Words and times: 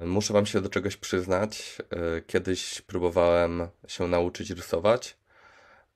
Muszę 0.00 0.32
wam 0.32 0.46
się 0.46 0.60
do 0.60 0.68
czegoś 0.68 0.96
przyznać. 0.96 1.78
E, 1.90 2.20
kiedyś 2.20 2.80
próbowałem 2.80 3.68
się 3.88 4.08
nauczyć 4.08 4.50
rysować. 4.50 5.16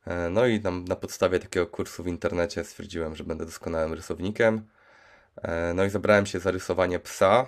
E, 0.07 0.31
no 0.31 0.47
i 0.47 0.61
na, 0.61 0.71
na 0.71 0.97
podstawie 0.97 1.39
takiego 1.39 1.67
kursu 1.67 2.03
w 2.03 2.07
internecie 2.07 2.65
stwierdziłem, 2.65 3.17
że 3.17 3.25
będę 3.25 3.47
doskonałym 3.47 3.93
rysownikiem. 3.93 4.69
E, 5.43 5.75
no 5.75 5.85
i 5.85 5.91
zabrałem 5.91 6.27
się 6.27 6.41
za 6.41 6.51
rysowanie 6.51 6.99
psa. 6.99 7.47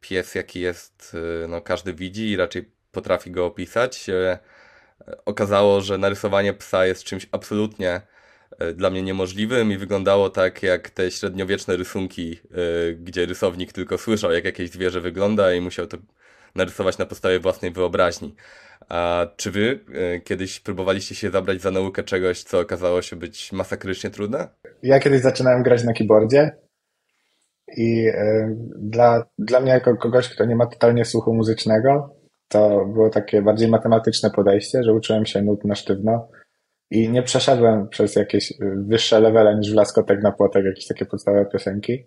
Pies 0.00 0.34
jaki 0.34 0.60
jest, 0.60 1.16
no 1.48 1.60
każdy 1.60 1.94
widzi 1.94 2.30
i 2.30 2.36
raczej 2.36 2.70
potrafi 2.92 3.30
go 3.30 3.46
opisać. 3.46 4.06
Okazało, 5.24 5.80
że 5.80 5.98
narysowanie 5.98 6.54
psa 6.54 6.86
jest 6.86 7.04
czymś 7.04 7.28
absolutnie 7.32 8.00
dla 8.74 8.90
mnie 8.90 9.02
niemożliwym 9.02 9.72
i 9.72 9.76
wyglądało 9.76 10.30
tak 10.30 10.62
jak 10.62 10.90
te 10.90 11.10
średniowieczne 11.10 11.76
rysunki, 11.76 12.40
e, 12.50 12.94
gdzie 12.94 13.26
rysownik 13.26 13.72
tylko 13.72 13.98
słyszał, 13.98 14.32
jak 14.32 14.44
jakieś 14.44 14.70
zwierzę 14.70 15.00
wygląda 15.00 15.52
i 15.52 15.60
musiał 15.60 15.86
to 15.86 15.96
narysować 16.54 16.98
na 16.98 17.06
podstawie 17.06 17.40
własnej 17.40 17.70
wyobraźni. 17.70 18.34
A 18.88 19.26
czy 19.36 19.50
wy 19.50 19.80
e, 19.94 20.20
kiedyś 20.20 20.60
próbowaliście 20.60 21.14
się 21.14 21.30
zabrać 21.30 21.62
za 21.62 21.70
naukę 21.70 22.02
czegoś, 22.02 22.42
co 22.42 22.60
okazało 22.60 23.02
się 23.02 23.16
być 23.16 23.52
masakrycznie 23.52 24.10
trudne? 24.10 24.48
Ja 24.82 25.00
kiedyś 25.00 25.20
zaczynałem 25.20 25.62
grać 25.62 25.84
na 25.84 25.92
keyboardzie 25.92 26.50
i 27.76 28.06
dla, 28.78 29.24
dla 29.38 29.60
mnie 29.60 29.70
jako 29.70 29.96
kogoś, 29.96 30.28
kto 30.28 30.44
nie 30.44 30.56
ma 30.56 30.66
totalnie 30.66 31.04
słuchu 31.04 31.34
muzycznego, 31.34 32.14
to 32.48 32.86
było 32.86 33.10
takie 33.10 33.42
bardziej 33.42 33.68
matematyczne 33.68 34.30
podejście, 34.30 34.82
że 34.82 34.92
uczyłem 34.92 35.26
się 35.26 35.42
nut 35.42 35.64
na 35.64 35.74
sztywno 35.74 36.28
i 36.90 37.10
nie 37.10 37.22
przeszedłem 37.22 37.88
przez 37.88 38.16
jakieś 38.16 38.52
wyższe 38.76 39.20
levele 39.20 39.58
niż 39.58 39.72
w 39.72 39.74
Laskotek 39.74 40.22
na 40.22 40.32
płotek, 40.32 40.64
jakieś 40.64 40.86
takie 40.86 41.06
podstawowe 41.06 41.46
piosenki. 41.46 42.04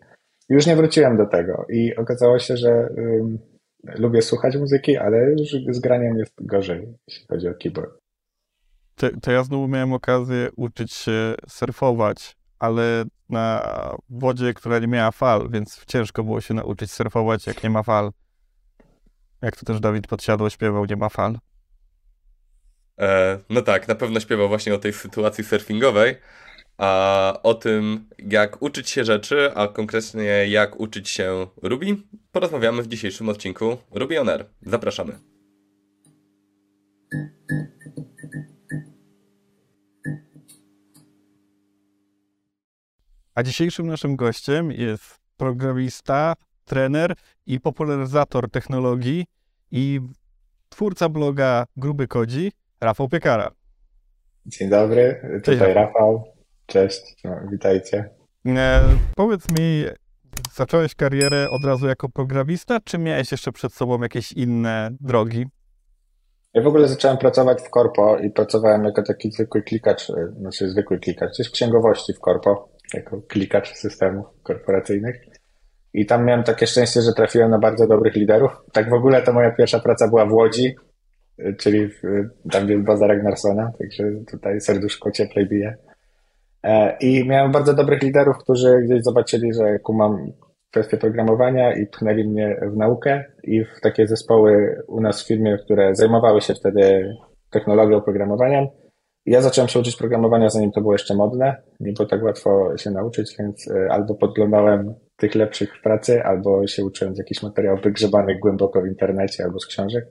Już 0.49 0.66
nie 0.66 0.76
wróciłem 0.76 1.17
do 1.17 1.26
tego 1.26 1.66
i 1.70 1.95
okazało 1.95 2.40
się, 2.40 2.57
że 2.57 2.70
um, 2.70 3.40
lubię 3.84 4.21
słuchać 4.21 4.57
muzyki, 4.57 4.98
ale 4.98 5.17
już 5.31 5.76
z 5.76 5.80
graniem 5.80 6.17
jest 6.17 6.34
gorzej, 6.41 6.98
jeśli 7.07 7.26
chodzi 7.27 7.48
o 7.48 7.54
keyboard. 7.54 7.91
To, 8.96 9.07
to 9.21 9.32
ja 9.32 9.43
znowu 9.43 9.68
miałem 9.68 9.93
okazję 9.93 10.49
uczyć 10.55 10.93
się 10.93 11.35
surfować, 11.49 12.35
ale 12.59 13.04
na 13.29 13.68
wodzie, 14.09 14.54
która 14.54 14.79
nie 14.79 14.87
miała 14.87 15.12
fal, 15.12 15.49
więc 15.49 15.85
ciężko 15.85 16.24
było 16.24 16.41
się 16.41 16.54
nauczyć 16.54 16.91
surfować, 16.91 17.48
jak 17.48 17.63
nie 17.63 17.70
ma 17.70 17.84
fal. 17.84 18.12
Jak 19.41 19.55
to 19.55 19.65
też 19.65 19.79
Dawid 19.79 20.07
Podsiadło 20.07 20.49
śpiewał, 20.49 20.85
nie 20.85 20.96
ma 20.96 21.09
fal. 21.09 21.37
E, 23.02 23.40
no 23.49 23.62
tak, 23.62 23.88
na 23.88 23.96
pewno 23.96 24.20
śpiewał 24.20 24.48
właśnie 24.48 24.76
o 24.76 24.77
tej 24.77 24.94
sytuacji 24.94 25.44
surfingowej, 25.44 26.16
a 26.77 27.40
o 27.43 27.54
tym, 27.54 28.10
jak 28.18 28.62
uczyć 28.62 28.90
się 28.90 29.05
rzeczy, 29.05 29.52
a 29.55 29.68
konkretnie 29.68 30.24
jak 30.48 30.80
uczyć 30.80 31.10
się 31.10 31.48
Ruby, 31.62 31.98
porozmawiamy 32.32 32.84
w 32.84 32.88
dzisiejszym 32.88 33.30
odcinku 33.30 33.77
Ruby 33.91 34.21
On 34.21 34.30
Air. 34.30 34.46
Zapraszamy. 34.62 35.20
A 43.36 43.43
dzisiejszym 43.43 43.88
naszym 43.88 44.15
gościem 44.15 44.71
jest 44.71 45.20
programista, 45.38 46.34
trener 46.65 47.15
i 47.46 47.60
popularyzator 47.60 48.49
technologii 48.52 49.26
i 49.71 50.02
twórca 50.70 51.10
bloga 51.10 51.65
Gruby 51.77 52.08
Kodzi, 52.08 52.52
Rafał 52.82 53.10
Piekara. 53.10 53.51
Dzień 54.46 54.70
dobry, 54.70 55.21
tutaj 55.46 55.60
Cześć, 55.60 55.76
Rafał. 55.76 56.24
Cześć, 56.65 57.15
no, 57.24 57.35
witajcie. 57.51 58.10
E, 58.48 58.82
powiedz 59.15 59.51
mi, 59.60 59.85
zacząłeś 60.54 60.96
karierę 60.96 61.49
od 61.49 61.65
razu 61.65 61.87
jako 61.87 62.09
programista, 62.09 62.79
czy 62.84 62.98
miałeś 62.98 63.32
jeszcze 63.32 63.52
przed 63.52 63.74
sobą 63.74 64.02
jakieś 64.02 64.31
inne 64.31 64.90
drogi? 65.00 65.46
Ja 66.53 66.62
w 66.62 66.68
ogóle 66.68 66.88
zacząłem 66.88 67.18
pracować 67.18 67.62
w 67.62 67.69
korpo 67.69 68.18
i 68.18 68.29
pracowałem 68.29 68.84
jako 68.85 69.03
taki 69.03 69.31
zwykły 69.31 69.62
klikacz, 69.63 70.09
e, 70.09 70.34
znaczy 70.40 70.69
zwykły 70.69 71.00
klikacz, 71.00 71.31
coś 71.31 71.50
księgowości 71.50 72.13
w 72.13 72.19
korpo, 72.19 72.69
jako 72.94 73.22
klikacz 73.22 73.74
systemów 73.74 74.25
korporacyjnych. 74.44 75.16
I 75.94 76.06
tam 76.06 76.25
miałem 76.25 76.44
takie 76.44 76.68
szczęście, 76.68 77.02
że 77.02 77.13
trafiłem 77.13 77.52
na 77.52 77.59
bardzo 77.59 77.88
dobrych 77.88 78.16
liderów. 78.16 78.52
Tak 78.74 78.90
w 78.90 78.94
ogóle 78.94 79.22
to 79.22 79.34
moja 79.34 79.52
pierwsza 79.52 79.80
praca 79.80 80.08
była 80.08 80.25
w 80.25 80.34
Łodzi, 80.34 80.75
czyli 81.57 81.90
tam 82.52 82.69
jest 82.69 82.84
baza 82.84 83.07
Ragnarsona, 83.07 83.72
także 83.79 84.03
tutaj 84.31 84.62
serduszko 84.62 85.12
cieplej 85.12 85.47
bije. 85.47 85.78
E, 86.63 86.97
I 86.97 87.28
miałem 87.28 87.52
bardzo 87.52 87.74
dobrych 87.74 88.02
liderów, 88.02 88.38
którzy 88.38 88.81
gdzieś 88.85 89.03
zobaczyli, 89.03 89.53
że 89.53 89.80
kumam 89.80 90.31
kwestię 90.72 90.97
programowania 90.97 91.74
i 91.74 91.88
pchnęli 91.88 92.28
mnie 92.28 92.59
w 92.74 92.78
naukę 92.78 93.24
i 93.44 93.66
w 93.66 93.81
takie 93.81 94.07
zespoły 94.07 94.81
u 94.88 95.01
nas 95.01 95.24
w 95.24 95.28
firmie, 95.28 95.57
które 95.57 95.96
zajmowały 95.96 96.41
się 96.41 96.53
wtedy 96.53 97.16
technologią 97.51 97.97
oprogramowaniem. 97.97 98.68
Ja 99.25 99.41
zacząłem 99.41 99.68
się 99.68 99.80
uczyć 99.80 99.96
programowania, 99.96 100.50
zanim 100.50 100.72
to 100.72 100.81
było 100.81 100.94
jeszcze 100.94 101.16
modne. 101.16 101.56
Nie 101.80 101.94
było 101.94 102.07
tak 102.07 102.24
łatwo 102.24 102.78
się 102.78 102.91
nauczyć, 102.91 103.35
więc 103.40 103.72
e, 103.72 103.91
albo 103.91 104.16
podglądałem 104.16 104.94
tych 105.18 105.35
lepszych 105.35 105.78
w 105.78 105.81
pracy, 105.81 106.24
albo 106.24 106.68
się 106.68 106.85
uczyłem 106.85 107.16
z 107.16 107.18
jakichś 107.18 107.44
materiałów 107.44 107.81
wygrzebanych 107.81 108.40
głęboko 108.40 108.81
w 108.81 108.88
internecie 108.88 109.44
albo 109.44 109.59
z 109.59 109.66
książek. 109.66 110.06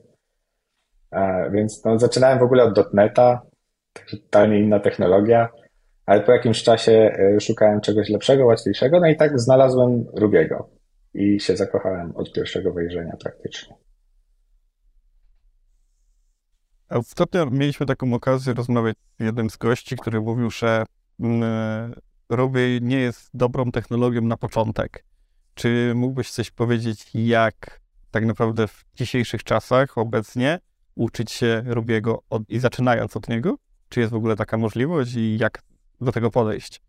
Więc 1.52 1.84
no, 1.84 1.98
zaczynałem 1.98 2.38
w 2.38 2.42
ogóle 2.42 2.64
od 2.64 2.94
.NETA, 2.94 3.42
totalnie 4.10 4.60
inna 4.60 4.80
technologia, 4.80 5.48
ale 6.06 6.20
po 6.20 6.32
jakimś 6.32 6.62
czasie 6.62 6.92
e, 6.92 7.40
szukałem 7.40 7.80
czegoś 7.80 8.08
lepszego, 8.08 8.46
łatwiejszego, 8.46 9.00
no 9.00 9.08
i 9.08 9.16
tak 9.16 9.40
znalazłem 9.40 10.04
Rubiego 10.14 10.70
i 11.14 11.40
się 11.40 11.56
zakochałem 11.56 12.16
od 12.16 12.32
pierwszego 12.32 12.72
wejrzenia 12.72 13.16
praktycznie. 13.22 13.76
Ostatnio 16.88 17.46
mieliśmy 17.50 17.86
taką 17.86 18.14
okazję 18.14 18.54
rozmawiać 18.54 18.96
z 19.20 19.24
jednym 19.24 19.50
z 19.50 19.56
gości, 19.56 19.96
który 19.96 20.20
mówił, 20.20 20.50
że 20.50 20.84
mm, 21.20 21.94
Ruby 22.28 22.78
nie 22.82 23.00
jest 23.00 23.30
dobrą 23.34 23.72
technologią 23.72 24.20
na 24.20 24.36
początek. 24.36 25.04
Czy 25.54 25.92
mógłbyś 25.94 26.30
coś 26.30 26.50
powiedzieć, 26.50 27.10
jak 27.14 27.80
tak 28.10 28.26
naprawdę 28.26 28.68
w 28.68 28.84
dzisiejszych 28.94 29.44
czasach 29.44 29.98
obecnie 29.98 30.58
uczyć 31.00 31.30
się 31.30 31.62
Rubiego 31.66 32.22
od, 32.30 32.42
i 32.48 32.58
zaczynając 32.58 33.16
od 33.16 33.28
niego? 33.28 33.54
Czy 33.88 34.00
jest 34.00 34.12
w 34.12 34.16
ogóle 34.16 34.36
taka 34.36 34.56
możliwość 34.56 35.14
i 35.14 35.38
jak 35.38 35.62
do 36.00 36.12
tego 36.12 36.30
podejść? 36.30 36.80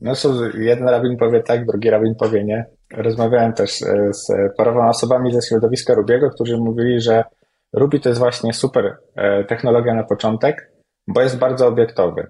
No 0.00 0.14
co, 0.14 0.34
jeden 0.58 0.88
rabin 0.88 1.16
powie 1.16 1.42
tak, 1.42 1.66
drugi 1.66 1.90
rabin 1.90 2.14
powie 2.14 2.44
nie. 2.44 2.64
Rozmawiałem 2.92 3.52
też 3.52 3.70
z 4.10 4.26
paroma 4.56 4.88
osobami 4.88 5.32
ze 5.32 5.42
środowiska 5.48 5.94
Rubiego, 5.94 6.30
którzy 6.30 6.56
mówili, 6.56 7.00
że 7.00 7.24
Ruby 7.72 8.00
to 8.00 8.08
jest 8.08 8.18
właśnie 8.18 8.52
super 8.52 8.96
e, 9.16 9.44
technologia 9.44 9.94
na 9.94 10.04
początek, 10.04 10.72
bo 11.08 11.22
jest 11.22 11.38
bardzo 11.38 11.66
obiektowy. 11.66 12.26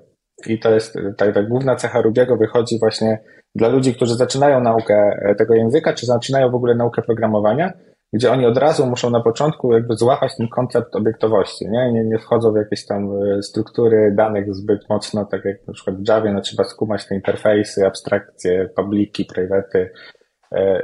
I 0.47 0.59
to 0.59 0.75
jest 0.75 0.99
ta, 1.17 1.33
ta 1.33 1.43
główna 1.43 1.77
cecha 1.77 2.03
Rubiego 2.03 2.37
wychodzi 2.37 2.79
właśnie 2.81 3.19
dla 3.55 3.69
ludzi, 3.69 3.95
którzy 3.95 4.15
zaczynają 4.15 4.61
naukę 4.61 4.95
e, 4.95 5.35
tego 5.35 5.55
języka, 5.55 5.93
czy 5.93 6.07
zaczynają 6.07 6.51
w 6.51 6.55
ogóle 6.55 6.75
naukę 6.75 7.03
programowania, 7.03 7.73
gdzie 8.13 8.33
oni 8.33 8.47
od 8.47 8.57
razu 8.57 8.87
muszą 8.87 9.11
na 9.11 9.21
początku 9.21 9.73
jakby 9.73 9.97
złapać 9.97 10.37
ten 10.37 10.49
koncept 10.49 10.97
obiektowości, 10.97 11.69
nie? 11.69 11.93
Nie, 11.93 12.05
nie 12.05 12.19
wchodzą 12.19 12.53
w 12.53 12.57
jakieś 12.57 12.87
tam 12.87 13.11
e, 13.23 13.43
struktury 13.43 14.15
danych 14.17 14.55
zbyt 14.55 14.89
mocno, 14.89 15.25
tak 15.25 15.45
jak 15.45 15.67
na 15.67 15.73
przykład 15.73 15.97
w 15.97 16.09
Javie, 16.09 16.33
no 16.33 16.41
trzeba 16.41 16.65
skumać 16.65 17.07
te 17.07 17.15
interfejsy, 17.15 17.87
abstrakcje, 17.87 18.69
publiki, 18.77 19.25
private, 19.25 19.91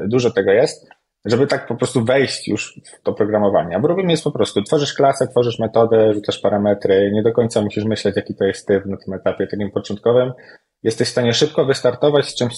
dużo 0.01 0.31
tego 0.31 0.51
jest, 0.51 0.89
żeby 1.25 1.47
tak 1.47 1.67
po 1.67 1.75
prostu 1.77 2.05
wejść 2.05 2.49
już 2.49 2.81
w 2.85 3.03
to 3.03 3.13
programowanie. 3.13 3.77
A 3.77 3.81
Brubim 3.81 4.11
jest 4.11 4.25
po 4.25 4.33
prostu, 4.33 4.63
tworzysz 4.63 4.95
klasę, 4.95 5.29
tworzysz 5.29 5.59
metodę, 5.59 6.15
rzucasz 6.15 6.39
parametry, 6.39 7.11
nie 7.13 7.23
do 7.23 7.33
końca 7.33 7.63
musisz 7.63 7.85
myśleć, 7.85 8.17
jaki 8.17 8.35
to 8.35 8.45
jest 8.45 8.67
typ 8.67 8.87
na 8.87 8.97
tym 8.97 9.15
etapie 9.15 9.47
takim 9.47 9.71
początkowym. 9.71 10.33
Jesteś 10.83 11.09
w 11.09 11.11
stanie 11.11 11.33
szybko 11.33 11.65
wystartować 11.65 12.29
z 12.29 12.35
czymś, 12.35 12.55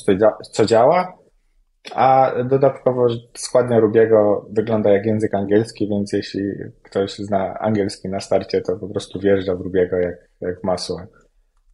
co 0.53 0.65
działa, 0.65 1.19
a 1.95 2.33
dodatkowo 2.45 3.07
składnia 3.35 3.81
Rubiego 3.81 4.47
wygląda 4.51 4.91
jak 4.91 5.07
język 5.07 5.35
angielski, 5.35 5.89
więc 5.89 6.13
jeśli 6.13 6.43
ktoś 6.83 7.15
zna 7.19 7.59
angielski 7.59 8.09
na 8.09 8.21
starcie, 8.21 8.61
to 8.61 8.77
po 8.77 8.89
prostu 8.89 9.21
wjeżdża 9.21 9.55
w 9.55 9.61
Rubiego 9.61 9.97
jak, 9.97 10.17
jak 10.41 10.65
masło. 10.65 11.01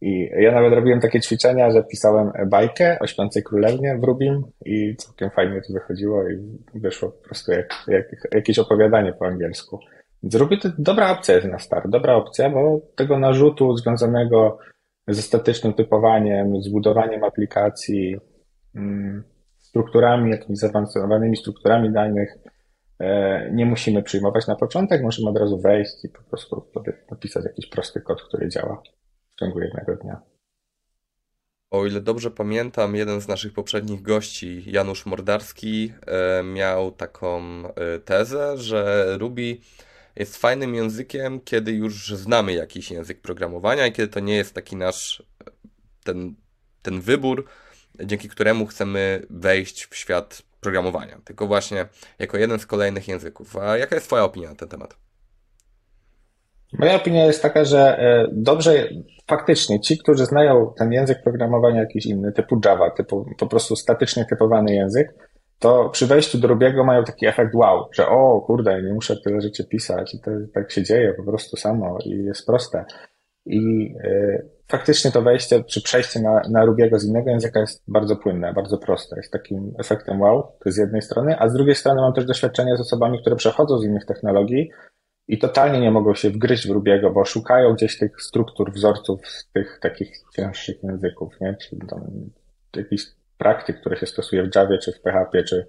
I 0.01 0.29
ja 0.39 0.51
nawet 0.51 0.73
robiłem 0.73 0.99
takie 0.99 1.21
ćwiczenia, 1.21 1.71
że 1.71 1.83
pisałem 1.83 2.31
bajkę 2.47 2.97
o 2.99 3.07
śpiącej 3.07 3.43
królewnie 3.43 3.97
w 3.97 4.03
Rubim 4.03 4.43
i 4.65 4.95
całkiem 4.95 5.29
fajnie 5.29 5.61
to 5.61 5.73
wychodziło 5.73 6.29
i 6.29 6.37
wyszło 6.75 7.09
po 7.09 7.23
prostu 7.25 7.51
jak, 7.51 7.67
jak 7.87 8.05
jakieś 8.33 8.59
opowiadanie 8.59 9.13
po 9.13 9.25
angielsku. 9.25 9.79
Więc 10.23 10.35
Ruby 10.35 10.57
to 10.57 10.69
dobra 10.77 11.11
opcja 11.11 11.35
jest 11.35 11.47
na 11.47 11.59
start, 11.59 11.89
dobra 11.89 12.15
opcja, 12.15 12.49
bo 12.49 12.81
tego 12.95 13.19
narzutu 13.19 13.77
związanego 13.77 14.57
ze 15.07 15.21
statycznym 15.21 15.73
typowaniem, 15.73 16.61
z 16.61 16.69
budowaniem 16.69 17.23
aplikacji, 17.23 18.17
mm, 18.75 19.23
strukturami, 19.75 20.31
jakimiś 20.31 20.59
zaawansowanymi 20.59 21.37
strukturami 21.37 21.93
danych 21.93 22.37
e, 22.99 23.51
nie 23.53 23.65
musimy 23.65 24.03
przyjmować 24.03 24.47
na 24.47 24.55
początek, 24.55 25.03
możemy 25.03 25.29
od 25.29 25.37
razu 25.37 25.61
wejść 25.61 26.05
i 26.05 26.09
po 26.09 26.23
prostu 26.23 26.65
napisać 27.11 27.45
jakiś 27.45 27.69
prosty 27.69 28.01
kod, 28.01 28.23
który 28.23 28.49
działa 28.49 28.81
w 29.35 29.39
ciągu 29.39 29.59
jednego 29.59 29.95
dnia. 29.95 30.21
O 31.71 31.85
ile 31.85 32.01
dobrze 32.01 32.31
pamiętam, 32.31 32.95
jeden 32.95 33.21
z 33.21 33.27
naszych 33.27 33.53
poprzednich 33.53 34.01
gości, 34.01 34.63
Janusz 34.67 35.05
Mordarski, 35.05 35.93
e, 36.07 36.43
miał 36.43 36.91
taką 36.91 37.39
e, 37.67 37.99
tezę, 37.99 38.57
że 38.57 39.07
Ruby 39.17 39.57
jest 40.15 40.37
fajnym 40.37 40.75
językiem, 40.75 41.39
kiedy 41.39 41.71
już 41.71 42.15
znamy 42.15 42.53
jakiś 42.53 42.91
język 42.91 43.21
programowania 43.21 43.87
i 43.87 43.91
kiedy 43.91 44.07
to 44.07 44.19
nie 44.19 44.35
jest 44.35 44.53
taki 44.53 44.75
nasz 44.75 45.23
ten, 46.03 46.35
ten 46.81 47.01
wybór, 47.01 47.45
dzięki 48.03 48.29
któremu 48.29 48.65
chcemy 48.65 49.25
wejść 49.29 49.85
w 49.85 49.95
świat 49.95 50.41
programowania, 50.61 51.17
tylko 51.25 51.47
właśnie 51.47 51.85
jako 52.19 52.37
jeden 52.37 52.59
z 52.59 52.65
kolejnych 52.65 53.07
języków. 53.07 53.57
A 53.57 53.77
jaka 53.77 53.95
jest 53.95 54.07
Twoja 54.07 54.23
opinia 54.23 54.49
na 54.49 54.55
ten 54.55 54.69
temat? 54.69 54.95
Moja 56.79 56.95
opinia 56.95 57.25
jest 57.25 57.41
taka, 57.41 57.65
że 57.65 57.99
e, 57.99 58.27
dobrze, 58.31 58.89
faktycznie 59.27 59.79
ci, 59.79 59.97
którzy 59.97 60.25
znają 60.25 60.73
ten 60.77 60.91
język 60.91 61.23
programowania 61.23 61.79
jakiś 61.79 62.05
inny, 62.05 62.31
typu 62.31 62.59
Java, 62.65 62.89
typu 62.89 63.25
po 63.37 63.47
prostu 63.47 63.75
statycznie 63.75 64.25
typowany 64.25 64.73
język, 64.73 65.13
to 65.59 65.89
przy 65.89 66.07
wejściu 66.07 66.37
do 66.37 66.47
Rubiego 66.47 66.83
mają 66.83 67.03
taki 67.03 67.25
efekt 67.25 67.55
wow, 67.55 67.89
że 67.93 68.07
o 68.07 68.41
kurde, 68.41 68.83
nie 68.83 68.93
muszę 68.93 69.15
tyle 69.23 69.41
rzeczy 69.41 69.67
pisać 69.67 70.13
i 70.13 70.19
to 70.19 70.31
tak 70.53 70.71
się 70.71 70.83
dzieje 70.83 71.13
po 71.13 71.23
prostu 71.23 71.57
samo 71.57 71.97
i 72.05 72.09
jest 72.09 72.45
proste. 72.45 72.85
I 73.45 73.93
e, 74.03 74.41
faktycznie 74.67 75.11
to 75.11 75.21
wejście 75.21 75.63
czy 75.63 75.81
przejście 75.81 76.19
na, 76.19 76.41
na 76.49 76.65
Rubiego 76.65 76.99
z 76.99 77.05
innego 77.05 77.29
języka 77.29 77.59
jest 77.59 77.83
bardzo 77.87 78.15
płynne, 78.15 78.53
bardzo 78.53 78.77
proste. 78.77 79.15
Jest 79.15 79.31
takim 79.31 79.73
efektem 79.79 80.21
wow, 80.21 80.51
to 80.63 80.71
z 80.71 80.77
jednej 80.77 81.01
strony, 81.01 81.39
a 81.39 81.49
z 81.49 81.53
drugiej 81.53 81.75
strony 81.75 82.01
mam 82.01 82.13
też 82.13 82.25
doświadczenie 82.25 82.77
z 82.77 82.81
osobami, 82.81 83.21
które 83.21 83.35
przechodzą 83.35 83.77
z 83.77 83.85
innych 83.85 84.05
technologii 84.05 84.71
i 85.27 85.37
totalnie 85.37 85.79
nie 85.79 85.91
mogą 85.91 86.15
się 86.15 86.29
wgryźć 86.29 86.67
w 86.67 86.71
Rubiego, 86.71 87.11
bo 87.11 87.25
szukają 87.25 87.73
gdzieś 87.73 87.97
tych 87.97 88.21
struktur, 88.21 88.71
wzorców 88.71 89.27
z 89.27 89.51
tych 89.51 89.79
takich 89.81 90.11
cięższych 90.35 90.83
języków, 90.83 91.33
nie? 91.41 91.55
Czy 91.61 91.77
tam 91.89 92.29
jakichś 92.75 93.03
praktyk, 93.37 93.79
które 93.79 93.97
się 93.97 94.05
stosuje 94.05 94.43
w 94.43 94.55
Javie, 94.55 94.77
czy 94.77 94.91
w 94.91 95.01
PHP, 95.01 95.43
czy, 95.43 95.67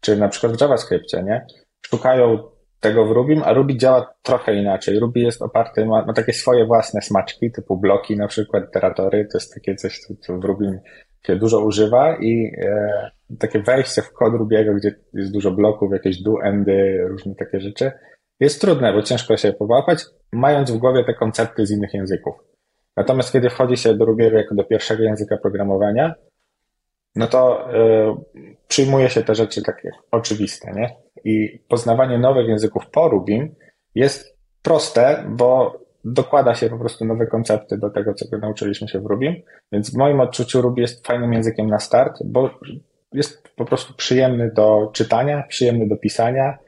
czy 0.00 0.16
na 0.16 0.28
przykład 0.28 0.56
w 0.56 0.60
JavaScriptie, 0.60 1.22
nie? 1.22 1.46
Szukają 1.86 2.38
tego 2.80 3.04
w 3.04 3.10
Rubim, 3.10 3.42
a 3.44 3.52
Ruby 3.52 3.76
działa 3.76 4.14
trochę 4.22 4.54
inaczej. 4.54 4.98
Ruby 4.98 5.20
jest 5.20 5.42
oparty, 5.42 5.86
ma, 5.86 6.04
ma 6.04 6.12
takie 6.12 6.32
swoje 6.32 6.66
własne 6.66 7.02
smaczki, 7.02 7.50
typu 7.50 7.76
bloki, 7.76 8.16
na 8.16 8.28
przykład 8.28 8.68
iteratory, 8.68 9.28
to 9.32 9.38
jest 9.38 9.54
takie 9.54 9.74
coś, 9.74 9.98
co, 9.98 10.14
co 10.20 10.38
w 10.38 10.44
Rubim 10.44 10.78
się 11.26 11.36
dużo 11.36 11.60
używa 11.60 12.16
i 12.16 12.52
e, 12.58 13.10
takie 13.38 13.62
wejście 13.62 14.02
w 14.02 14.12
kod 14.12 14.34
Rubiego, 14.34 14.74
gdzie 14.74 14.94
jest 15.14 15.32
dużo 15.32 15.50
bloków, 15.50 15.92
jakieś 15.92 16.22
do, 16.22 16.34
endy, 16.42 17.04
różne 17.08 17.34
takie 17.34 17.60
rzeczy, 17.60 17.92
jest 18.40 18.60
trudne, 18.60 18.92
bo 18.92 19.02
ciężko 19.02 19.36
się 19.36 19.52
połapać, 19.52 20.04
mając 20.32 20.70
w 20.70 20.78
głowie 20.78 21.04
te 21.04 21.14
koncepty 21.14 21.66
z 21.66 21.70
innych 21.70 21.94
języków. 21.94 22.34
Natomiast 22.96 23.32
kiedy 23.32 23.50
wchodzi 23.50 23.76
się 23.76 23.94
do 23.94 24.04
Rubiego 24.04 24.38
jako 24.38 24.54
do 24.54 24.64
pierwszego 24.64 25.02
języka 25.02 25.36
programowania, 25.36 26.14
no 27.16 27.26
to 27.26 27.70
y, 27.74 28.54
przyjmuje 28.68 29.10
się 29.10 29.22
te 29.22 29.34
rzeczy 29.34 29.62
takie 29.62 29.90
oczywiste, 30.10 30.72
nie? 30.72 30.96
I 31.24 31.58
poznawanie 31.68 32.18
nowych 32.18 32.48
języków 32.48 32.90
po 32.90 33.08
Rubim 33.08 33.54
jest 33.94 34.38
proste, 34.62 35.24
bo 35.28 35.80
dokłada 36.04 36.54
się 36.54 36.70
po 36.70 36.78
prostu 36.78 37.04
nowe 37.04 37.26
koncepty 37.26 37.78
do 37.78 37.90
tego, 37.90 38.14
czego 38.14 38.38
nauczyliśmy 38.38 38.88
się 38.88 39.00
w 39.00 39.06
Rubim. 39.06 39.34
Więc 39.72 39.90
w 39.94 39.96
moim 39.96 40.20
odczuciu 40.20 40.62
Ruby 40.62 40.80
jest 40.80 41.06
fajnym 41.06 41.32
językiem 41.32 41.66
na 41.66 41.78
start, 41.78 42.18
bo 42.24 42.50
jest 43.12 43.48
po 43.56 43.64
prostu 43.64 43.94
przyjemny 43.94 44.50
do 44.54 44.90
czytania, 44.92 45.44
przyjemny 45.48 45.88
do 45.88 45.96
pisania, 45.96 46.58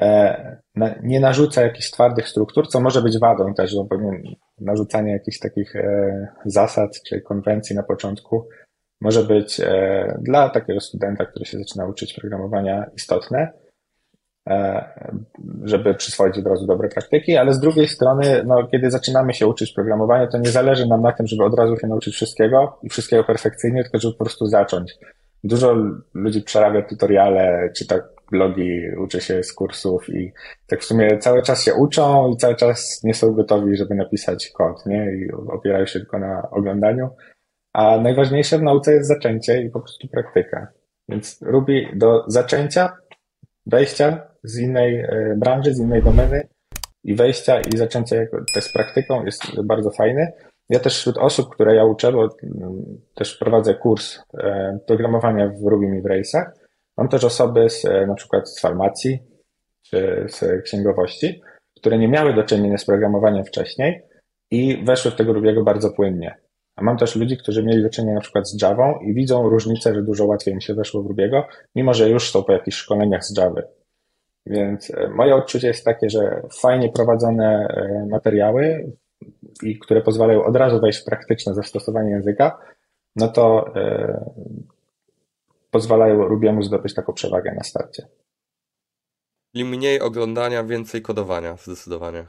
e, 0.00 0.60
nie 1.02 1.20
narzuca 1.20 1.62
jakichś 1.62 1.90
twardych 1.90 2.28
struktur, 2.28 2.68
co 2.68 2.80
może 2.80 3.02
być 3.02 3.18
wadą 3.18 3.54
też, 3.54 3.74
bo 3.76 3.96
narzucanie 4.60 5.12
jakichś 5.12 5.38
takich 5.38 5.76
e, 5.76 6.28
zasad 6.44 7.02
czy 7.08 7.20
konwencji 7.20 7.76
na 7.76 7.82
początku 7.82 8.48
może 9.00 9.24
być 9.24 9.60
e, 9.60 10.18
dla 10.22 10.48
takiego 10.48 10.80
studenta, 10.80 11.26
który 11.26 11.44
się 11.44 11.58
zaczyna 11.58 11.86
uczyć 11.86 12.14
programowania 12.14 12.90
istotne, 12.96 13.52
żeby 15.64 15.94
przyswoić 15.94 16.38
od 16.38 16.46
razu 16.46 16.66
dobre 16.66 16.88
praktyki, 16.88 17.36
ale 17.36 17.54
z 17.54 17.60
drugiej 17.60 17.88
strony, 17.88 18.42
no, 18.46 18.66
kiedy 18.66 18.90
zaczynamy 18.90 19.34
się 19.34 19.46
uczyć 19.46 19.72
programowania, 19.72 20.26
to 20.26 20.38
nie 20.38 20.50
zależy 20.50 20.86
nam 20.86 21.02
na 21.02 21.12
tym, 21.12 21.26
żeby 21.26 21.44
od 21.44 21.58
razu 21.58 21.76
się 21.76 21.86
nauczyć 21.86 22.14
wszystkiego 22.14 22.78
i 22.82 22.88
wszystkiego 22.88 23.24
perfekcyjnie, 23.24 23.82
tylko 23.82 23.98
żeby 23.98 24.14
po 24.14 24.24
prostu 24.24 24.46
zacząć. 24.46 24.98
Dużo 25.44 25.76
ludzi 26.14 26.42
przerabia 26.42 26.82
tutoriale, 26.82 27.70
czy 27.76 27.86
tak 27.86 28.02
blogi, 28.30 28.80
uczy 28.98 29.20
się 29.20 29.42
z 29.42 29.52
kursów 29.52 30.08
i 30.08 30.32
tak 30.66 30.80
w 30.80 30.84
sumie 30.84 31.18
cały 31.18 31.42
czas 31.42 31.62
się 31.62 31.74
uczą 31.74 32.28
i 32.28 32.36
cały 32.36 32.54
czas 32.54 33.00
nie 33.04 33.14
są 33.14 33.32
gotowi, 33.32 33.76
żeby 33.76 33.94
napisać 33.94 34.50
kod, 34.50 34.86
nie? 34.86 35.12
I 35.12 35.32
opierają 35.32 35.86
się 35.86 36.00
tylko 36.00 36.18
na 36.18 36.50
oglądaniu. 36.50 37.10
A 37.72 37.98
najważniejsze 37.98 38.58
w 38.58 38.62
nauce 38.62 38.92
jest 38.92 39.08
zaczęcie 39.08 39.62
i 39.62 39.70
po 39.70 39.80
prostu 39.80 40.08
praktyka. 40.08 40.66
Więc 41.08 41.42
Ruby 41.42 41.86
do 41.94 42.24
zaczęcia, 42.26 42.92
wejścia 43.66 44.28
z 44.44 44.58
innej 44.58 45.00
e, 45.00 45.34
branży, 45.36 45.74
z 45.74 45.80
innej 45.80 46.02
domeny 46.02 46.48
i 47.04 47.14
wejścia 47.14 47.60
i 47.60 47.76
zaczęcia 47.76 48.16
też 48.54 48.72
praktyką 48.72 49.24
jest 49.24 49.62
bardzo 49.64 49.90
fajny. 49.90 50.32
Ja 50.68 50.78
też 50.78 50.98
wśród 50.98 51.18
osób, 51.18 51.54
które 51.54 51.76
ja 51.76 51.84
uczę, 51.84 52.12
bo 52.12 52.28
mm, 52.42 53.00
też 53.14 53.36
prowadzę 53.36 53.74
kurs 53.74 54.18
e, 54.38 54.78
programowania 54.86 55.48
w 55.48 55.62
Ruby 55.62 55.96
i 55.96 56.00
w 56.00 56.04
Race'ach, 56.04 56.50
mam 56.96 57.08
też 57.08 57.24
osoby 57.24 57.70
z, 57.70 57.84
e, 57.84 58.06
na 58.06 58.14
przykład 58.14 58.50
z 58.50 58.60
farmacji 58.60 59.18
czy 59.82 60.26
z 60.28 60.64
księgowości, 60.64 61.42
które 61.76 61.98
nie 61.98 62.08
miały 62.08 62.34
do 62.34 62.42
czynienia 62.42 62.78
z 62.78 62.84
programowaniem 62.84 63.44
wcześniej 63.44 64.02
i 64.50 64.84
weszły 64.84 65.10
w 65.10 65.16
tego 65.16 65.32
Rubiego 65.32 65.62
bardzo 65.64 65.90
płynnie. 65.90 66.36
Mam 66.82 66.96
też 66.96 67.16
ludzi, 67.16 67.36
którzy 67.36 67.62
mieli 67.62 67.82
do 67.82 67.90
czynienia 67.90 68.14
na 68.14 68.20
przykład 68.20 68.48
z 68.48 68.62
Javą 68.62 68.98
i 68.98 69.14
widzą 69.14 69.48
różnicę, 69.48 69.94
że 69.94 70.02
dużo 70.02 70.24
łatwiej 70.26 70.54
im 70.54 70.60
się 70.60 70.74
weszło 70.74 71.02
w 71.02 71.06
Rubiego, 71.06 71.46
mimo 71.74 71.94
że 71.94 72.10
już 72.10 72.30
są 72.30 72.44
po 72.44 72.52
jakichś 72.52 72.76
szkoleniach 72.76 73.24
z 73.24 73.38
Javy. 73.38 73.62
Więc 74.46 74.90
e, 74.90 75.08
moje 75.08 75.34
odczucie 75.34 75.68
jest 75.68 75.84
takie, 75.84 76.10
że 76.10 76.42
fajnie 76.60 76.92
prowadzone 76.92 77.66
e, 77.68 78.06
materiały, 78.10 78.92
i 79.62 79.78
które 79.78 80.00
pozwalają 80.00 80.44
od 80.44 80.56
razu 80.56 80.80
wejść 80.80 81.02
w 81.02 81.04
praktyczne 81.04 81.54
zastosowanie 81.54 82.10
języka, 82.10 82.58
no 83.16 83.28
to 83.28 83.74
e, 83.76 84.30
pozwalają 85.70 86.28
Rubiemu 86.28 86.62
zdobyć 86.62 86.94
taką 86.94 87.12
przewagę 87.12 87.54
na 87.54 87.62
starcie. 87.62 88.06
Czyli 89.52 89.64
mniej 89.64 90.00
oglądania, 90.00 90.64
więcej 90.64 91.02
kodowania, 91.02 91.56
zdecydowanie. 91.56 92.26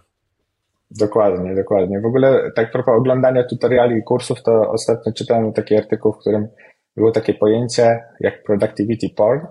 Dokładnie, 1.00 1.56
dokładnie. 1.56 2.02
W 2.02 2.06
ogóle 2.06 2.52
tak 2.56 2.72
propos 2.72 2.94
oglądania 2.98 3.44
tutoriali 3.44 3.98
i 3.98 4.04
kursów, 4.04 4.44
to 4.44 4.72
ostatnio 4.72 5.14
czytałem 5.14 5.54
taki 5.54 5.76
artykuł, 5.76 6.14
w 6.14 6.18
którym 6.18 6.48
było 6.96 7.12
takie 7.12 7.34
pojęcie 7.34 8.04
jak 8.20 8.44
productivity 8.44 9.08
porn 9.16 9.48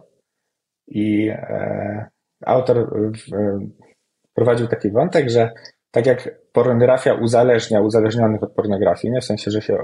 i 0.88 1.28
e, 1.28 2.10
autor 2.46 2.90
w, 2.90 3.34
e, 3.34 3.58
prowadził 4.34 4.66
taki 4.66 4.90
wątek, 4.90 5.30
że 5.30 5.50
tak 5.90 6.06
jak 6.06 6.40
pornografia 6.52 7.14
uzależnia 7.14 7.80
uzależnionych 7.80 8.42
od 8.42 8.52
pornografii, 8.52 9.12
nie? 9.12 9.20
w 9.20 9.24
sensie, 9.24 9.50
że 9.50 9.62
się 9.62 9.78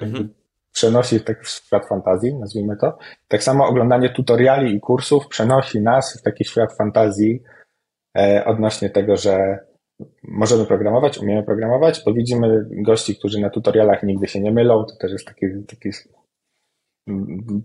mhm. 0.00 0.34
przenosi 0.72 1.18
w 1.18 1.24
taki 1.24 1.46
świat 1.46 1.86
fantazji, 1.86 2.34
nazwijmy 2.34 2.76
to, 2.76 2.98
tak 3.28 3.42
samo 3.42 3.66
oglądanie 3.66 4.10
tutoriali 4.10 4.74
i 4.74 4.80
kursów 4.80 5.28
przenosi 5.28 5.80
nas 5.80 6.18
w 6.20 6.22
taki 6.22 6.44
świat 6.44 6.76
fantazji 6.76 7.42
e, 8.18 8.44
odnośnie 8.44 8.90
tego, 8.90 9.16
że 9.16 9.58
możemy 10.22 10.66
programować, 10.66 11.18
umiemy 11.18 11.42
programować, 11.42 12.02
bo 12.06 12.12
widzimy 12.12 12.66
gości, 12.70 13.16
którzy 13.16 13.40
na 13.40 13.50
tutorialach 13.50 14.02
nigdy 14.02 14.28
się 14.28 14.40
nie 14.40 14.52
mylą, 14.52 14.84
to 14.84 14.96
też 14.96 15.12
jest 15.12 15.26
taki, 15.26 15.46
taki 15.68 15.90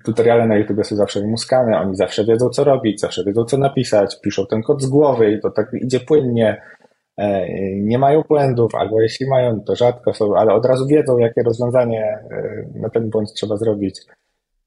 tutoriale 0.05 0.47
na 0.47 0.57
YouTube 0.57 0.85
są 0.85 0.95
zawsze 0.95 1.21
wymuskane, 1.21 1.79
oni 1.79 1.95
zawsze 1.95 2.25
wiedzą, 2.25 2.49
co 2.49 2.63
robić, 2.63 2.99
zawsze 2.99 3.23
wiedzą, 3.23 3.45
co 3.45 3.57
napisać, 3.57 4.21
piszą 4.21 4.45
ten 4.45 4.61
kod 4.61 4.81
z 4.81 4.87
głowy 4.87 5.31
i 5.31 5.41
to 5.41 5.51
tak 5.51 5.71
idzie 5.81 5.99
płynnie, 5.99 6.61
e, 7.17 7.45
nie 7.75 7.97
mają 7.97 8.21
błędów, 8.21 8.75
albo 8.75 9.01
jeśli 9.01 9.27
mają, 9.29 9.61
to 9.61 9.75
rzadko 9.75 10.13
są, 10.13 10.35
ale 10.35 10.53
od 10.53 10.65
razu 10.65 10.87
wiedzą, 10.87 11.17
jakie 11.17 11.43
rozwiązanie 11.43 12.03
e, 12.03 12.65
na 12.75 12.89
ten 12.89 13.09
błąd 13.09 13.33
trzeba 13.33 13.57
zrobić. 13.57 14.01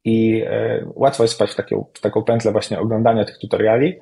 I 0.05 0.43
e, 0.47 0.85
łatwo 0.95 1.25
jest 1.25 1.35
spać 1.35 1.51
w, 1.51 1.57
taką, 1.57 1.87
w 1.95 2.01
taką 2.01 2.25
pętlę 2.25 2.53
właśnie 2.53 2.81
oglądania 2.81 3.25
tych 3.25 3.39
tutoriali, 3.39 4.01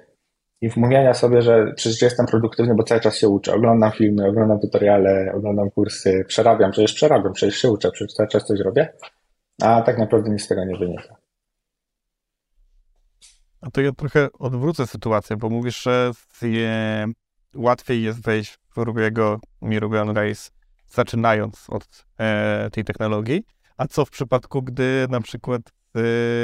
i 0.61 0.69
wmówienia 0.69 1.15
sobie, 1.15 1.43
że 1.43 1.73
przecież 1.77 2.03
jestem 2.03 2.27
produktywny, 2.27 2.75
bo 2.75 2.83
cały 2.83 3.01
czas 3.01 3.19
się 3.19 3.29
uczę. 3.29 3.55
Oglądam 3.55 3.93
filmy, 3.93 4.29
oglądam 4.29 4.61
tutoriale, 4.61 5.33
oglądam 5.35 5.71
kursy, 5.71 6.25
przerabiam, 6.29 6.71
przecież 6.71 6.93
przerabiam, 6.93 7.33
przecież 7.33 7.57
się 7.57 7.71
uczę, 7.71 7.91
przecież 7.91 8.15
cały 8.15 8.29
czas 8.29 8.45
coś 8.45 8.61
robię, 8.61 8.93
a 9.63 9.83
tak 9.83 9.99
naprawdę 9.99 10.31
nic 10.31 10.43
z 10.43 10.49
tego 10.49 10.65
nie 10.65 10.79
wynika. 10.79 11.17
A 13.61 13.71
to 13.71 13.81
ja 13.81 13.93
trochę 13.93 14.29
odwrócę 14.39 14.87
sytuację, 14.87 15.37
bo 15.37 15.51
mówisz, 15.51 15.83
że 15.83 16.13
je, 16.43 17.07
łatwiej 17.55 18.03
jest 18.03 18.23
wejść 18.23 18.59
w 18.77 18.77
Rubiego 18.77 19.41
mi 19.63 19.81
Ruby 19.81 19.99
Race, 19.99 20.51
zaczynając 20.87 21.67
od 21.71 22.05
e, 22.19 22.69
tej 22.73 22.85
technologii. 22.85 23.45
A 23.77 23.87
co 23.87 24.05
w 24.05 24.11
przypadku, 24.11 24.63
gdy 24.63 25.07
na 25.11 25.21
przykład 25.21 25.63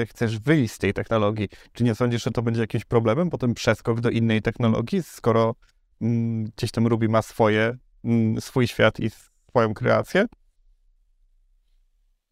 chcesz 0.09 0.39
wyjść 0.39 0.75
z 0.75 0.79
tej 0.79 0.93
technologii. 0.93 1.49
Czy 1.73 1.85
nie 1.85 1.95
sądzisz, 1.95 2.25
że 2.25 2.31
to 2.31 2.43
będzie 2.43 2.61
jakimś 2.61 2.85
problemem, 2.85 3.31
potem 3.31 3.55
przeskok 3.55 4.01
do 4.01 4.11
innej 4.11 4.43
technologii, 4.43 5.03
skoro 5.03 5.55
mm, 6.03 6.45
gdzieś 6.45 6.71
tam 6.71 6.87
Ruby 6.87 7.09
ma 7.09 7.23
swoje, 7.23 7.77
mm, 8.05 8.41
swój 8.41 8.67
świat 8.67 9.01
i 9.01 9.11
swoją 9.11 9.75
kreację? 9.75 10.27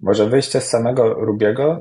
Może 0.00 0.28
wyjście 0.28 0.60
z 0.60 0.68
samego 0.68 1.14
Rubiego 1.14 1.80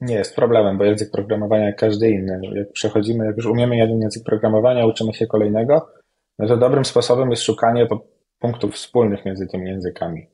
nie 0.00 0.14
jest 0.14 0.36
problemem, 0.36 0.78
bo 0.78 0.84
język 0.84 1.10
programowania 1.10 1.66
jak 1.66 1.76
każdy 1.76 2.10
inny. 2.10 2.40
Jak 2.54 2.72
przechodzimy, 2.72 3.26
jak 3.26 3.36
już 3.36 3.46
umiemy 3.46 3.76
jeden 3.76 4.00
język 4.00 4.24
programowania, 4.24 4.86
uczymy 4.86 5.14
się 5.14 5.26
kolejnego, 5.26 5.88
no 6.38 6.48
to 6.48 6.56
dobrym 6.56 6.84
sposobem 6.84 7.30
jest 7.30 7.42
szukanie 7.42 7.86
punktów 8.38 8.74
wspólnych 8.74 9.24
między 9.24 9.46
tymi 9.46 9.68
językami. 9.70 10.26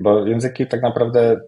Bo 0.00 0.26
języki 0.26 0.66
tak 0.66 0.82
naprawdę 0.82 1.40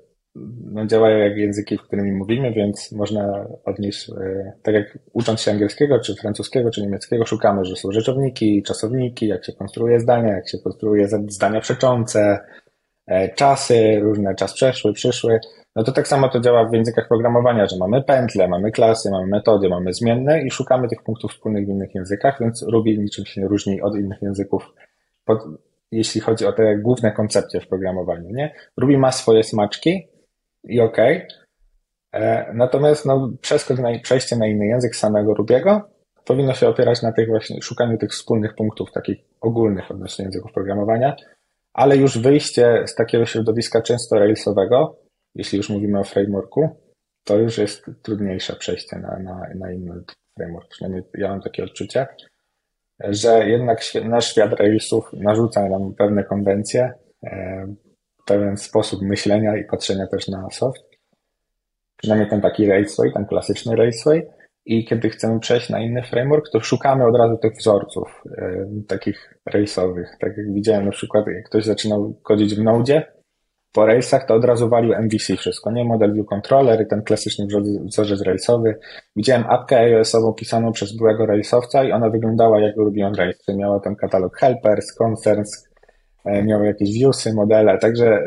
no, 0.73 0.87
działają 0.87 1.19
jak 1.19 1.37
języki, 1.37 1.79
którymi 1.79 2.13
mówimy, 2.13 2.53
więc 2.53 2.93
można 2.93 3.47
odnieść, 3.65 4.11
e, 4.11 4.53
tak 4.63 4.75
jak 4.75 4.99
ucząc 5.13 5.41
się 5.41 5.51
angielskiego, 5.51 6.01
czy 6.01 6.15
francuskiego, 6.15 6.71
czy 6.71 6.83
niemieckiego, 6.83 7.27
szukamy, 7.27 7.65
że 7.65 7.77
są 7.77 7.93
rzeczowniki, 7.93 8.63
czasowniki, 8.63 9.27
jak 9.27 9.45
się 9.45 9.53
konstruuje 9.53 10.01
zdania, 10.01 10.33
jak 10.33 10.49
się 10.49 10.59
konstruuje 10.59 11.09
zdania 11.29 11.61
przeczące, 11.61 12.39
e, 13.07 13.35
czasy, 13.35 14.01
różne 14.01 14.35
czas 14.35 14.55
przeszły, 14.55 14.93
przyszły. 14.93 15.41
No 15.77 15.83
to 15.85 15.93
tak 15.93 16.09
samo 16.09 16.29
to 16.29 16.41
działa 16.41 16.69
w 16.69 16.73
językach 16.73 17.09
programowania, 17.09 17.67
że 17.67 17.77
mamy 17.77 18.03
pętle, 18.03 18.49
mamy 18.49 18.73
klasy, 18.73 19.11
mamy 19.11 19.27
metody, 19.27 19.69
mamy 19.69 19.95
zmienne 19.95 20.43
i 20.43 20.51
szukamy 20.51 20.89
tych 20.89 21.03
punktów 21.03 21.31
wspólnych 21.31 21.67
w 21.67 21.69
innych 21.69 21.95
językach, 21.95 22.41
więc 22.41 22.63
Ruby 22.63 22.99
niczym 22.99 23.27
się 23.27 23.49
różni 23.49 23.83
od 23.83 23.97
innych 23.97 24.23
języków, 24.23 24.73
pod, 25.25 25.39
jeśli 25.91 26.21
chodzi 26.21 26.47
o 26.47 26.53
te 26.53 26.79
główne 26.79 27.13
koncepcje 27.13 27.61
w 27.61 27.69
programowaniu. 27.69 28.31
Nie? 28.31 28.55
Ruby 28.77 28.99
ma 28.99 29.13
swoje 29.13 29.43
smaczki, 29.43 30.12
i 30.65 30.81
ok. 30.81 30.99
E, 32.13 32.53
natomiast 32.55 33.07
no, 33.07 33.31
przeskok 33.41 33.79
na, 33.79 33.99
przejście 34.03 34.37
na 34.37 34.47
inny 34.47 34.67
język 34.67 34.97
samego 34.97 35.35
Rubiego 35.35 35.91
powinno 36.25 36.55
się 36.55 36.69
opierać 36.69 37.03
na 37.03 37.13
tych 37.13 37.29
właśnie 37.29 37.63
szukaniu 37.63 37.99
tych 37.99 38.11
wspólnych 38.11 38.55
punktów, 38.55 38.93
takich 38.93 39.19
ogólnych 39.41 39.91
odnośnie 39.91 40.25
języków 40.25 40.53
programowania, 40.53 41.17
ale 41.73 41.97
już 41.97 42.19
wyjście 42.19 42.83
z 42.87 42.95
takiego 42.95 43.27
środowiska 43.27 43.83
często 43.83 44.19
railsowego, 44.19 44.97
jeśli 45.35 45.59
już 45.59 45.71
mówimy 45.71 45.99
o 45.99 46.05
frameworku, 46.05 46.69
to 47.25 47.39
już 47.39 47.59
jest 47.59 47.91
trudniejsze 48.03 48.57
przejście 48.57 48.97
na, 48.99 49.19
na, 49.19 49.47
na 49.55 49.73
inny 49.73 50.03
framework. 50.37 50.69
Przynajmniej 50.69 51.03
ja 51.15 51.29
mam 51.29 51.41
takie 51.41 51.65
odczucie, 51.65 52.07
że 53.01 53.49
jednak 53.49 53.81
nasz 54.05 54.31
świat 54.31 54.53
railsów 54.53 55.13
narzuca 55.13 55.69
nam 55.69 55.95
pewne 55.95 56.25
konwencje, 56.25 56.93
e, 57.25 57.67
pewien 58.33 58.57
sposób 58.57 59.03
myślenia 59.03 59.57
i 59.57 59.65
patrzenia 59.65 60.07
też 60.07 60.29
na 60.29 60.51
soft. 60.51 60.83
Przynajmniej 61.97 62.31
ten 62.31 62.41
taki 62.41 62.67
Raceway, 62.67 63.13
ten 63.13 63.27
klasyczny 63.27 63.77
Raceway. 63.77 64.27
I 64.67 64.85
kiedy 64.85 65.11
chcemy 65.11 65.41
przejść 65.41 65.71
na 65.71 65.81
inny 65.81 66.03
framework, 66.03 66.51
to 66.53 66.61
szukamy 66.61 67.07
od 67.07 67.17
razu 67.17 67.37
tych 67.37 67.53
wzorców 67.53 68.23
e, 68.39 68.67
takich 68.89 69.35
race'owych. 69.51 70.07
Tak 70.21 70.37
jak 70.37 70.53
widziałem 70.55 70.85
na 70.85 70.91
przykład, 70.91 71.27
jak 71.27 71.45
ktoś 71.45 71.65
zaczynał 71.65 72.15
kodzić 72.23 72.55
w 72.55 72.63
Node, 72.63 73.03
po 73.73 73.87
race'ach 73.87 74.27
to 74.27 74.35
od 74.35 74.45
razu 74.45 74.69
walił 74.69 74.95
MVC 74.95 75.37
wszystko, 75.37 75.73
nie? 75.73 75.85
Model 75.85 76.15
View 76.15 76.27
Controller 76.27 76.83
i 76.83 76.87
ten 76.87 77.03
klasyczny 77.03 77.47
wzorzec 77.85 78.21
race'owy. 78.21 78.75
Widziałem 79.17 79.45
apkę 79.49 79.79
iOS-ową 79.79 80.33
pisaną 80.33 80.73
przez 80.73 80.97
byłego 80.97 81.25
race'owca 81.25 81.89
i 81.89 81.93
ona 81.93 82.11
wyglądała 82.11 82.61
jak 82.61 82.77
lubią 82.77 83.13
race. 83.13 83.57
Miała 83.57 83.81
ten 83.81 83.97
katalog 83.97 84.37
helpers, 84.37 84.95
concerns, 84.95 85.69
E, 86.25 86.43
miały 86.43 86.67
jakieś 86.67 86.93
viewsy, 86.93 87.35
modele, 87.35 87.79
także 87.79 88.25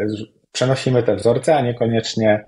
przenosimy 0.51 1.03
te 1.03 1.15
wzorce, 1.15 1.55
a 1.55 1.61
niekoniecznie 1.61 2.45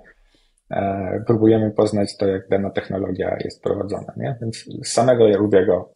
e, 0.72 1.24
próbujemy 1.28 1.72
poznać 1.72 2.18
to, 2.18 2.28
jak 2.28 2.50
dana 2.50 2.70
technologia 2.70 3.38
jest 3.44 3.64
prowadzona, 3.64 4.14
nie? 4.18 4.38
Więc 4.42 4.66
z 4.84 4.88
samego 4.88 5.38
Rubiego 5.38 5.94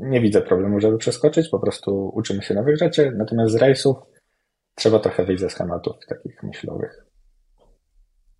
nie 0.00 0.20
widzę 0.20 0.42
problemu, 0.42 0.80
żeby 0.80 0.98
przeskoczyć, 0.98 1.48
po 1.48 1.58
prostu 1.58 2.10
uczymy 2.14 2.42
się 2.42 2.54
nowych 2.54 2.78
rzeczy, 2.78 3.12
natomiast 3.16 3.52
z 3.52 3.56
rejsów 3.56 3.96
trzeba 4.74 4.98
trochę 4.98 5.24
wyjść 5.24 5.40
ze 5.40 5.50
schematów 5.50 5.96
takich 6.08 6.42
myślowych. 6.42 7.03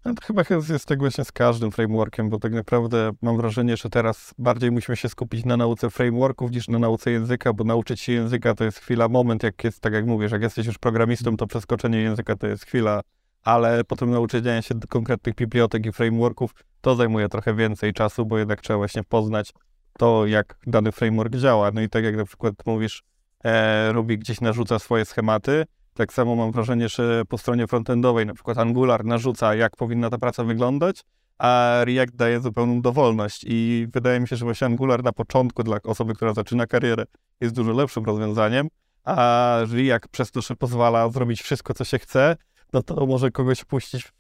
No 0.05 0.15
to 0.15 0.27
chyba 0.27 0.43
jest 0.69 0.87
tak 0.87 0.99
właśnie 0.99 1.25
z 1.25 1.33
każdym 1.33 1.71
frameworkiem, 1.71 2.31
bo 2.31 2.39
tak 2.39 2.53
naprawdę 2.53 3.11
mam 3.23 3.37
wrażenie, 3.37 3.77
że 3.77 3.91
teraz 3.91 4.35
bardziej 4.39 4.71
musimy 4.71 4.97
się 4.97 5.09
skupić 5.09 5.45
na 5.45 5.57
nauce 5.57 5.91
frameworków 5.91 6.51
niż 6.51 6.69
na 6.69 6.79
nauce 6.79 7.11
języka, 7.11 7.53
bo 7.53 7.65
nauczyć 7.65 8.01
się 8.01 8.13
języka 8.13 8.55
to 8.55 8.65
jest 8.65 8.79
chwila, 8.79 9.09
moment, 9.09 9.43
jak 9.43 9.65
jest, 9.65 9.81
tak 9.81 9.93
jak 9.93 10.07
mówisz, 10.07 10.33
jak 10.33 10.43
jesteś 10.43 10.67
już 10.67 10.79
programistą, 10.79 11.37
to 11.37 11.47
przeskoczenie 11.47 12.01
języka 12.01 12.37
to 12.37 12.47
jest 12.47 12.65
chwila, 12.65 13.01
ale 13.43 13.85
potem 13.85 14.11
nauczenie 14.11 14.63
się 14.63 14.75
konkretnych 14.89 15.35
bibliotek 15.35 15.87
i 15.87 15.93
frameworków 15.93 16.51
to 16.81 16.95
zajmuje 16.95 17.29
trochę 17.29 17.55
więcej 17.55 17.93
czasu, 17.93 18.27
bo 18.27 18.39
jednak 18.39 18.61
trzeba 18.61 18.77
właśnie 18.77 19.05
poznać 19.05 19.53
to, 19.99 20.27
jak 20.27 20.59
dany 20.67 20.93
framework 20.93 21.37
działa. 21.37 21.71
No 21.75 21.81
i 21.81 21.89
tak 21.89 22.05
jak 22.05 22.17
na 22.17 22.25
przykład 22.25 22.55
mówisz, 22.67 23.03
e, 23.45 23.93
Ruby 23.93 24.17
gdzieś 24.17 24.41
narzuca 24.41 24.79
swoje 24.79 25.05
schematy, 25.05 25.65
tak 25.95 26.13
samo 26.13 26.37
mam 26.37 26.53
wrażenie, 26.53 26.89
że 26.89 27.23
po 27.29 27.39
stronie 27.39 27.67
frontendowej 27.67 28.27
na 28.27 28.35
przykład 28.35 28.59
Angular 28.59 29.05
narzuca, 29.05 29.55
jak 29.55 29.77
powinna 29.77 30.11
ta 30.11 30.19
praca 30.19 30.45
wyglądać, 30.45 31.01
a 31.39 31.79
React 31.85 32.17
daje 32.17 32.41
zupełną 32.41 32.83
dowolność 32.83 33.45
i 33.47 33.87
wydaje 33.93 34.21
mi 34.21 34.29
się, 34.29 34.37
że 34.37 34.45
właśnie 34.45 34.67
Angular 34.67 35.05
na 35.05 35.13
początku 35.13 35.63
dla 35.63 35.79
osoby, 35.85 36.15
która 36.15 36.35
zaczyna 36.35 36.67
karierę 36.67 37.05
jest 37.41 37.55
dużo 37.55 37.73
lepszym 37.73 38.05
rozwiązaniem, 38.05 38.69
a 39.05 39.59
React 39.73 40.09
przez 40.09 40.31
to, 40.31 40.41
że 40.41 40.57
pozwala 40.57 41.09
zrobić 41.09 41.43
wszystko, 41.43 41.75
co 41.75 41.85
się 41.85 41.99
chce, 41.99 42.37
no 42.73 42.83
to 42.83 43.07
może 43.07 43.31
kogoś 43.31 43.65
puścić 43.65 44.13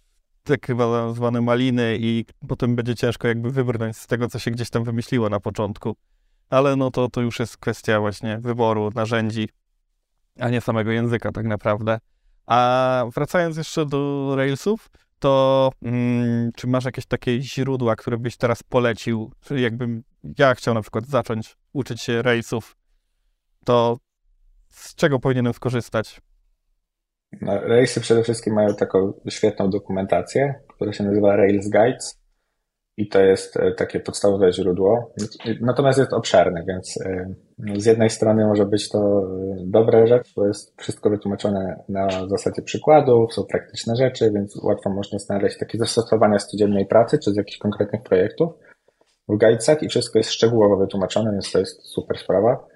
chyba 0.66 1.12
zwane 1.12 1.40
maliny 1.40 1.96
i 2.00 2.24
potem 2.48 2.76
będzie 2.76 2.94
ciężko 2.94 3.28
jakby 3.28 3.50
wybrnąć 3.50 3.96
z 3.96 4.06
tego, 4.06 4.28
co 4.28 4.38
się 4.38 4.50
gdzieś 4.50 4.70
tam 4.70 4.84
wymyśliło 4.84 5.28
na 5.28 5.40
początku. 5.40 5.96
Ale 6.50 6.76
no 6.76 6.90
to, 6.90 7.08
to 7.08 7.20
już 7.20 7.38
jest 7.38 7.56
kwestia 7.56 8.00
właśnie 8.00 8.38
wyboru 8.38 8.90
narzędzi, 8.94 9.48
a 10.38 10.48
nie 10.48 10.60
samego 10.60 10.90
języka 10.90 11.32
tak 11.32 11.46
naprawdę. 11.46 11.98
A 12.46 13.04
wracając 13.14 13.56
jeszcze 13.56 13.86
do 13.86 14.32
Railsów, 14.36 14.90
to 15.18 15.70
mm, 15.82 16.52
czy 16.56 16.66
masz 16.66 16.84
jakieś 16.84 17.06
takie 17.06 17.42
źródła, 17.42 17.96
które 17.96 18.18
byś 18.18 18.36
teraz 18.36 18.62
polecił? 18.62 19.32
Czyli 19.40 19.62
jakbym 19.62 20.02
ja 20.38 20.54
chciał 20.54 20.74
na 20.74 20.82
przykład 20.82 21.06
zacząć 21.06 21.56
uczyć 21.72 22.02
się 22.02 22.22
Railsów, 22.22 22.76
to 23.64 23.98
z 24.68 24.94
czego 24.94 25.18
powinienem 25.18 25.52
skorzystać? 25.52 26.20
No, 27.40 27.60
Railsy 27.60 28.00
przede 28.00 28.22
wszystkim 28.22 28.54
mają 28.54 28.74
taką 28.74 29.12
świetną 29.28 29.70
dokumentację, 29.70 30.54
która 30.68 30.92
się 30.92 31.04
nazywa 31.04 31.36
Rails 31.36 31.68
Guides 31.68 32.20
i 32.96 33.08
to 33.08 33.20
jest 33.20 33.56
e, 33.56 33.72
takie 33.72 34.00
podstawowe 34.00 34.52
źródło. 34.52 35.14
Natomiast 35.60 35.98
jest 35.98 36.12
obszerne, 36.12 36.64
więc 36.68 37.00
e, 37.00 37.34
z 37.58 37.86
jednej 37.86 38.10
strony 38.10 38.46
może 38.46 38.66
być 38.66 38.88
to 38.88 38.98
e, 38.98 39.56
dobra 39.64 40.06
rzecz, 40.06 40.32
bo 40.36 40.46
jest 40.46 40.74
wszystko 40.76 41.10
wytłumaczone 41.10 41.84
na 41.88 42.28
zasadzie 42.28 42.62
przykładów, 42.62 43.34
są 43.34 43.44
praktyczne 43.44 43.96
rzeczy, 43.96 44.30
więc 44.34 44.56
łatwo 44.56 44.90
można 44.90 45.18
znaleźć 45.18 45.58
takie 45.58 45.78
zastosowania 45.78 46.38
z 46.38 46.46
codziennej 46.46 46.86
pracy 46.86 47.18
czy 47.18 47.30
z 47.30 47.36
jakichś 47.36 47.58
konkretnych 47.58 48.02
projektów 48.02 48.52
w 49.28 49.38
guidesach 49.38 49.82
i 49.82 49.88
wszystko 49.88 50.18
jest 50.18 50.30
szczegółowo 50.30 50.76
wytłumaczone, 50.76 51.32
więc 51.32 51.52
to 51.52 51.58
jest 51.58 51.86
super 51.86 52.18
sprawa. 52.18 52.66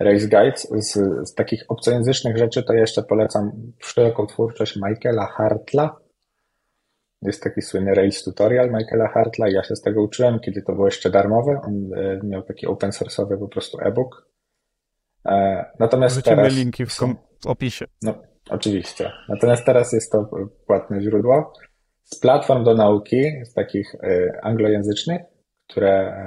Race 0.00 0.28
Guides 0.28 0.68
z, 0.70 0.92
z 1.28 1.34
takich 1.34 1.64
obcojęzycznych 1.68 2.38
rzeczy 2.38 2.62
to 2.62 2.72
jeszcze 2.72 3.02
polecam 3.02 3.52
szeroką 3.78 4.26
twórczość 4.26 4.76
Michaela 4.76 5.26
Hartla, 5.26 5.96
jest 7.22 7.42
taki 7.42 7.62
słynny 7.62 7.94
Rails 7.94 8.24
tutorial 8.24 8.70
Michaela 8.70 9.08
Hartla 9.08 9.48
ja 9.48 9.62
się 9.62 9.76
z 9.76 9.82
tego 9.82 10.02
uczyłem, 10.02 10.40
kiedy 10.40 10.62
to 10.62 10.72
było 10.72 10.86
jeszcze 10.86 11.10
darmowe. 11.10 11.60
On 11.64 11.90
e, 11.94 12.20
miał 12.22 12.42
taki 12.42 12.66
open 12.66 12.90
source'owy 12.90 13.38
po 13.38 13.48
prostu 13.48 13.78
e-book. 13.80 14.28
E, 15.26 15.64
natomiast 15.78 16.22
teraz... 16.24 16.54
linki 16.54 16.86
w, 16.86 16.92
w 16.92 17.46
opisie. 17.46 17.84
No, 18.02 18.14
oczywiście. 18.50 19.12
Natomiast 19.28 19.66
teraz 19.66 19.92
jest 19.92 20.12
to 20.12 20.30
płatne 20.66 21.00
źródło. 21.00 21.52
Z 22.04 22.20
platform 22.20 22.64
do 22.64 22.74
nauki, 22.74 23.32
z 23.44 23.54
takich 23.54 23.94
e, 23.94 24.40
anglojęzycznych, 24.42 25.22
które, 25.68 26.24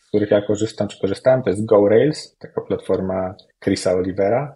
z 0.00 0.08
których 0.08 0.30
ja 0.30 0.42
korzystam, 0.42 0.88
czy 0.88 1.00
korzystałem, 1.00 1.42
to 1.42 1.50
jest 1.50 1.64
GoRails, 1.64 2.36
taka 2.38 2.60
platforma 2.60 3.34
Chrisa 3.64 3.92
Olivera 3.92 4.54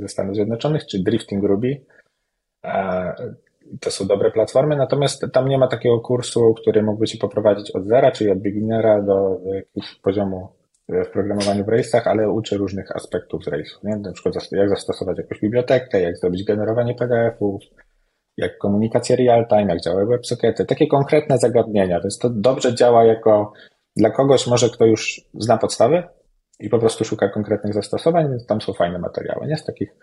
ze 0.00 0.08
Stanów 0.08 0.34
Zjednoczonych, 0.34 0.86
czy 0.86 1.02
Drifting 1.02 1.44
Ruby 1.44 1.84
to 3.80 3.90
są 3.90 4.06
dobre 4.06 4.30
platformy, 4.30 4.76
natomiast 4.76 5.26
tam 5.32 5.48
nie 5.48 5.58
ma 5.58 5.68
takiego 5.68 6.00
kursu, 6.00 6.54
który 6.54 6.82
mógłby 6.82 7.06
Ci 7.06 7.18
poprowadzić 7.18 7.70
od 7.70 7.86
zera, 7.86 8.10
czyli 8.10 8.30
od 8.30 8.38
beginnera 8.38 9.02
do 9.02 9.38
jakiegoś 9.54 9.94
poziomu 10.02 10.48
w 10.88 11.10
programowaniu 11.12 11.64
w 11.64 11.68
rejsach, 11.68 12.06
ale 12.06 12.30
uczy 12.30 12.56
różnych 12.56 12.96
aspektów 12.96 13.44
z 13.44 13.48
rejsów, 13.48 13.84
nie? 13.84 13.96
Na 13.96 14.12
przykład 14.12 14.52
jak 14.52 14.68
zastosować 14.68 15.18
jakąś 15.18 15.40
bibliotekę, 15.40 16.00
jak 16.00 16.18
zrobić 16.18 16.44
generowanie 16.44 16.94
PDF-ów, 16.94 17.62
jak 18.36 18.58
komunikacja 18.58 19.16
real-time, 19.16 19.66
jak 19.72 19.80
działają 19.80 20.06
WebSockety, 20.06 20.64
takie 20.64 20.86
konkretne 20.86 21.38
zagadnienia, 21.38 22.00
więc 22.00 22.18
to 22.18 22.30
dobrze 22.30 22.74
działa 22.74 23.04
jako 23.04 23.52
dla 23.96 24.10
kogoś 24.10 24.46
może, 24.46 24.70
kto 24.70 24.86
już 24.86 25.20
zna 25.34 25.58
podstawy 25.58 26.02
i 26.60 26.68
po 26.68 26.78
prostu 26.78 27.04
szuka 27.04 27.28
konkretnych 27.28 27.74
zastosowań, 27.74 28.30
więc 28.30 28.46
tam 28.46 28.60
są 28.60 28.72
fajne 28.72 28.98
materiały, 28.98 29.46
nie? 29.46 29.56
Z 29.56 29.64
takich 29.64 29.94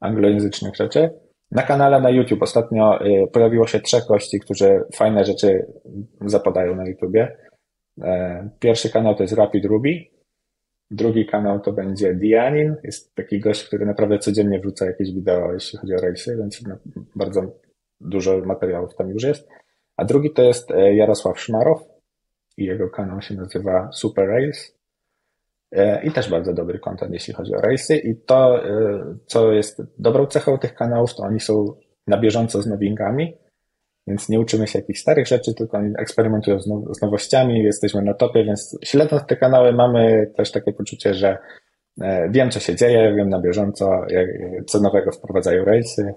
anglojęzycznych 0.00 0.76
rzeczy. 0.76 1.10
Na 1.50 1.62
kanale 1.62 2.00
na 2.00 2.10
YouTube 2.10 2.42
ostatnio 2.42 3.06
y, 3.06 3.26
pojawiło 3.32 3.66
się 3.66 3.80
trzech 3.80 4.06
gości, 4.06 4.40
którzy 4.40 4.84
fajne 4.94 5.24
rzeczy 5.24 5.66
zapadają 6.20 6.76
na 6.76 6.88
YouTubie. 6.88 7.36
E, 8.02 8.48
pierwszy 8.60 8.90
kanał 8.90 9.14
to 9.14 9.22
jest 9.22 9.34
Rapid 9.34 9.64
Ruby. 9.64 10.04
Drugi 10.90 11.26
kanał 11.26 11.60
to 11.60 11.72
będzie 11.72 12.14
Dianin. 12.14 12.76
Jest 12.84 13.14
taki 13.14 13.40
gość, 13.40 13.64
który 13.64 13.86
naprawdę 13.86 14.18
codziennie 14.18 14.60
wrzuca 14.60 14.86
jakieś 14.86 15.12
wideo, 15.14 15.52
jeśli 15.52 15.78
chodzi 15.78 15.94
o 15.94 16.00
Railsy, 16.00 16.36
więc 16.36 16.62
bardzo 17.16 17.52
dużo 18.00 18.38
materiałów 18.38 18.96
tam 18.96 19.10
już 19.10 19.22
jest. 19.22 19.48
A 19.96 20.04
drugi 20.04 20.30
to 20.30 20.42
jest 20.42 20.70
e, 20.70 20.94
Jarosław 20.94 21.40
Szmarow 21.40 21.82
i 22.56 22.64
jego 22.64 22.90
kanał 22.90 23.20
się 23.20 23.34
nazywa 23.34 23.88
Super 23.92 24.28
Rails. 24.28 24.75
E, 25.72 26.04
I 26.04 26.10
też 26.10 26.30
bardzo 26.30 26.52
dobry 26.52 26.78
content, 26.78 27.12
jeśli 27.12 27.34
chodzi 27.34 27.54
o 27.54 27.58
race'y. 27.58 27.94
I 28.04 28.16
to, 28.26 28.60
co 29.26 29.52
jest 29.52 29.82
dobrą 29.98 30.26
cechą 30.26 30.58
tych 30.58 30.74
kanałów, 30.74 31.14
to 31.14 31.22
oni 31.22 31.40
są 31.40 31.74
na 32.06 32.18
bieżąco 32.18 32.62
z 32.62 32.66
nowingami, 32.66 33.36
więc 34.06 34.28
nie 34.28 34.40
uczymy 34.40 34.66
się 34.66 34.78
jakichś 34.78 35.00
starych 35.00 35.26
rzeczy, 35.26 35.54
tylko 35.54 35.78
oni 35.78 35.94
eksperymentują 35.98 36.60
z, 36.60 36.64
z 36.98 37.02
nowościami, 37.02 37.62
jesteśmy 37.62 38.02
na 38.02 38.14
topie, 38.14 38.44
więc 38.44 38.78
śledząc 38.84 39.26
te 39.26 39.36
kanały 39.36 39.72
mamy 39.72 40.32
też 40.36 40.52
takie 40.52 40.72
poczucie, 40.72 41.14
że 41.14 41.38
e, 42.00 42.30
wiem, 42.30 42.50
co 42.50 42.60
się 42.60 42.76
dzieje, 42.76 43.14
wiem 43.14 43.28
na 43.28 43.40
bieżąco, 43.40 44.04
jak, 44.08 44.28
co 44.66 44.80
nowego 44.80 45.12
wprowadzają 45.12 45.64
rejsy, 45.64 46.14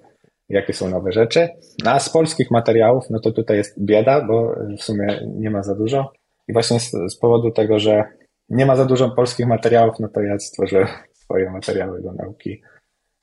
jakie 0.49 0.73
są 0.73 0.89
nowe 0.89 1.11
rzeczy. 1.11 1.49
No, 1.83 1.91
a 1.91 1.99
z 1.99 2.09
polskich 2.09 2.51
materiałów, 2.51 3.09
no 3.09 3.19
to 3.19 3.31
tutaj 3.31 3.57
jest 3.57 3.83
bieda, 3.83 4.21
bo 4.21 4.55
w 4.79 4.83
sumie 4.83 5.19
nie 5.35 5.49
ma 5.49 5.63
za 5.63 5.75
dużo. 5.75 6.11
I 6.47 6.53
właśnie 6.53 6.79
z, 6.79 6.91
z 6.91 7.17
powodu 7.17 7.51
tego, 7.51 7.79
że 7.79 8.03
nie 8.49 8.65
ma 8.65 8.75
za 8.75 8.85
dużo 8.85 9.09
polskich 9.09 9.47
materiałów, 9.47 9.99
no 9.99 10.07
to 10.07 10.21
ja 10.21 10.39
stworzę 10.39 10.87
swoje 11.13 11.49
materiały 11.49 12.01
do 12.01 12.13
nauki 12.13 12.61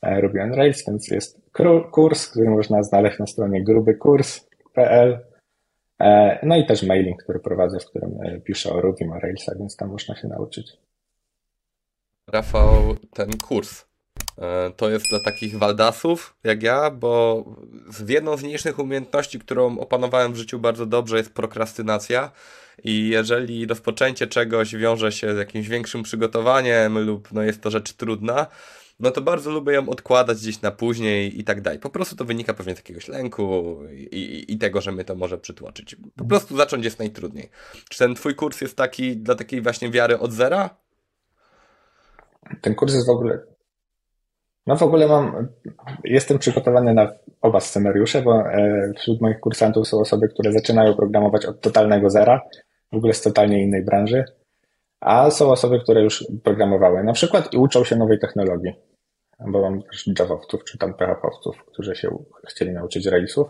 e, 0.03 0.21
Ruby 0.21 0.43
on 0.43 0.55
Rails, 0.55 0.87
więc 0.87 1.09
jest 1.09 1.41
kurs, 1.91 2.29
który 2.29 2.51
można 2.51 2.83
znaleźć 2.83 3.19
na 3.19 3.27
stronie 3.27 3.65
grubykurs.pl. 3.65 5.19
E, 6.01 6.39
no 6.47 6.57
i 6.57 6.67
też 6.67 6.83
mailing, 6.83 7.23
który 7.23 7.41
prowadzę, 7.41 7.81
w 7.81 7.87
którym 7.87 8.19
e, 8.23 8.41
piszę 8.41 8.73
o 8.73 8.81
Ruby 8.81 9.05
o 9.15 9.19
Railsach, 9.19 9.59
więc 9.59 9.77
tam 9.77 9.89
można 9.89 10.17
się 10.17 10.29
nauczyć. 10.29 10.79
Rafał, 12.29 12.97
ten 13.15 13.31
kurs 13.39 13.85
to 14.77 14.91
jest 14.91 15.05
dla 15.11 15.21
takich 15.21 15.59
waldasów 15.59 16.37
jak 16.45 16.63
ja, 16.63 16.91
bo 16.91 17.45
z 17.91 18.09
jedną 18.09 18.37
z 18.37 18.43
mniejszych 18.43 18.79
umiejętności, 18.79 19.39
którą 19.39 19.79
opanowałem 19.79 20.33
w 20.33 20.37
życiu 20.37 20.59
bardzo 20.59 20.87
dobrze 20.87 21.17
jest 21.17 21.35
prokrastynacja 21.35 22.31
i 22.85 23.09
jeżeli 23.09 23.67
rozpoczęcie 23.67 24.27
czegoś 24.27 24.77
wiąże 24.77 25.13
się 25.13 25.35
z 25.35 25.39
jakimś 25.39 25.69
większym 25.69 26.03
przygotowaniem 26.03 26.99
lub 26.99 27.33
no 27.33 27.43
jest 27.43 27.61
to 27.61 27.71
rzecz 27.71 27.93
trudna, 27.93 28.47
no 29.01 29.11
to 29.11 29.23
bardzo 29.23 29.51
lubię 29.51 29.73
ją 29.73 29.89
odkładać 29.89 30.39
gdzieś 30.39 30.63
na 30.63 30.71
później 30.71 31.41
i 31.41 31.45
tak 31.45 31.61
dalej. 31.61 31.79
Po 31.79 31.91
prostu 31.91 32.17
to 32.17 32.25
wynika 32.25 32.55
pewnie 32.55 32.75
z 32.75 32.79
jakiegoś 32.79 33.09
lęku 33.09 33.79
i, 33.93 34.03
i, 34.03 34.53
i, 34.53 34.59
tego, 34.59 34.81
że 34.81 34.93
mnie 34.93 35.05
to 35.05 35.15
może 35.15 35.39
przytłoczyć. 35.39 35.97
Po 36.17 36.25
prostu 36.25 36.57
zacząć 36.57 36.85
jest 36.85 36.99
najtrudniej. 36.99 37.51
Czy 37.89 37.99
ten 37.99 38.15
twój 38.15 38.35
kurs 38.35 38.61
jest 38.61 38.77
taki 38.77 39.17
dla 39.17 39.35
takiej 39.35 39.61
właśnie 39.61 39.91
wiary 39.91 40.19
od 40.19 40.33
zera? 40.33 40.71
Ten 42.63 42.75
kurs 42.75 42.95
jest 42.95 43.07
w 43.07 43.11
ogóle. 43.11 43.56
No 44.67 44.77
w 44.77 44.83
ogóle 44.83 45.09
mam. 45.09 45.49
Jestem 46.05 46.39
przygotowany 46.39 46.95
na 46.95 47.13
oba 47.43 47.61
scenariusze, 47.61 48.23
bo 48.23 48.41
e, 48.41 48.93
wśród 48.97 49.21
moich 49.21 49.41
kursantów 49.41 49.89
są 49.89 50.01
osoby, 50.01 50.29
które 50.29 50.53
zaczynają 50.53 50.95
programować 50.95 51.47
od 51.47 51.61
totalnego 51.61 52.11
zera, 52.11 52.41
w 52.93 52.97
ogóle 52.97 53.13
z 53.13 53.23
totalnie 53.23 53.63
innej 53.63 53.85
branży 53.85 54.25
a 55.01 55.31
są 55.31 55.51
osoby, 55.51 55.81
które 55.81 56.03
już 56.03 56.27
programowały 56.45 57.05
na 57.05 57.13
przykład 57.13 57.55
i 57.55 57.57
uczą 57.57 57.85
się 57.85 57.97
nowej 57.97 58.19
technologii, 58.19 58.73
bo 59.47 59.63
mam 59.63 59.83
też 59.83 60.07
Javowców 60.19 60.65
czy 60.65 60.79
tam 60.79 60.95
PHP-owców, 60.95 61.65
którzy 61.67 61.97
się 61.97 62.09
chcieli 62.49 62.73
nauczyć 62.73 63.07
Railsów 63.07 63.49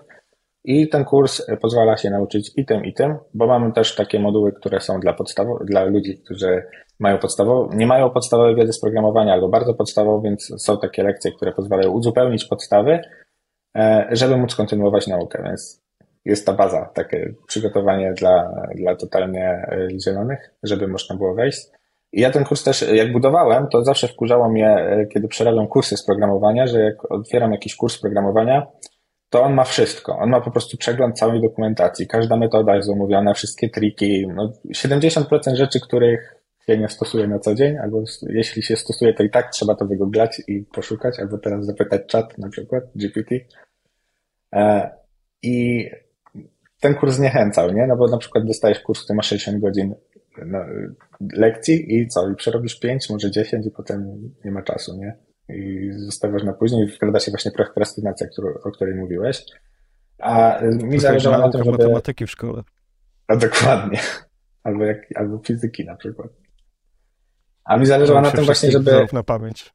i 0.64 0.88
ten 0.88 1.04
kurs 1.04 1.42
pozwala 1.61 1.96
się 1.96 2.11
nauczyć 2.11 2.52
i 2.56 2.64
tym, 2.64 2.85
i 2.85 2.94
tym, 2.94 3.16
bo 3.35 3.46
mamy 3.46 3.73
też 3.73 3.94
takie 3.94 4.20
moduły, 4.20 4.52
które 4.52 4.80
są 4.80 5.00
dla 5.00 5.12
podstawowych, 5.12 5.66
dla 5.66 5.85
ludzi, 5.85 6.18
którzy 6.18 6.62
mają 6.98 7.18
podstawową, 7.18 7.68
nie 7.72 7.86
mają 7.86 8.10
podstawowej 8.10 8.56
wiedzy 8.56 8.72
z 8.72 8.80
programowania 8.80 9.32
albo 9.32 9.48
bardzo 9.48 9.74
podstawową, 9.74 10.22
więc 10.22 10.52
są 10.58 10.78
takie 10.78 11.02
lekcje, 11.02 11.32
które 11.32 11.52
pozwalają 11.52 11.90
uzupełnić 11.90 12.44
podstawy, 12.44 13.00
e, 13.76 14.08
żeby 14.10 14.36
móc 14.36 14.54
kontynuować 14.54 15.06
naukę, 15.06 15.42
więc 15.44 15.82
jest 16.24 16.46
ta 16.46 16.52
baza, 16.52 16.90
takie 16.94 17.34
przygotowanie 17.46 18.12
dla, 18.12 18.50
dla 18.74 18.96
totalnie 18.96 19.48
e, 19.48 19.88
zielonych, 20.04 20.50
żeby 20.62 20.88
można 20.88 21.16
było 21.16 21.34
wejść. 21.34 21.66
I 22.12 22.20
ja 22.20 22.30
ten 22.30 22.44
kurs 22.44 22.64
też, 22.64 22.84
jak 22.92 23.12
budowałem, 23.12 23.66
to 23.68 23.84
zawsze 23.84 24.08
wkurzało 24.08 24.48
mnie, 24.48 24.68
e, 24.68 25.06
kiedy 25.06 25.28
przerabiam 25.28 25.66
kursy 25.66 25.97
z 25.97 26.06
programowania, 26.06 26.66
że 26.66 26.80
jak 26.80 27.12
otwieram 27.12 27.52
jakiś 27.52 27.76
kurs 27.76 28.00
programowania, 28.00 28.66
to 29.30 29.42
on 29.42 29.54
ma 29.54 29.64
wszystko. 29.64 30.18
On 30.18 30.30
ma 30.30 30.40
po 30.40 30.50
prostu 30.50 30.76
przegląd 30.76 31.18
całej 31.18 31.40
dokumentacji. 31.40 32.06
Każda 32.06 32.36
metoda 32.36 32.76
jest 32.76 32.88
omówiona, 32.88 33.34
wszystkie 33.34 33.71
triki. 33.71 34.26
No, 34.34 34.52
70% 34.75 35.54
rzeczy, 35.54 35.80
których 35.80 36.35
się 36.68 36.78
nie 36.78 36.88
stosuje 36.88 37.28
na 37.28 37.38
co 37.38 37.54
dzień, 37.54 37.78
albo 37.78 38.04
jeśli 38.22 38.62
się 38.62 38.76
stosuje, 38.76 39.14
to 39.14 39.22
i 39.22 39.30
tak 39.30 39.50
trzeba 39.50 39.74
to 39.74 39.86
wygooglać 39.86 40.42
i 40.48 40.62
poszukać, 40.62 41.20
albo 41.20 41.38
teraz 41.38 41.66
zapytać 41.66 42.02
czat 42.06 42.38
na 42.38 42.48
przykład, 42.48 42.84
GPT. 42.94 43.34
E, 44.54 44.90
I 45.42 45.86
ten 46.80 46.94
kurs 46.94 47.14
zniechęcał, 47.14 47.72
nie? 47.72 47.86
No 47.86 47.96
bo 47.96 48.08
na 48.08 48.18
przykład 48.18 48.44
dostajesz 48.44 48.80
kurs, 48.80 49.04
który 49.04 49.16
ma 49.16 49.22
60 49.22 49.60
godzin 49.60 49.94
no, 50.46 50.58
lekcji 51.32 51.96
i 51.96 52.08
co? 52.08 52.30
I 52.30 52.34
przerobisz 52.34 52.80
5, 52.80 53.10
może 53.10 53.30
10 53.30 53.66
i 53.66 53.70
potem 53.70 54.30
nie 54.44 54.50
ma 54.50 54.62
czasu, 54.62 54.96
nie? 54.96 55.16
I 55.48 55.90
zostawiasz 55.92 56.44
na 56.44 56.52
później 56.52 56.84
i 56.84 56.88
wkrada 56.88 57.20
się 57.20 57.30
właśnie 57.30 57.50
prokrastynacja, 57.50 58.26
o 58.64 58.70
której 58.70 58.94
mówiłeś. 58.94 59.44
A 60.18 60.60
mi 60.82 60.98
zależało 60.98 61.38
na 61.38 61.50
tym, 61.50 61.64
żeby... 61.64 61.78
matematyki 61.78 62.26
w 62.26 62.30
szkole. 62.30 62.62
A 63.28 63.36
dokładnie. 63.36 63.98
Albo, 64.64 64.84
jak, 64.84 64.98
albo 65.14 65.38
fizyki 65.38 65.84
na 65.84 65.96
przykład. 65.96 66.46
A 67.66 67.76
mi 67.76 67.86
zależało 67.86 68.20
na 68.20 68.30
tym 68.30 68.44
właśnie, 68.44 68.70
żeby... 68.70 69.06
na 69.12 69.22
pamięć. 69.22 69.72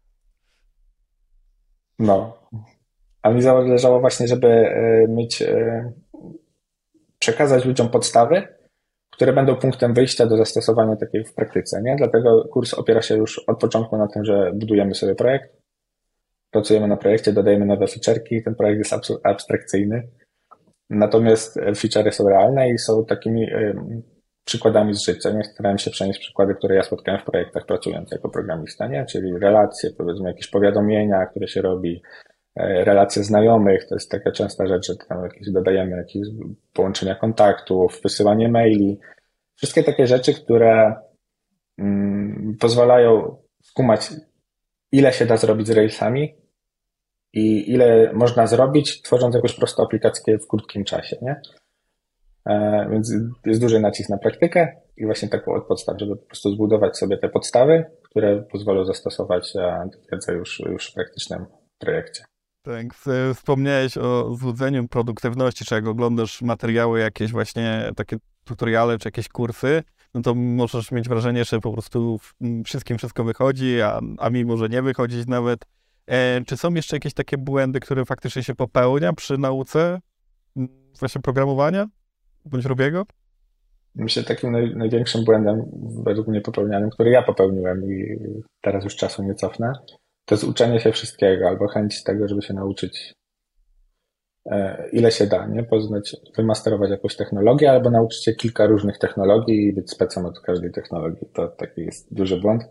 No. 1.99 2.37
A 3.21 3.29
mi 3.29 3.41
zależało 3.41 3.99
właśnie, 3.99 4.27
żeby 4.27 4.47
e, 4.47 5.07
mieć 5.07 5.41
e, 5.41 5.91
przekazać 7.19 7.65
ludziom 7.65 7.89
podstawy, 7.89 8.47
które 9.11 9.33
będą 9.33 9.55
punktem 9.55 9.93
wyjścia 9.93 10.25
do 10.25 10.37
zastosowania 10.37 10.95
takiej 10.95 11.25
w 11.25 11.33
praktyce. 11.33 11.81
Nie? 11.81 11.95
Dlatego 11.95 12.47
kurs 12.51 12.73
opiera 12.73 13.01
się 13.01 13.17
już 13.17 13.39
od 13.39 13.59
początku 13.59 13.97
na 13.97 14.07
tym, 14.07 14.25
że 14.25 14.51
budujemy 14.55 14.95
sobie 14.95 15.15
projekt, 15.15 15.57
pracujemy 16.51 16.87
na 16.87 16.97
projekcie, 16.97 17.33
dodajemy 17.33 17.65
nowe 17.65 17.85
feature'ki, 17.85 18.43
ten 18.43 18.55
projekt 18.55 18.77
jest 18.77 19.11
abstrakcyjny, 19.23 20.07
natomiast 20.89 21.57
feature'y 21.57 22.11
są 22.11 22.29
realne 22.29 22.69
i 22.69 22.77
są 22.77 23.05
takimi 23.05 23.47
przykładami 24.45 24.93
z 24.93 25.05
życia. 25.05 25.29
Nie 25.29 25.43
starałem 25.43 25.77
się 25.77 25.91
przenieść 25.91 26.19
przykłady, 26.19 26.55
które 26.55 26.75
ja 26.75 26.83
spotkałem 26.83 27.21
w 27.21 27.25
projektach 27.25 27.65
pracując 27.65 28.11
jako 28.11 28.29
programista, 28.29 28.87
nie? 28.87 29.05
czyli 29.05 29.39
relacje, 29.39 29.89
powiedzmy 29.97 30.29
jakieś 30.29 30.47
powiadomienia, 30.47 31.25
które 31.25 31.47
się 31.47 31.61
robi, 31.61 32.01
E, 32.55 32.83
relacje 32.83 33.23
znajomych, 33.23 33.87
to 33.87 33.95
jest 33.95 34.11
taka 34.11 34.31
częsta 34.31 34.67
rzecz, 34.67 34.87
że 34.87 34.95
tam 34.95 35.23
jakieś 35.23 35.49
dodajemy 35.49 35.97
jakieś 35.97 36.27
połączenia 36.73 37.15
kontaktów, 37.15 37.99
wysyłanie 38.03 38.49
maili. 38.49 38.99
Wszystkie 39.55 39.83
takie 39.83 40.07
rzeczy, 40.07 40.33
które 40.33 40.95
mm, 41.77 42.57
pozwalają 42.59 43.37
skumać, 43.63 44.09
ile 44.91 45.13
się 45.13 45.25
da 45.25 45.37
zrobić 45.37 45.67
z 45.67 45.71
Railsami 45.71 46.35
i 47.33 47.71
ile 47.71 48.13
można 48.13 48.47
zrobić, 48.47 49.01
tworząc 49.01 49.35
jakąś 49.35 49.55
prostą 49.55 49.83
aplikację 49.83 50.37
w 50.39 50.47
krótkim 50.47 50.83
czasie, 50.83 51.17
nie? 51.21 51.41
E, 52.45 52.87
więc 52.91 53.13
jest 53.45 53.61
duży 53.61 53.79
nacisk 53.79 54.09
na 54.09 54.17
praktykę 54.17 54.75
i 54.97 55.05
właśnie 55.05 55.29
taką 55.29 55.53
od 55.53 55.67
podstaw, 55.67 55.99
żeby 55.99 56.15
po 56.15 56.25
prostu 56.25 56.51
zbudować 56.51 56.97
sobie 56.97 57.17
te 57.17 57.29
podstawy, 57.29 57.85
które 58.03 58.41
pozwolą 58.41 58.85
zastosować 58.85 59.53
wiedzę 60.11 60.33
już, 60.33 60.59
już 60.59 60.91
w 60.91 60.93
praktycznym 60.93 61.45
projekcie. 61.77 62.23
Tak, 62.63 62.85
wspomniałeś 63.35 63.97
o 63.97 64.35
złudzeniu 64.35 64.87
produktywności, 64.87 65.65
czy 65.65 65.75
jak 65.75 65.87
oglądasz 65.87 66.41
materiały 66.41 66.99
jakieś 66.99 67.31
właśnie 67.31 67.91
takie 67.95 68.17
tutoriale, 68.43 68.97
czy 68.97 69.07
jakieś 69.07 69.29
kursy, 69.29 69.83
no 70.13 70.21
to 70.21 70.35
możesz 70.35 70.91
mieć 70.91 71.09
wrażenie, 71.09 71.45
że 71.45 71.59
po 71.59 71.73
prostu 71.73 72.19
wszystkim 72.65 72.97
wszystko 72.97 73.23
wychodzi, 73.23 73.81
a, 73.81 73.99
a 74.17 74.29
mi 74.29 74.45
może 74.45 74.69
nie 74.69 74.81
wychodzić 74.81 75.27
nawet. 75.27 75.65
E, 76.07 76.41
czy 76.45 76.57
są 76.57 76.73
jeszcze 76.73 76.95
jakieś 76.95 77.13
takie 77.13 77.37
błędy, 77.37 77.79
które 77.79 78.05
faktycznie 78.05 78.43
się 78.43 78.55
popełnia 78.55 79.13
przy 79.13 79.37
nauce 79.37 79.99
właśnie 80.99 81.21
programowania 81.21 81.87
bądź 82.45 82.65
robiego? 82.65 83.05
Myślę, 83.95 84.23
takim 84.23 84.51
naj, 84.51 84.75
największym 84.75 85.23
błędem 85.23 85.65
według 86.03 86.27
mnie 86.27 86.41
popełnianym, 86.41 86.89
który 86.89 87.09
ja 87.09 87.21
popełniłem 87.21 87.85
i 87.85 88.19
teraz 88.61 88.83
już 88.83 88.95
czasu 88.95 89.23
nie 89.23 89.35
cofnę, 89.35 89.73
to 90.25 90.35
jest 90.35 90.43
uczenie 90.43 90.79
się 90.79 90.91
wszystkiego 90.91 91.47
albo 91.47 91.67
chęć 91.67 92.03
tego, 92.03 92.27
żeby 92.27 92.41
się 92.41 92.53
nauczyć 92.53 93.13
e, 94.51 94.89
ile 94.91 95.11
się 95.11 95.27
da, 95.27 95.47
nie? 95.47 95.63
Poznać, 95.63 96.15
wymasterować 96.37 96.89
jakąś 96.89 97.15
technologię 97.15 97.71
albo 97.71 97.89
nauczyć 97.89 98.23
się 98.23 98.33
kilka 98.33 98.65
różnych 98.65 98.97
technologii 98.97 99.67
i 99.67 99.73
być 99.73 99.91
specem 99.91 100.25
od 100.25 100.39
każdej 100.39 100.71
technologii. 100.71 101.27
To 101.33 101.47
taki 101.47 101.81
jest 101.81 102.13
duży 102.13 102.39
błąd. 102.39 102.63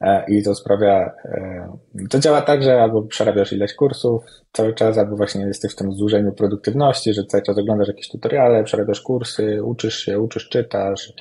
E, 0.00 0.24
I 0.28 0.42
to 0.42 0.54
sprawia, 0.54 1.14
e, 1.24 1.72
to 2.10 2.18
działa 2.18 2.42
tak, 2.42 2.62
że 2.62 2.82
albo 2.82 3.02
przerabiasz 3.02 3.52
ileś 3.52 3.74
kursów 3.74 4.24
cały 4.52 4.74
czas, 4.74 4.98
albo 4.98 5.16
właśnie 5.16 5.46
jesteś 5.46 5.72
w 5.72 5.76
tym 5.76 5.92
złużeniu 5.92 6.32
produktywności, 6.32 7.14
że 7.14 7.24
cały 7.24 7.42
czas 7.42 7.58
oglądasz 7.58 7.88
jakieś 7.88 8.08
tutoriale, 8.08 8.64
przerabiasz 8.64 9.00
kursy, 9.00 9.64
uczysz 9.64 9.98
się, 9.98 10.20
uczysz, 10.20 10.48
czytasz, 10.48 11.12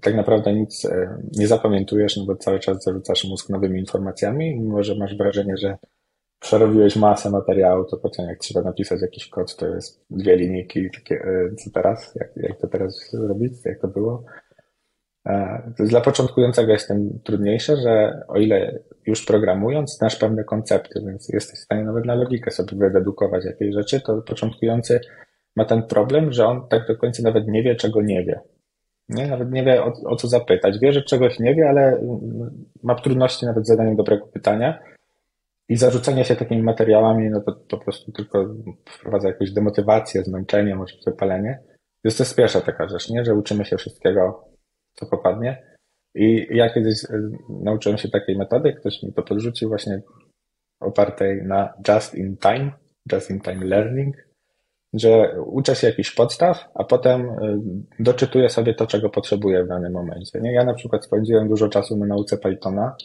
tak 0.00 0.14
naprawdę 0.14 0.52
nic 0.52 0.84
e, 0.84 1.18
nie 1.32 1.48
zapamiętujesz, 1.48 2.16
no 2.16 2.24
bo 2.26 2.36
cały 2.36 2.58
czas 2.60 2.84
zarzucasz 2.84 3.24
mózg 3.24 3.48
nowymi 3.48 3.80
informacjami, 3.80 4.60
mimo 4.60 4.82
że 4.82 4.94
masz 4.94 5.16
wrażenie, 5.16 5.56
że 5.56 5.76
przerobiłeś 6.40 6.96
masę 6.96 7.30
materiału, 7.30 7.84
to 7.84 7.96
potem 7.96 8.26
jak 8.26 8.38
trzeba 8.38 8.62
napisać 8.62 9.02
jakiś 9.02 9.28
kod, 9.28 9.56
to 9.56 9.66
jest 9.66 10.04
dwie 10.10 10.36
linijki, 10.36 10.90
takie, 10.90 11.24
co 11.58 11.70
teraz, 11.70 12.14
jak, 12.14 12.36
jak 12.36 12.60
to 12.60 12.68
teraz 12.68 13.10
zrobić, 13.12 13.52
jak 13.64 13.80
to 13.80 13.88
było. 13.88 14.24
E, 15.28 15.62
dla 15.78 16.00
początkującego 16.00 16.72
jest 16.72 16.88
tym 16.88 17.20
trudniejsze, 17.24 17.76
że 17.76 18.22
o 18.28 18.38
ile 18.38 18.78
już 19.06 19.24
programując 19.24 19.96
znasz 19.96 20.16
pewne 20.16 20.44
koncepty, 20.44 21.02
więc 21.06 21.28
jesteś 21.28 21.60
w 21.60 21.62
stanie 21.62 21.84
nawet 21.84 22.04
na 22.04 22.14
logikę 22.14 22.50
sobie 22.50 22.76
wydedukować 22.76 23.44
jakieś 23.44 23.74
rzeczy, 23.74 24.00
to 24.00 24.22
początkujący 24.22 25.00
ma 25.56 25.64
ten 25.64 25.82
problem, 25.82 26.32
że 26.32 26.46
on 26.46 26.68
tak 26.68 26.86
do 26.86 26.96
końca 26.96 27.22
nawet 27.22 27.48
nie 27.48 27.62
wie, 27.62 27.74
czego 27.74 28.02
nie 28.02 28.24
wie. 28.24 28.40
Nie? 29.08 29.26
Nawet 29.26 29.52
nie 29.52 29.64
wie 29.64 29.84
o, 29.84 29.92
o 30.04 30.16
co 30.16 30.28
zapytać. 30.28 30.78
Wie, 30.78 30.92
że 30.92 31.02
czegoś 31.02 31.38
nie 31.38 31.54
wie, 31.54 31.68
ale 31.68 32.00
ma 32.82 32.94
trudności 32.94 33.46
nawet 33.46 33.64
z 33.64 33.68
zadaniem 33.68 33.96
dobrego 33.96 34.26
pytania 34.26 34.78
i 35.68 35.76
zarzucenie 35.76 36.24
się 36.24 36.36
takimi 36.36 36.62
materiałami, 36.62 37.30
no 37.30 37.40
to 37.40 37.52
po 37.68 37.78
prostu 37.78 38.12
tylko 38.12 38.54
wprowadza 38.88 39.28
jakąś 39.28 39.50
demotywację, 39.50 40.24
zmęczenie, 40.24 40.76
może 40.76 40.96
wypalenie. 41.06 41.58
Więc 42.04 42.16
to 42.16 42.22
jest 42.22 42.36
pierwsza 42.36 42.60
taka 42.60 42.88
rzecz, 42.88 43.10
nie? 43.10 43.24
że 43.24 43.34
uczymy 43.34 43.64
się 43.64 43.76
wszystkiego, 43.76 44.47
co 44.98 45.06
popadnie. 45.06 45.62
I 46.14 46.46
ja 46.50 46.70
kiedyś 46.70 47.04
y, 47.04 47.30
nauczyłem 47.48 47.98
się 47.98 48.08
takiej 48.08 48.36
metody, 48.36 48.72
ktoś 48.72 49.02
mi 49.02 49.12
to 49.12 49.22
podrzucił 49.22 49.68
właśnie 49.68 50.02
opartej 50.80 51.42
na 51.42 51.74
just 51.88 52.14
in 52.14 52.36
time, 52.36 52.70
just 53.12 53.30
in 53.30 53.40
time 53.40 53.64
learning, 53.64 54.16
że 54.94 55.40
uczę 55.42 55.74
się 55.74 55.86
jakichś 55.86 56.14
podstaw, 56.14 56.68
a 56.74 56.84
potem 56.84 57.28
y, 57.28 57.60
doczytuję 57.98 58.48
sobie 58.48 58.74
to, 58.74 58.86
czego 58.86 59.10
potrzebuję 59.10 59.64
w 59.64 59.68
danym 59.68 59.92
momencie. 59.92 60.40
Nie? 60.40 60.52
Ja 60.52 60.64
na 60.64 60.74
przykład 60.74 61.04
spędziłem 61.04 61.48
dużo 61.48 61.68
czasu 61.68 61.96
na 61.96 62.06
nauce 62.06 62.38
Pythona 62.38 62.96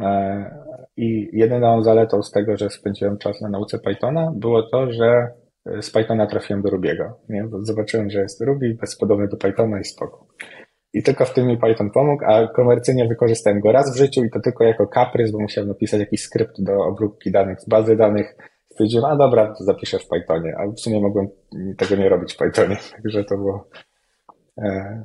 e, 0.00 0.50
i 0.96 1.28
jedyną 1.32 1.82
zaletą 1.82 2.22
z 2.22 2.30
tego, 2.30 2.56
że 2.56 2.70
spędziłem 2.70 3.18
czas 3.18 3.40
na 3.40 3.48
nauce 3.48 3.78
Pythona 3.78 4.32
było 4.36 4.62
to, 4.62 4.92
że 4.92 5.32
z 5.80 5.90
Pythona 5.90 6.26
trafiłem 6.26 6.62
do 6.62 6.70
Rubiego. 6.70 7.18
Nie? 7.28 7.44
Bo 7.44 7.64
zobaczyłem, 7.64 8.10
że 8.10 8.20
jest 8.20 8.40
Ruby, 8.40 8.76
bezpodobny 8.80 9.28
do 9.28 9.36
Pythona 9.36 9.80
i 9.80 9.84
spoko. 9.84 10.26
I 10.96 11.02
tylko 11.02 11.24
w 11.24 11.34
tym 11.34 11.46
mi 11.46 11.58
Python 11.58 11.90
pomógł, 11.90 12.24
a 12.24 12.48
komercyjnie 12.48 13.08
wykorzystałem 13.08 13.60
go 13.60 13.72
raz 13.72 13.94
w 13.94 13.98
życiu 13.98 14.24
i 14.24 14.30
to 14.30 14.40
tylko 14.40 14.64
jako 14.64 14.86
kaprys, 14.86 15.30
bo 15.30 15.38
musiałem 15.38 15.68
napisać 15.68 16.00
jakiś 16.00 16.22
skrypt 16.22 16.62
do 16.62 16.72
obróbki 16.72 17.30
danych 17.30 17.60
z 17.60 17.68
bazy 17.68 17.96
danych. 17.96 18.36
Stwierdziłem, 18.70 19.04
a 19.04 19.16
dobra, 19.16 19.54
to 19.58 19.64
zapiszę 19.64 19.98
w 19.98 20.08
Pythonie, 20.08 20.54
a 20.58 20.66
w 20.66 20.80
sumie 20.80 21.00
mogłem 21.00 21.28
tego 21.78 21.96
nie 21.96 22.08
robić 22.08 22.34
w 22.34 22.36
Pythonie, 22.36 22.76
także 23.02 23.24
to 23.24 23.36
było 23.36 23.68
e, 24.58 25.04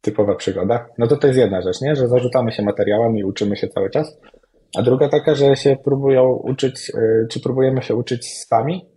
typowa 0.00 0.34
przygoda. 0.34 0.86
No 0.98 1.06
to 1.06 1.16
to 1.16 1.26
jest 1.26 1.38
jedna 1.38 1.62
rzecz, 1.62 1.80
nie? 1.80 1.96
Że 1.96 2.08
zarzucamy 2.08 2.52
się 2.52 2.62
materiałami 2.62 3.20
i 3.20 3.24
uczymy 3.24 3.56
się 3.56 3.68
cały 3.68 3.90
czas. 3.90 4.20
A 4.78 4.82
druga 4.82 5.08
taka, 5.08 5.34
że 5.34 5.56
się 5.56 5.76
próbują 5.84 6.28
uczyć, 6.32 6.90
e, 6.94 7.26
czy 7.30 7.40
próbujemy 7.40 7.82
się 7.82 7.94
uczyć 7.94 8.38
sami, 8.38 8.88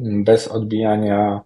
bez 0.00 0.48
odbijania 0.48 1.40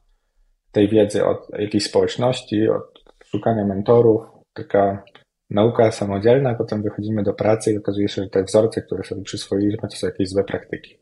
tej 0.72 0.88
wiedzy 0.88 1.24
od 1.24 1.38
jakiejś 1.58 1.84
społeczności, 1.84 2.68
od 2.68 2.95
szukania 3.36 3.64
mentorów, 3.64 4.22
taka 4.52 5.04
nauka 5.50 5.92
samodzielna, 5.92 6.54
potem 6.54 6.82
wychodzimy 6.82 7.22
do 7.22 7.32
pracy 7.32 7.72
i 7.72 7.78
okazuje 7.78 8.08
się, 8.08 8.22
że 8.22 8.28
te 8.28 8.42
wzorce, 8.42 8.82
które 8.82 9.04
sobie 9.04 9.22
przyswoiliśmy, 9.22 9.88
to 9.88 9.96
są 9.96 10.06
jakieś 10.06 10.28
złe 10.28 10.44
praktyki, 10.44 10.98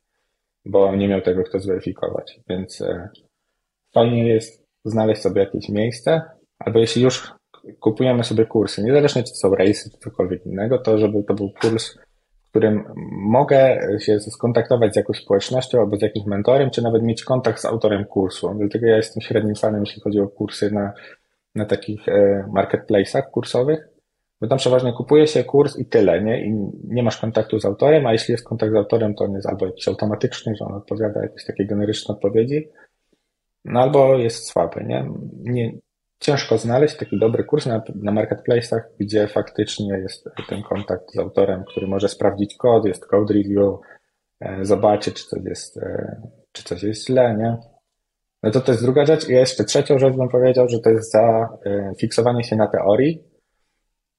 bo 0.64 0.96
nie 0.96 1.08
miał 1.08 1.20
tego 1.20 1.44
kto 1.44 1.58
zweryfikować. 1.58 2.40
Więc 2.48 2.80
e, 2.80 3.08
fajnie 3.94 4.28
jest 4.28 4.64
znaleźć 4.84 5.22
sobie 5.22 5.40
jakieś 5.40 5.68
miejsce, 5.68 6.22
albo 6.58 6.78
jeśli 6.78 7.02
już 7.02 7.32
kupujemy 7.80 8.24
sobie 8.24 8.46
kursy, 8.46 8.82
niezależnie 8.82 9.22
czy 9.22 9.30
to 9.30 9.36
są 9.36 9.54
rejsy, 9.54 9.90
czy 9.90 9.98
cokolwiek 9.98 10.46
innego, 10.46 10.78
to 10.78 10.98
żeby 10.98 11.22
to 11.22 11.34
był 11.34 11.50
kurs, 11.60 11.98
w 12.46 12.50
którym 12.50 12.84
mogę 13.12 13.80
się 14.00 14.20
skontaktować 14.20 14.92
z 14.92 14.96
jakąś 14.96 15.18
społecznością 15.18 15.80
albo 15.80 15.96
z 15.96 16.02
jakimś 16.02 16.26
mentorem, 16.26 16.70
czy 16.70 16.82
nawet 16.82 17.02
mieć 17.02 17.24
kontakt 17.24 17.60
z 17.60 17.64
autorem 17.64 18.04
kursu. 18.04 18.54
Dlatego 18.58 18.86
ja 18.86 18.96
jestem 18.96 19.20
średnim 19.20 19.54
fanem, 19.54 19.80
jeśli 19.80 20.02
chodzi 20.02 20.20
o 20.20 20.28
kursy 20.28 20.70
na 20.70 20.92
na 21.54 21.64
takich 21.64 22.08
e, 22.08 22.44
marketplace'ach 22.54 23.30
kursowych, 23.30 23.88
bo 24.40 24.48
tam 24.48 24.58
przeważnie 24.58 24.92
kupuje 24.92 25.26
się 25.26 25.44
kurs 25.44 25.78
i 25.78 25.86
tyle, 25.86 26.22
nie? 26.22 26.46
I 26.46 26.52
nie 26.84 27.02
masz 27.02 27.16
kontaktu 27.16 27.60
z 27.60 27.64
autorem, 27.64 28.06
a 28.06 28.12
jeśli 28.12 28.32
jest 28.32 28.44
kontakt 28.44 28.72
z 28.72 28.76
autorem, 28.76 29.14
to 29.14 29.24
on 29.24 29.32
jest 29.32 29.46
albo 29.46 29.66
jakiś 29.66 29.88
automatyczny, 29.88 30.56
że 30.56 30.64
on 30.64 30.74
odpowiada 30.74 31.22
jakieś 31.22 31.44
takie 31.44 31.66
generyczne 31.66 32.14
odpowiedzi, 32.14 32.68
no 33.64 33.80
albo 33.80 34.18
jest 34.18 34.46
słaby, 34.46 34.84
nie? 34.84 35.10
nie 35.42 35.72
ciężko 36.20 36.58
znaleźć 36.58 36.96
taki 36.96 37.18
dobry 37.18 37.44
kurs 37.44 37.66
na, 37.66 37.82
na 37.94 38.12
marketplace'ach, 38.12 38.80
gdzie 39.00 39.28
faktycznie 39.28 39.98
jest 39.98 40.28
ten 40.48 40.62
kontakt 40.62 41.12
z 41.12 41.18
autorem, 41.18 41.64
który 41.64 41.86
może 41.86 42.08
sprawdzić 42.08 42.56
kod, 42.56 42.84
jest 42.84 43.06
code 43.06 43.34
review, 43.34 43.78
e, 44.40 44.64
zobaczyć, 44.64 45.14
czy 45.14 45.26
coś 45.26 45.44
jest, 45.44 45.76
e, 45.76 46.22
czy 46.52 46.64
coś 46.64 46.82
jest 46.82 47.06
źle, 47.06 47.36
nie? 47.36 47.73
No 48.44 48.50
to 48.50 48.60
to 48.60 48.72
jest 48.72 48.84
druga 48.84 49.06
rzecz. 49.06 49.28
I 49.28 49.32
jeszcze 49.32 49.64
trzecią 49.64 49.98
rzecz 49.98 50.16
bym 50.16 50.28
powiedział, 50.28 50.68
że 50.68 50.78
to 50.78 50.90
jest 50.90 51.12
za 51.12 51.48
e, 51.66 52.42
się 52.42 52.56
na 52.56 52.66
teorii 52.66 53.22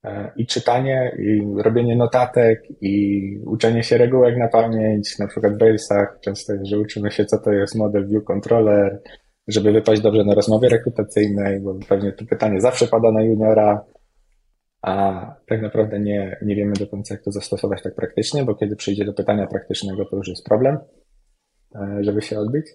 e, 0.04 0.32
i 0.36 0.46
czytanie, 0.46 1.16
i 1.20 1.62
robienie 1.62 1.96
notatek, 1.96 2.64
i 2.82 3.22
uczenie 3.46 3.84
się 3.84 3.98
regułek 3.98 4.38
na 4.38 4.48
pamięć, 4.48 5.20
na 5.20 5.28
przykład 5.28 5.58
w 5.58 5.62
Railsach 5.62 6.18
często 6.22 6.54
jest, 6.54 6.66
że 6.66 6.80
uczymy 6.80 7.12
się, 7.12 7.26
co 7.26 7.38
to 7.38 7.52
jest 7.52 7.76
model 7.76 8.08
view 8.08 8.24
controller, 8.24 9.02
żeby 9.48 9.72
wypaść 9.72 10.02
dobrze 10.02 10.24
na 10.24 10.36
rozmowie 10.36 10.70
rekrutacyjnej, 10.70 11.60
bo 11.60 11.76
pewnie 11.90 12.12
to 12.12 12.26
pytanie 12.26 12.62
zawsze 12.62 12.88
pada 12.88 13.12
na 13.12 13.24
juniora, 13.24 13.86
a 14.82 15.26
tak 15.48 15.62
naprawdę 15.62 16.00
nie, 16.00 16.38
nie 16.42 16.56
wiemy 16.56 16.74
do 16.74 16.88
końca, 16.88 17.14
jak 17.14 17.24
to 17.24 17.32
zastosować 17.32 17.84
tak 17.84 17.96
praktycznie, 17.96 18.44
bo 18.44 18.56
kiedy 18.56 18.76
przyjdzie 18.76 19.06
do 19.06 19.14
pytania 19.14 19.48
praktycznego, 19.48 20.06
to 20.06 20.18
już 20.18 20.28
jest 20.28 20.46
problem, 20.46 20.78
e, 21.76 21.98
żeby 22.02 22.22
się 22.22 22.40
odbyć. 22.40 22.66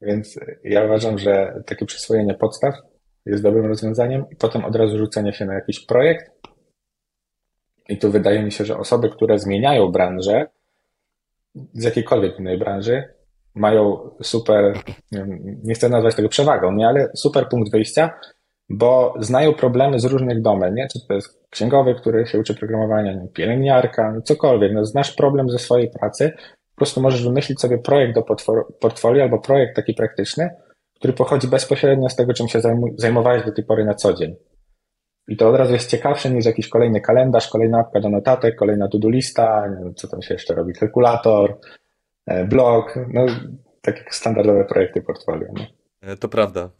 Więc 0.00 0.40
ja 0.64 0.84
uważam, 0.84 1.18
że 1.18 1.62
takie 1.66 1.86
przyswojenie 1.86 2.34
podstaw 2.34 2.74
jest 3.26 3.42
dobrym 3.42 3.66
rozwiązaniem 3.66 4.24
i 4.30 4.36
potem 4.36 4.64
od 4.64 4.76
razu 4.76 4.98
rzucenie 4.98 5.32
się 5.32 5.44
na 5.44 5.54
jakiś 5.54 5.86
projekt. 5.86 6.30
I 7.88 7.98
tu 7.98 8.10
wydaje 8.10 8.42
mi 8.42 8.52
się, 8.52 8.64
że 8.64 8.78
osoby, 8.78 9.10
które 9.10 9.38
zmieniają 9.38 9.92
branżę, 9.92 10.46
z 11.54 11.84
jakiejkolwiek 11.84 12.38
innej 12.38 12.58
branży, 12.58 13.14
mają 13.54 14.10
super, 14.22 14.78
nie, 15.64 15.74
chcę 15.74 15.88
nazwać 15.88 16.14
tego 16.14 16.28
przewagą, 16.28 16.72
nie, 16.72 16.88
ale 16.88 17.10
super 17.14 17.48
punkt 17.48 17.72
wyjścia, 17.72 18.10
bo 18.68 19.14
znają 19.18 19.54
problemy 19.54 20.00
z 20.00 20.04
różnych 20.04 20.42
domen, 20.42 20.74
nie? 20.74 20.88
Czy 20.92 21.06
to 21.08 21.14
jest 21.14 21.40
księgowy, 21.50 21.94
który 21.94 22.26
się 22.26 22.38
uczy 22.38 22.54
programowania, 22.54 23.12
nie, 23.12 23.28
pielęgniarka, 23.28 24.12
no 24.12 24.22
cokolwiek, 24.22 24.72
no, 24.72 24.84
znasz 24.84 25.14
problem 25.14 25.50
ze 25.50 25.58
swojej 25.58 25.90
pracy, 25.90 26.32
po 26.78 26.84
prostu 26.84 27.00
możesz 27.00 27.24
wymyślić 27.24 27.60
sobie 27.60 27.78
projekt 27.78 28.14
do 28.14 28.22
portfolio 28.80 29.22
albo 29.22 29.38
projekt 29.38 29.76
taki 29.76 29.94
praktyczny, 29.94 30.50
który 30.94 31.12
pochodzi 31.12 31.48
bezpośrednio 31.48 32.08
z 32.08 32.16
tego, 32.16 32.34
czym 32.34 32.48
się 32.48 32.60
zajmowałeś 32.96 33.44
do 33.44 33.52
tej 33.52 33.64
pory 33.64 33.84
na 33.84 33.94
co 33.94 34.14
dzień. 34.14 34.36
I 35.28 35.36
to 35.36 35.48
od 35.48 35.56
razu 35.56 35.72
jest 35.72 35.90
ciekawsze 35.90 36.30
niż 36.30 36.44
jakiś 36.44 36.68
kolejny 36.68 37.00
kalendarz, 37.00 37.48
kolejna 37.48 37.78
apka 37.78 38.00
do 38.00 38.08
notatek, 38.08 38.56
kolejna 38.56 38.88
to-do 38.88 39.08
lista, 39.08 39.68
nie 39.68 39.84
wiem, 39.84 39.94
co 39.94 40.08
tam 40.08 40.22
się 40.22 40.34
jeszcze 40.34 40.54
robi, 40.54 40.72
kalkulator, 40.72 41.58
e, 42.26 42.44
blog, 42.44 42.98
no 43.12 43.26
takie 43.82 44.04
standardowe 44.10 44.64
projekty 44.64 45.02
portfolio. 45.02 45.48
Nie? 45.52 45.66
E, 46.00 46.16
to 46.16 46.28
prawda. 46.28 46.70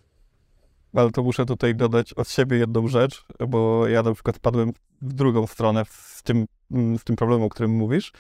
Ale 0.94 1.10
to 1.10 1.22
muszę 1.22 1.46
tutaj 1.46 1.74
dodać 1.74 2.12
od 2.12 2.28
siebie 2.28 2.58
jedną 2.58 2.88
rzecz, 2.88 3.24
bo 3.48 3.88
ja 3.88 4.02
na 4.02 4.14
przykład 4.14 4.38
padłem 4.38 4.72
w 5.02 5.12
drugą 5.12 5.46
stronę 5.46 5.82
z 5.90 6.22
tym, 6.22 6.46
z 6.98 7.04
tym 7.04 7.16
problemem, 7.16 7.46
o 7.46 7.48
którym 7.48 7.70
mówisz, 7.70 8.12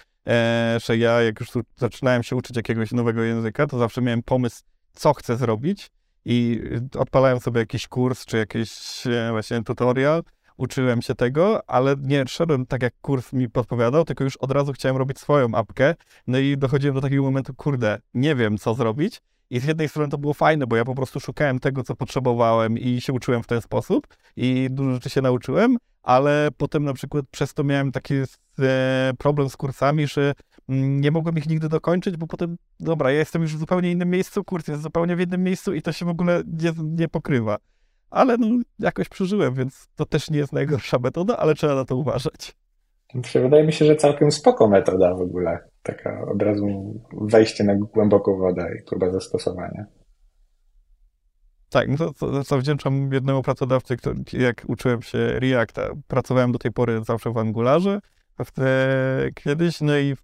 że 0.86 0.96
ja 0.96 1.22
jak 1.22 1.40
już 1.40 1.48
zaczynałem 1.76 2.22
się 2.22 2.36
uczyć 2.36 2.56
jakiegoś 2.56 2.92
nowego 2.92 3.22
języka, 3.22 3.66
to 3.66 3.78
zawsze 3.78 4.02
miałem 4.02 4.22
pomysł, 4.22 4.62
co 4.92 5.14
chcę 5.14 5.36
zrobić. 5.36 5.90
I 6.24 6.60
odpalałem 6.98 7.40
sobie 7.40 7.60
jakiś 7.60 7.88
kurs, 7.88 8.24
czy 8.24 8.36
jakiś 8.36 8.70
e, 9.06 9.28
właśnie 9.30 9.62
tutorial, 9.62 10.22
uczyłem 10.56 11.02
się 11.02 11.14
tego, 11.14 11.70
ale 11.70 11.96
nie 12.00 12.24
szedłem 12.26 12.66
tak, 12.66 12.82
jak 12.82 12.94
kurs 13.00 13.32
mi 13.32 13.50
podpowiadał, 13.50 14.04
tylko 14.04 14.24
już 14.24 14.36
od 14.36 14.50
razu 14.50 14.72
chciałem 14.72 14.96
robić 14.96 15.18
swoją 15.18 15.54
apkę, 15.54 15.94
no 16.26 16.38
i 16.38 16.56
dochodziłem 16.58 16.94
do 16.94 17.00
takiego 17.00 17.22
momentu, 17.22 17.54
kurde, 17.54 17.98
nie 18.14 18.34
wiem, 18.34 18.58
co 18.58 18.74
zrobić, 18.74 19.20
i 19.50 19.60
z 19.60 19.64
jednej 19.64 19.88
strony 19.88 20.08
to 20.08 20.18
było 20.18 20.34
fajne, 20.34 20.66
bo 20.66 20.76
ja 20.76 20.84
po 20.84 20.94
prostu 20.94 21.20
szukałem 21.20 21.58
tego, 21.58 21.82
co 21.82 21.96
potrzebowałem 21.96 22.78
i 22.78 23.00
się 23.00 23.12
uczyłem 23.12 23.42
w 23.42 23.46
ten 23.46 23.60
sposób. 23.60 24.06
I 24.36 24.68
dużo 24.70 24.94
rzeczy 24.94 25.10
się 25.10 25.22
nauczyłem, 25.22 25.76
ale 26.02 26.48
potem 26.56 26.84
na 26.84 26.94
przykład 26.94 27.24
przez 27.30 27.54
to 27.54 27.64
miałem 27.64 27.92
taki 27.92 28.14
e, 28.58 29.12
problem 29.18 29.48
z 29.48 29.56
kursami, 29.56 30.06
że 30.06 30.32
mm, 30.68 31.00
nie 31.00 31.10
mogłem 31.10 31.38
ich 31.38 31.48
nigdy 31.48 31.68
dokończyć, 31.68 32.16
bo 32.16 32.26
potem, 32.26 32.56
dobra, 32.80 33.10
ja 33.10 33.18
jestem 33.18 33.42
już 33.42 33.56
w 33.56 33.58
zupełnie 33.58 33.90
innym 33.90 34.10
miejscu, 34.10 34.44
kurs 34.44 34.68
jest 34.68 34.82
zupełnie 34.82 35.16
w 35.16 35.20
innym 35.20 35.42
miejscu 35.42 35.74
i 35.74 35.82
to 35.82 35.92
się 35.92 36.06
w 36.06 36.08
ogóle 36.08 36.42
nie, 36.62 36.72
nie 36.84 37.08
pokrywa. 37.08 37.56
Ale 38.10 38.36
no, 38.36 38.46
jakoś 38.78 39.08
przeżyłem, 39.08 39.54
więc 39.54 39.88
to 39.96 40.06
też 40.06 40.30
nie 40.30 40.38
jest 40.38 40.52
najgorsza 40.52 40.98
metoda, 40.98 41.36
ale 41.36 41.54
trzeba 41.54 41.74
na 41.74 41.84
to 41.84 41.96
uważać. 41.96 42.54
Wydaje 43.34 43.64
mi 43.64 43.72
się, 43.72 43.84
że 43.84 43.96
całkiem 43.96 44.30
spoko 44.30 44.68
metoda 44.68 45.14
w 45.14 45.20
ogóle. 45.20 45.58
Taka 45.82 46.26
od 46.34 46.42
razu 46.42 46.66
wejście 47.12 47.64
na 47.64 47.74
głęboką 47.74 48.38
wodę 48.38 48.70
i 48.80 48.84
próba 48.84 49.10
zastosowania. 49.10 49.86
Tak, 51.70 51.88
no 51.88 51.96
to, 51.96 52.12
to 52.12 52.42
zawdzięczam 52.42 53.12
jednemu 53.12 53.42
pracodawcy, 53.42 53.96
który, 53.96 54.16
jak 54.32 54.62
uczyłem 54.66 55.02
się 55.02 55.18
Reacta. 55.18 55.82
Pracowałem 56.06 56.52
do 56.52 56.58
tej 56.58 56.72
pory 56.72 57.00
zawsze 57.04 57.32
w 57.32 57.38
Angularze, 57.38 58.00
w 58.44 58.50
te, 58.50 59.30
kiedyś, 59.34 59.80
no 59.80 59.98
i 59.98 60.14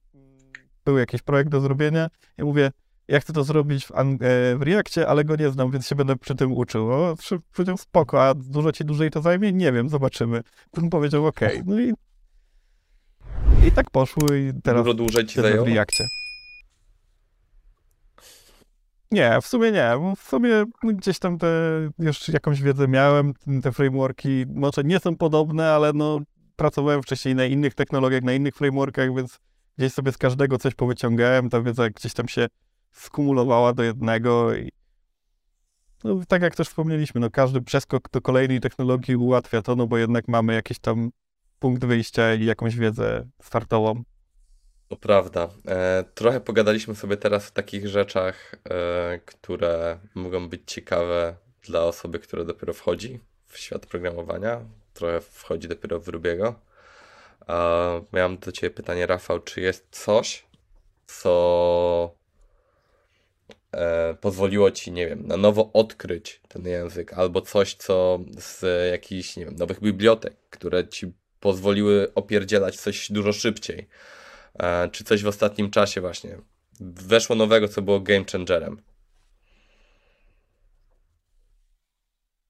był 0.84 0.98
jakiś 0.98 1.22
projekt 1.22 1.50
do 1.50 1.60
zrobienia. 1.60 2.08
Ja 2.38 2.44
mówię, 2.44 2.70
ja 3.08 3.20
chcę 3.20 3.32
to 3.32 3.44
zrobić 3.44 3.86
w, 3.86 3.90
e, 3.90 4.56
w 4.56 4.62
Reakcie, 4.62 5.08
ale 5.08 5.24
go 5.24 5.36
nie 5.36 5.50
znam, 5.50 5.70
więc 5.70 5.86
się 5.86 5.94
będę 5.94 6.16
przy 6.16 6.34
tym 6.34 6.52
uczył. 6.52 6.92
O, 6.92 7.14
powiedział, 7.52 7.76
spoko, 7.76 8.22
a 8.22 8.34
dużo 8.34 8.72
ci 8.72 8.84
dłużej 8.84 9.10
to 9.10 9.22
zajmie? 9.22 9.52
Nie 9.52 9.72
wiem, 9.72 9.88
zobaczymy. 9.88 10.42
On 10.78 10.90
powiedział, 10.90 11.26
okej. 11.26 11.48
Okay. 11.48 11.62
No 11.66 11.80
i, 11.80 11.92
i 13.68 13.72
tak 13.72 13.90
poszło 13.90 14.34
i 14.34 14.52
teraz 14.62 14.84
Dużo 14.84 14.94
dłużej 14.94 15.26
ci 15.26 15.40
zajęło? 15.40 15.64
w 15.64 15.68
Reakcie. 15.68 16.04
Nie, 19.14 19.40
w 19.42 19.46
sumie 19.46 19.72
nie. 19.72 19.90
W 20.16 20.28
sumie 20.28 20.64
gdzieś 20.82 21.18
tam 21.18 21.38
te, 21.38 21.46
już 21.98 22.28
jakąś 22.28 22.62
wiedzę 22.62 22.88
miałem, 22.88 23.34
te 23.62 23.72
frameworki 23.72 24.44
może 24.54 24.84
nie 24.84 24.98
są 24.98 25.16
podobne, 25.16 25.70
ale 25.70 25.92
no 25.92 26.20
pracowałem 26.56 27.02
wcześniej 27.02 27.34
na 27.34 27.44
innych 27.44 27.74
technologiach, 27.74 28.22
na 28.22 28.32
innych 28.32 28.54
frameworkach, 28.54 29.14
więc 29.16 29.38
gdzieś 29.78 29.92
sobie 29.92 30.12
z 30.12 30.18
każdego 30.18 30.58
coś 30.58 30.74
powyciągałem, 30.74 31.50
ta 31.50 31.62
wiedza 31.62 31.90
gdzieś 31.90 32.14
tam 32.14 32.28
się 32.28 32.46
skumulowała 32.92 33.72
do 33.72 33.82
jednego 33.82 34.54
i 34.54 34.70
no, 36.04 36.20
tak 36.28 36.42
jak 36.42 36.56
też 36.56 36.68
wspomnieliśmy, 36.68 37.20
no 37.20 37.30
każdy 37.30 37.62
przeskok 37.62 38.10
do 38.10 38.20
kolejnej 38.20 38.60
technologii 38.60 39.16
ułatwia 39.16 39.62
to, 39.62 39.76
no 39.76 39.86
bo 39.86 39.98
jednak 39.98 40.28
mamy 40.28 40.54
jakiś 40.54 40.78
tam 40.78 41.10
punkt 41.58 41.84
wyjścia 41.84 42.34
i 42.34 42.44
jakąś 42.44 42.76
wiedzę 42.76 43.26
startową. 43.42 44.02
To 44.94 44.98
prawda. 44.98 45.48
E, 45.68 46.04
trochę 46.14 46.40
pogadaliśmy 46.40 46.94
sobie 46.94 47.16
teraz 47.16 47.48
o 47.48 47.52
takich 47.52 47.88
rzeczach, 47.88 48.54
e, 48.70 49.20
które 49.26 49.98
mogą 50.14 50.48
być 50.48 50.60
ciekawe 50.66 51.34
dla 51.62 51.82
osoby, 51.82 52.18
która 52.18 52.44
dopiero 52.44 52.72
wchodzi 52.72 53.20
w 53.46 53.58
świat 53.58 53.86
programowania. 53.86 54.60
Trochę 54.92 55.20
wchodzi 55.20 55.68
dopiero 55.68 56.00
w 56.00 56.08
Rubiego. 56.08 56.54
Miałem 58.12 58.38
do 58.38 58.52
Ciebie 58.52 58.70
pytanie, 58.70 59.06
Rafał, 59.06 59.40
czy 59.40 59.60
jest 59.60 59.86
coś, 59.90 60.46
co 61.06 62.14
e, 63.72 64.14
pozwoliło 64.14 64.70
Ci, 64.70 64.92
nie 64.92 65.06
wiem, 65.06 65.26
na 65.26 65.36
nowo 65.36 65.70
odkryć 65.72 66.40
ten 66.48 66.66
język, 66.66 67.12
albo 67.12 67.40
coś, 67.40 67.74
co 67.74 68.20
z 68.38 68.62
jakichś, 68.92 69.36
nie 69.36 69.44
wiem, 69.44 69.56
nowych 69.56 69.80
bibliotek, 69.80 70.36
które 70.50 70.88
Ci 70.88 71.12
pozwoliły 71.40 72.14
opierdzielać 72.14 72.76
coś 72.76 73.12
dużo 73.12 73.32
szybciej 73.32 73.88
czy 74.90 75.04
coś 75.04 75.22
w 75.22 75.28
ostatnim 75.28 75.70
czasie 75.70 76.00
właśnie 76.00 76.36
weszło 76.80 77.36
nowego, 77.36 77.68
co 77.68 77.82
było 77.82 78.00
game 78.00 78.24
changerem? 78.32 78.76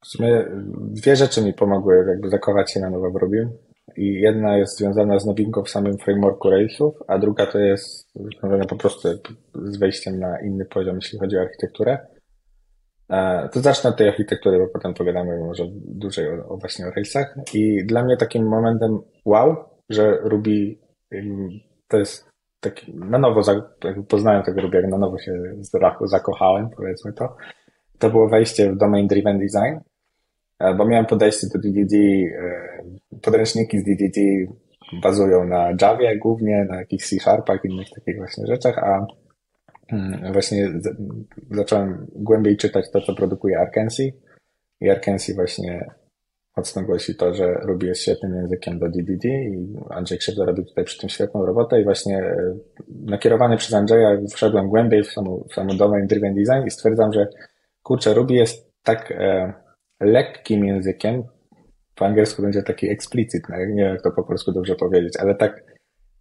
W 0.04 0.06
sumie 0.06 0.44
dwie 0.78 1.16
rzeczy 1.16 1.42
mi 1.42 1.54
pomogły 1.54 2.04
jakby 2.08 2.30
zakochać 2.30 2.72
się 2.72 2.80
na 2.80 2.90
nowo 2.90 3.10
w 3.10 3.16
Ruby. 3.16 3.48
I 3.96 4.14
jedna 4.14 4.56
jest 4.56 4.78
związana 4.78 5.18
z 5.18 5.26
nowinką 5.26 5.62
w 5.62 5.70
samym 5.70 5.98
frameworku 5.98 6.50
Railsów, 6.50 6.94
a 7.08 7.18
druga 7.18 7.46
to 7.46 7.58
jest 7.58 8.10
związana 8.14 8.64
po 8.64 8.76
prostu 8.76 9.08
z 9.54 9.76
wejściem 9.76 10.18
na 10.18 10.40
inny 10.40 10.64
poziom, 10.64 10.96
jeśli 10.96 11.18
chodzi 11.18 11.36
o 11.36 11.40
architekturę. 11.40 11.98
E, 13.10 13.48
to 13.52 13.60
zacznę 13.60 13.90
od 13.90 13.96
tej 13.96 14.08
architektury, 14.08 14.58
bo 14.58 14.68
potem 14.68 14.94
pogadamy 14.94 15.38
może 15.38 15.64
dłużej 15.72 16.28
o, 16.28 16.48
o 16.48 16.56
właśnie 16.56 16.86
o 16.86 16.90
Railsach. 16.90 17.34
I 17.54 17.86
dla 17.86 18.04
mnie 18.04 18.16
takim 18.16 18.48
momentem 18.48 18.98
wow, 19.24 19.56
że 19.90 20.18
Ruby 20.22 20.76
to 21.88 21.98
jest 21.98 22.28
taki, 22.60 22.94
na 22.94 23.18
nowo, 23.18 23.40
poznałem 24.08 24.42
tego 24.42 24.60
Rubiego, 24.60 24.88
na 24.88 24.98
nowo 24.98 25.18
się 25.18 25.32
zakochałem, 26.04 26.68
powiedzmy 26.76 27.12
to. 27.12 27.36
To 27.98 28.10
było 28.10 28.28
wejście 28.28 28.72
w 28.72 28.76
domain 28.76 29.06
driven 29.06 29.38
design, 29.38 29.78
e, 30.58 30.74
bo 30.74 30.86
miałem 30.86 31.06
podejście 31.06 31.46
do 31.54 31.58
DDD, 31.58 31.94
e, 31.94 33.20
podręczniki 33.22 33.78
z 33.78 33.84
DDD 33.84 34.20
bazują 35.02 35.44
na 35.44 35.72
Javie 35.80 36.18
głównie, 36.18 36.66
na 36.68 36.76
jakichś 36.76 37.08
C-Sharpach, 37.08 37.64
innych 37.64 37.86
takich 37.94 38.16
właśnie 38.16 38.46
rzeczach, 38.46 38.78
a 38.78 39.06
mm, 39.92 40.32
właśnie 40.32 40.68
zacząłem 41.50 42.06
głębiej 42.14 42.56
czytać 42.56 42.90
to, 42.90 43.00
co 43.00 43.14
produkuje 43.14 43.58
Arkansas 43.58 44.06
i 44.80 44.90
Arkansas 44.90 45.36
właśnie 45.36 45.90
mocno 46.56 46.82
głosi 46.82 47.16
to, 47.16 47.34
że 47.34 47.54
Ruby 47.54 47.86
jest 47.86 48.02
świetnym 48.02 48.34
językiem 48.34 48.78
do 48.78 48.88
DDD 48.88 49.28
i 49.28 49.76
Andrzej 49.90 50.18
Krzywda 50.18 50.44
robi 50.44 50.64
tutaj 50.64 50.84
przy 50.84 50.98
tym 50.98 51.08
świetną 51.08 51.46
robotę 51.46 51.80
i 51.80 51.84
właśnie 51.84 52.18
e, 52.18 52.56
nakierowany 53.04 53.56
przez 53.56 53.74
Andrzeja 53.74 54.18
wszedłem 54.34 54.68
głębiej 54.68 55.02
w 55.02 55.12
samą, 55.12 55.44
w 55.50 55.54
samą 55.54 55.76
domain 55.76 56.06
driven 56.06 56.34
design 56.34 56.66
i 56.66 56.70
stwierdzam, 56.70 57.12
że 57.12 57.26
kurczę, 57.82 58.14
Ruby 58.14 58.34
jest 58.34 58.72
tak 58.82 59.10
e, 59.10 59.52
lekkim 60.00 60.64
językiem, 60.64 61.22
po 61.94 62.06
angielsku 62.06 62.42
będzie 62.42 62.62
taki 62.62 62.90
explicit, 62.90 63.42
no, 63.48 63.56
nie 63.56 63.66
wiem 63.66 63.92
jak 63.92 64.02
to 64.02 64.10
po 64.10 64.24
polsku 64.24 64.52
dobrze 64.52 64.74
powiedzieć, 64.74 65.16
ale 65.16 65.34
tak, 65.34 65.64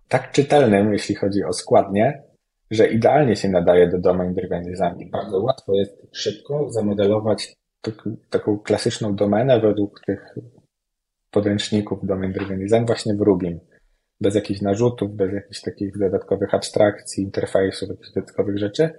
tak 0.07 0.31
czytelnym, 0.31 0.93
jeśli 0.93 1.15
chodzi 1.15 1.43
o 1.43 1.53
składnie, 1.53 2.23
że 2.71 2.87
idealnie 2.87 3.35
się 3.35 3.49
nadaje 3.49 3.87
do 3.87 3.99
domain 3.99 4.33
driven 4.33 4.63
design. 4.63 4.99
I 4.99 5.09
bardzo 5.09 5.39
łatwo 5.39 5.73
jest 5.73 6.01
szybko 6.11 6.69
zamodelować 6.69 7.55
taką 8.29 8.59
klasyczną 8.59 9.15
domenę 9.15 9.59
według 9.59 10.01
tych 10.05 10.35
podręczników 11.31 12.05
domain 12.05 12.31
driven 12.31 12.59
design 12.59 12.85
właśnie 12.85 13.13
w 13.15 13.21
Rubim. 13.21 13.59
Bez 14.21 14.35
jakichś 14.35 14.61
narzutów, 14.61 15.15
bez 15.15 15.33
jakichś 15.33 15.61
takich 15.61 15.97
dodatkowych 15.97 16.53
abstrakcji, 16.53 17.23
interfejsów, 17.23 17.89
jakichś 17.89 18.11
dodatkowych 18.11 18.57
rzeczy. 18.57 18.89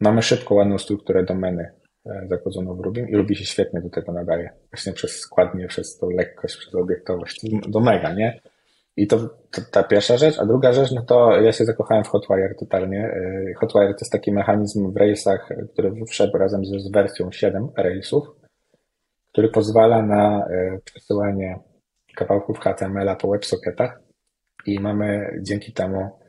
Mamy 0.00 0.22
szybko 0.22 0.54
ładną 0.54 0.78
strukturę 0.78 1.24
domeny 1.24 1.70
e, 2.06 2.26
zakładzoną 2.30 2.76
w 2.76 2.80
Rubim 2.80 3.08
i 3.08 3.16
Ruby 3.16 3.34
się 3.34 3.44
świetnie 3.44 3.80
do 3.80 3.90
tego 3.90 4.12
nadaje. 4.12 4.50
Właśnie 4.72 4.92
przez 4.92 5.18
składnie, 5.18 5.66
przez 5.66 5.98
tą 5.98 6.10
lekkość, 6.10 6.56
przez 6.56 6.74
obiektowość. 6.74 7.40
Do 7.68 7.80
mega, 7.80 8.14
nie? 8.14 8.40
I 8.96 9.06
to, 9.06 9.18
to, 9.50 9.60
ta 9.70 9.82
pierwsza 9.82 10.16
rzecz, 10.16 10.38
a 10.38 10.46
druga 10.46 10.72
rzecz, 10.72 10.92
no 10.92 11.02
to 11.02 11.40
ja 11.40 11.52
się 11.52 11.64
zakochałem 11.64 12.04
w 12.04 12.08
Hotwire 12.08 12.54
totalnie. 12.58 13.06
Y, 13.06 13.54
Hotwire 13.60 13.94
to 13.94 13.98
jest 14.00 14.12
taki 14.12 14.32
mechanizm 14.32 14.92
w 14.92 14.96
Railsach, 14.96 15.48
który 15.72 15.92
wszedł 16.08 16.38
razem 16.38 16.64
z, 16.64 16.90
wersją 16.92 17.32
7 17.32 17.68
Railsów, 17.76 18.24
który 19.32 19.48
pozwala 19.48 20.02
na 20.02 20.46
y, 20.48 20.80
przesyłanie 20.84 21.58
kawałków 22.16 22.58
HTML-a 22.58 23.16
po 23.16 23.28
WebSocketach 23.28 24.00
i 24.66 24.80
mamy 24.80 25.38
dzięki 25.42 25.72
temu 25.72 26.20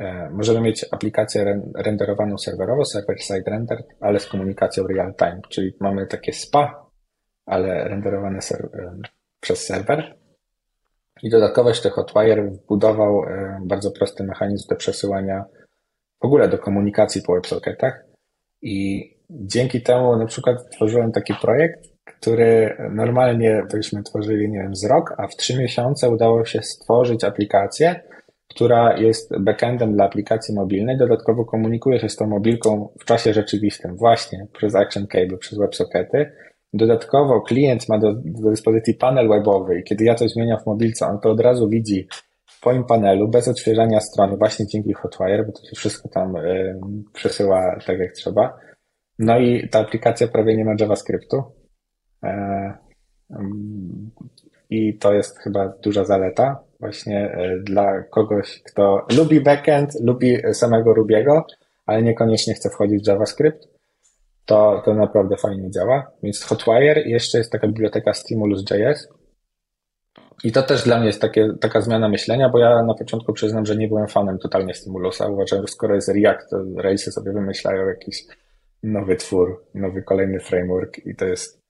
y, 0.00 0.04
możemy 0.30 0.60
mieć 0.60 0.86
aplikację 0.90 1.60
renderowaną 1.74 2.38
serwerowo, 2.38 2.84
server-side 2.84 3.50
render, 3.50 3.84
ale 4.00 4.20
z 4.20 4.26
komunikacją 4.26 4.86
real-time, 4.86 5.40
czyli 5.48 5.76
mamy 5.80 6.06
takie 6.06 6.32
SPA, 6.32 6.86
ale 7.46 7.88
renderowane 7.88 8.42
ser 8.42 8.68
przez 9.40 9.66
serwer 9.66 10.23
i 11.22 11.30
dodatkowo 11.30 11.68
jeszcze 11.68 11.90
Hotwire 11.90 12.42
wbudował 12.42 13.24
e, 13.24 13.60
bardzo 13.64 13.90
prosty 13.90 14.24
mechanizm 14.24 14.68
do 14.68 14.76
przesyłania 14.76 15.44
w 16.22 16.24
ogóle 16.24 16.48
do 16.48 16.58
komunikacji 16.58 17.22
po 17.22 17.34
WebSocketach. 17.34 18.04
I 18.62 19.10
dzięki 19.30 19.82
temu 19.82 20.16
na 20.16 20.26
przykład 20.26 20.70
tworzyłem 20.70 21.12
taki 21.12 21.34
projekt, 21.34 21.80
który 22.04 22.76
normalnie 22.90 23.62
byśmy 23.72 24.02
tworzyli, 24.02 24.50
nie 24.50 24.58
wiem, 24.58 24.76
z 24.76 24.84
rok, 24.84 25.14
a 25.18 25.28
w 25.28 25.36
trzy 25.36 25.58
miesiące 25.58 26.10
udało 26.10 26.44
się 26.44 26.62
stworzyć 26.62 27.24
aplikację, 27.24 28.00
która 28.48 28.96
jest 28.98 29.38
backendem 29.38 29.92
dla 29.92 30.04
aplikacji 30.04 30.54
mobilnej, 30.54 30.98
dodatkowo 30.98 31.44
komunikuje 31.44 32.00
się 32.00 32.08
z 32.08 32.16
tą 32.16 32.26
mobilką 32.26 32.88
w 33.00 33.04
czasie 33.04 33.32
rzeczywistym, 33.32 33.96
właśnie 33.96 34.46
przez 34.52 34.74
Action 34.74 35.06
Cable, 35.06 35.38
przez 35.38 35.58
WebSockety 35.58 36.32
Dodatkowo 36.74 37.40
klient 37.40 37.88
ma 37.88 37.98
do, 37.98 38.12
do 38.24 38.50
dyspozycji 38.50 38.94
panel 38.94 39.28
webowy 39.28 39.78
i 39.78 39.82
kiedy 39.82 40.04
ja 40.04 40.14
coś 40.14 40.30
zmieniam 40.30 40.60
w 40.60 40.66
mobilce, 40.66 41.06
on 41.06 41.20
to 41.20 41.30
od 41.30 41.40
razu 41.40 41.68
widzi 41.68 42.08
w 42.46 42.52
swoim 42.52 42.84
panelu, 42.84 43.28
bez 43.28 43.48
odświeżania 43.48 44.00
strony, 44.00 44.36
właśnie 44.36 44.66
dzięki 44.66 44.92
Hotwire, 44.92 45.46
bo 45.46 45.52
to 45.52 45.64
się 45.64 45.76
wszystko 45.76 46.08
tam 46.08 46.36
y, 46.36 46.80
przesyła 47.12 47.78
tak 47.86 47.98
jak 47.98 48.12
trzeba. 48.12 48.58
No 49.18 49.38
i 49.38 49.68
ta 49.68 49.80
aplikacja 49.80 50.28
prawie 50.28 50.56
nie 50.56 50.64
ma 50.64 50.74
JavaScriptu. 50.80 51.42
E, 52.24 52.74
I 54.70 54.98
to 54.98 55.12
jest 55.12 55.38
chyba 55.38 55.68
duża 55.82 56.04
zaleta 56.04 56.60
właśnie 56.80 57.18
e, 57.18 57.58
dla 57.58 58.02
kogoś, 58.02 58.62
kto 58.62 59.06
lubi 59.18 59.40
backend, 59.40 59.90
lubi 60.00 60.36
samego 60.52 60.94
Rubiego, 60.94 61.46
ale 61.86 62.02
niekoniecznie 62.02 62.54
chce 62.54 62.70
wchodzić 62.70 63.04
w 63.04 63.08
JavaScript 63.08 63.73
to, 64.46 64.82
to 64.84 64.94
naprawdę 64.94 65.36
fajnie 65.36 65.70
działa. 65.70 66.10
Więc 66.22 66.44
Hotwire 66.44 67.06
i 67.06 67.10
jeszcze 67.10 67.38
jest 67.38 67.52
taka 67.52 67.66
biblioteka 67.66 68.14
Stimulus.js. 68.14 69.08
I 70.44 70.52
to 70.52 70.62
też 70.62 70.84
dla 70.84 70.96
mnie 70.96 71.06
jest 71.06 71.20
takie, 71.20 71.48
taka 71.60 71.80
zmiana 71.80 72.08
myślenia, 72.08 72.48
bo 72.48 72.58
ja 72.58 72.82
na 72.82 72.94
początku 72.94 73.32
przyznam, 73.32 73.66
że 73.66 73.76
nie 73.76 73.88
byłem 73.88 74.08
fanem 74.08 74.38
totalnie 74.38 74.74
Stimulusa. 74.74 75.28
Uważałem, 75.28 75.66
że 75.66 75.72
skoro 75.72 75.94
jest 75.94 76.08
React, 76.08 76.50
to 76.50 76.64
Railsy 76.76 77.12
sobie 77.12 77.32
wymyślają 77.32 77.86
jakiś 77.86 78.26
nowy 78.82 79.16
twór, 79.16 79.64
nowy 79.74 80.02
kolejny 80.02 80.40
framework 80.40 81.06
i 81.06 81.16
to 81.16 81.24
jest 81.24 81.60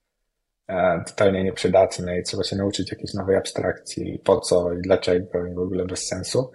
e, 0.69 1.05
totalnie 1.07 1.45
nieprzydatne 1.45 2.19
i 2.19 2.23
trzeba 2.23 2.45
się 2.45 2.57
nauczyć 2.57 2.91
jakiejś 2.93 3.15
nowej 3.15 3.37
abstrakcji, 3.37 4.21
po 4.25 4.41
co 4.41 4.73
i 4.73 4.83
dlaczego 4.83 5.47
i 5.47 5.55
w 5.55 5.59
ogóle 5.59 5.85
bez 5.85 6.07
sensu 6.07 6.51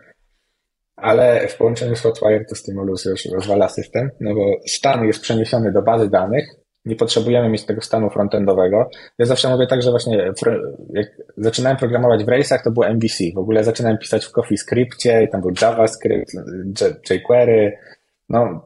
ale 1.01 1.47
w 1.47 1.57
połączeniu 1.57 1.95
z 1.95 2.01
Hotwire 2.01 2.45
to 2.49 2.55
Stimulus 2.55 3.05
już 3.05 3.25
rozwala 3.25 3.69
system, 3.69 4.11
no 4.19 4.35
bo 4.35 4.55
stan 4.67 5.05
jest 5.05 5.21
przeniesiony 5.21 5.71
do 5.71 5.81
bazy 5.81 6.09
danych 6.09 6.45
Nie 6.85 6.95
potrzebujemy 6.95 7.49
mieć 7.49 7.65
tego 7.65 7.81
stanu 7.81 8.09
frontendowego. 8.09 8.89
Ja 9.17 9.25
zawsze 9.25 9.49
mówię 9.49 9.67
tak, 9.67 9.81
że 9.81 9.91
właśnie 9.91 10.33
jak 10.93 11.07
zaczynałem 11.37 11.77
programować 11.77 12.23
w 12.23 12.27
Race'ach, 12.27 12.63
to 12.63 12.71
było 12.71 12.87
MVC. 12.89 13.23
W 13.35 13.37
ogóle 13.37 13.63
zaczynałem 13.63 13.97
pisać 13.97 14.25
w 14.25 14.31
CoffeeScriptie 14.31 15.27
tam 15.31 15.41
był 15.41 15.51
JavaScript, 15.61 16.31
jQuery. 17.09 17.77
No, 18.29 18.65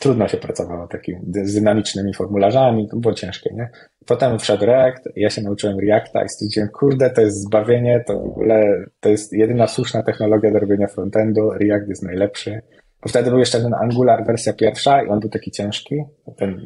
trudno 0.00 0.28
się 0.28 0.36
pracowało 0.36 0.86
takimi 0.86 1.20
z 1.44 1.54
dynamicznymi 1.54 2.14
formularzami, 2.14 2.88
to 2.88 2.96
było 2.96 3.14
ciężkie, 3.14 3.54
nie? 3.54 3.70
Potem 4.06 4.38
wszedł 4.38 4.66
React, 4.66 5.08
ja 5.16 5.30
się 5.30 5.42
nauczyłem 5.42 5.78
Reacta 5.80 6.24
i 6.24 6.28
stwierdziłem, 6.28 6.68
kurde, 6.68 7.10
to 7.10 7.20
jest 7.20 7.42
zbawienie, 7.42 8.04
to 8.06 8.20
w 8.20 8.24
ogóle 8.24 8.84
to 9.00 9.08
jest 9.08 9.32
jedyna 9.32 9.66
słuszna 9.66 10.02
technologia 10.02 10.50
do 10.50 10.58
robienia 10.58 10.86
frontendu, 10.86 11.50
React 11.50 11.88
jest 11.88 12.02
najlepszy. 12.02 12.60
Bo 13.02 13.08
wtedy 13.08 13.30
był 13.30 13.38
jeszcze 13.38 13.60
ten 13.60 13.74
Angular 13.74 14.26
wersja 14.26 14.52
pierwsza 14.52 15.02
i 15.02 15.08
on 15.08 15.20
był 15.20 15.30
taki 15.30 15.50
ciężki. 15.50 15.94
Ten 16.36 16.60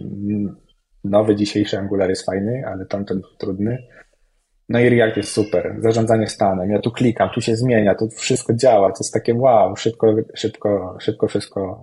nowy, 1.04 1.36
dzisiejszy 1.36 1.78
Angular 1.78 2.08
jest 2.08 2.26
fajny, 2.26 2.62
ale 2.66 2.86
tamten 2.86 3.20
trudny. 3.38 3.78
No 4.68 4.80
i 4.80 4.88
React 4.88 5.16
jest 5.16 5.32
super. 5.32 5.76
Zarządzanie 5.78 6.26
stanem. 6.26 6.70
Ja 6.70 6.78
tu 6.78 6.90
klikam, 6.90 7.30
tu 7.34 7.40
się 7.40 7.56
zmienia, 7.56 7.94
tu 7.94 8.08
wszystko 8.08 8.54
działa. 8.54 8.88
To 8.88 8.98
jest 9.00 9.14
takie 9.14 9.34
wow, 9.34 9.76
szybko, 9.76 10.16
szybko, 10.34 10.96
szybko 11.00 11.28
wszystko 11.28 11.82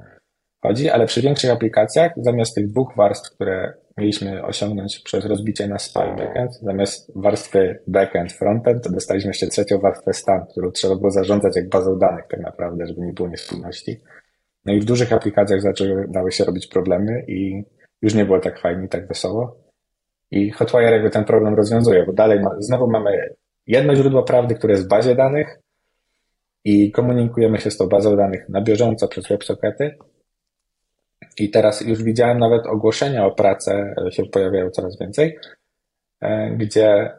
chodzi, 0.62 0.90
ale 0.90 1.06
przy 1.06 1.22
większych 1.22 1.52
aplikacjach 1.52 2.12
zamiast 2.18 2.56
tych 2.56 2.68
dwóch 2.68 2.96
warstw, 2.96 3.36
które 3.36 3.74
mieliśmy 3.98 4.44
osiągnąć 4.46 5.00
przez 5.00 5.26
rozbicie 5.26 5.68
na 5.68 5.80
spine 5.80 6.16
backend, 6.18 6.54
zamiast 6.62 7.12
warstwy 7.16 7.80
backend, 7.88 8.34
frontend, 8.34 8.84
to 8.84 8.92
dostaliśmy 8.92 9.30
jeszcze 9.30 9.48
trzecią 9.48 9.80
warstwę 9.80 10.14
stan, 10.14 10.46
którą 10.52 10.72
trzeba 10.72 10.96
było 10.96 11.12
zarządzać 11.12 11.56
jak 11.56 11.70
bazą 11.70 12.00
danych 12.00 12.26
tak 12.30 12.40
naprawdę, 12.40 12.88
żeby 12.88 13.02
nie 13.02 13.14
było 13.14 13.30
niespójności. 13.30 14.00
No 14.66 14.74
i 14.74 14.80
w 14.80 14.86
dużych 14.86 15.14
aplikacjach 15.14 15.62
zaczęły 15.62 16.32
się 16.32 16.46
robić 16.46 16.68
problemy 16.68 17.24
i 17.28 17.64
już 18.02 18.14
nie 18.14 18.26
było 18.26 18.40
tak 18.40 18.60
fajnie, 18.60 18.88
tak 18.88 19.08
wesoło. 19.08 19.58
I 20.32 20.52
Hotwire 20.52 20.92
jakby 20.92 21.10
ten 21.10 21.26
problem 21.26 21.56
rozwiązuje, 21.56 22.06
bo 22.06 22.14
dalej 22.14 22.40
ma, 22.40 22.56
znowu 22.60 22.88
mamy 22.88 23.36
jedno 23.68 23.96
źródło 23.96 24.24
prawdy, 24.24 24.56
które 24.56 24.74
jest 24.74 24.86
w 24.86 24.90
bazie 24.90 25.16
danych 25.16 25.60
i 26.64 26.92
komunikujemy 26.92 27.58
się 27.58 27.72
z 27.72 27.78
tą 27.78 27.88
bazą 27.88 28.18
danych 28.18 28.50
na 28.50 28.62
bieżąco 28.62 29.08
przez 29.08 29.28
WebSockety. 29.28 29.96
I 31.38 31.50
teraz 31.50 31.82
już 31.82 32.04
widziałem 32.04 32.40
nawet 32.40 32.68
ogłoszenia 32.68 33.26
o 33.26 33.32
pracę 33.32 33.96
e, 34.08 34.12
się 34.12 34.24
pojawiają 34.26 34.70
coraz 34.70 35.00
więcej, 35.00 35.38
e, 36.22 36.52
gdzie 36.52 37.12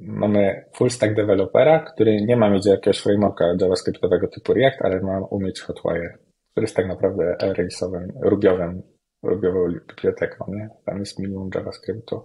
mamy 0.00 0.64
full 0.74 0.90
stack 0.90 1.14
developera, 1.14 1.80
który 1.80 2.22
nie 2.22 2.36
ma 2.36 2.50
mieć 2.50 2.66
jakiegoś 2.66 2.98
frameworka 2.98 3.44
javascriptowego 3.60 4.28
typu 4.28 4.54
React, 4.54 4.82
ale 4.82 5.00
ma 5.00 5.18
umieć 5.20 5.60
Hotwire, 5.60 6.18
który 6.52 6.64
jest 6.64 6.76
tak 6.76 6.88
naprawdę 6.88 7.36
release'owym, 7.40 8.06
rubiowym 8.22 8.82
rubiową 9.22 9.68
biblioteką, 9.88 10.44
nie? 10.48 10.68
Tam 10.86 10.98
jest 10.98 11.18
minimum 11.18 11.50
JavaScriptu. 11.54 12.22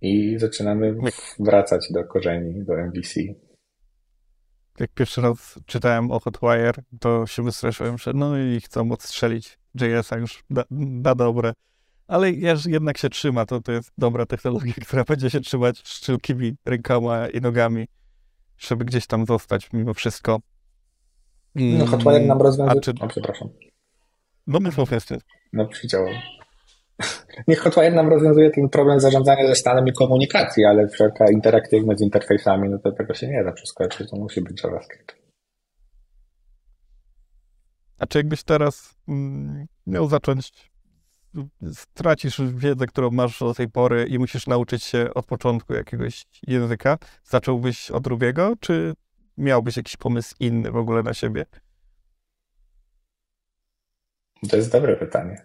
I 0.00 0.38
zaczynamy 0.38 0.94
wracać 1.38 1.92
do 1.92 2.04
korzeni, 2.04 2.64
do 2.64 2.74
MVC. 2.74 3.20
Jak 4.80 4.90
pierwszy 4.94 5.20
raz 5.20 5.60
czytałem 5.66 6.10
o 6.10 6.20
Hotwire, 6.20 6.82
to 7.00 7.26
się 7.26 7.42
wystraszyłem, 7.42 7.98
że 7.98 8.12
no 8.14 8.38
i 8.38 8.60
chcą 8.60 8.92
odstrzelić 8.92 9.58
JS-a 9.74 10.16
już 10.16 10.44
na, 10.50 10.64
na 10.70 11.14
dobre. 11.14 11.52
Ale 12.08 12.30
jednak 12.66 12.98
się 12.98 13.08
trzyma, 13.10 13.46
to, 13.46 13.60
to 13.60 13.72
jest 13.72 13.92
dobra 13.98 14.26
technologia, 14.26 14.74
która 14.86 15.04
będzie 15.04 15.30
się 15.30 15.40
trzymać 15.40 15.82
szczelkimi 15.84 16.54
rękoma 16.64 17.28
i 17.28 17.40
nogami, 17.40 17.88
żeby 18.58 18.84
gdzieś 18.84 19.06
tam 19.06 19.26
zostać 19.26 19.72
mimo 19.72 19.94
wszystko. 19.94 20.40
No 21.54 21.86
Hotwire 21.86 22.26
nam 22.26 22.42
rozwiązuje... 22.42 22.80
Czy... 22.80 22.92
O, 23.00 23.08
przepraszam. 23.08 23.48
No 24.46 24.60
my 24.60 24.72
po 24.72 24.86
prostu. 24.86 25.14
No 25.52 25.66
przyciąłem. 25.66 26.14
Niech 27.48 27.60
Hotwire 27.60 27.94
nam 27.94 28.08
rozwiązuje 28.08 28.50
ten 28.50 28.68
problem 28.68 29.00
zarządzania 29.00 29.46
ze 29.46 29.54
stanem 29.54 29.88
i 29.88 29.92
komunikacji, 29.92 30.64
ale 30.64 30.88
wszelka 30.88 31.30
interaktywność 31.30 31.98
z 31.98 32.02
interfejsami, 32.02 32.68
no 32.68 32.78
to 32.78 32.92
tego 32.92 33.14
się 33.14 33.28
nie 33.28 33.44
da 33.44 33.52
przeskoczyć, 33.52 34.10
to 34.10 34.16
musi 34.16 34.40
być 34.40 34.64
JavaScript. 34.64 35.21
A 38.02 38.06
czy 38.06 38.18
jakbyś 38.18 38.42
teraz 38.42 38.94
mm, 39.08 39.66
miał 39.86 40.08
zacząć, 40.08 40.70
stracisz 41.72 42.40
wiedzę, 42.54 42.86
którą 42.86 43.10
masz 43.10 43.38
do 43.38 43.54
tej 43.54 43.68
pory 43.68 44.06
i 44.08 44.18
musisz 44.18 44.46
nauczyć 44.46 44.82
się 44.82 45.14
od 45.14 45.26
początku 45.26 45.74
jakiegoś 45.74 46.24
języka, 46.46 46.98
zacząłbyś 47.24 47.90
od 47.90 48.06
Rubiego, 48.06 48.52
czy 48.60 48.94
miałbyś 49.38 49.76
jakiś 49.76 49.96
pomysł 49.96 50.34
inny 50.40 50.70
w 50.70 50.76
ogóle 50.76 51.02
na 51.02 51.14
siebie? 51.14 51.44
To 54.50 54.56
jest 54.56 54.72
dobre 54.72 54.96
pytanie. 54.96 55.44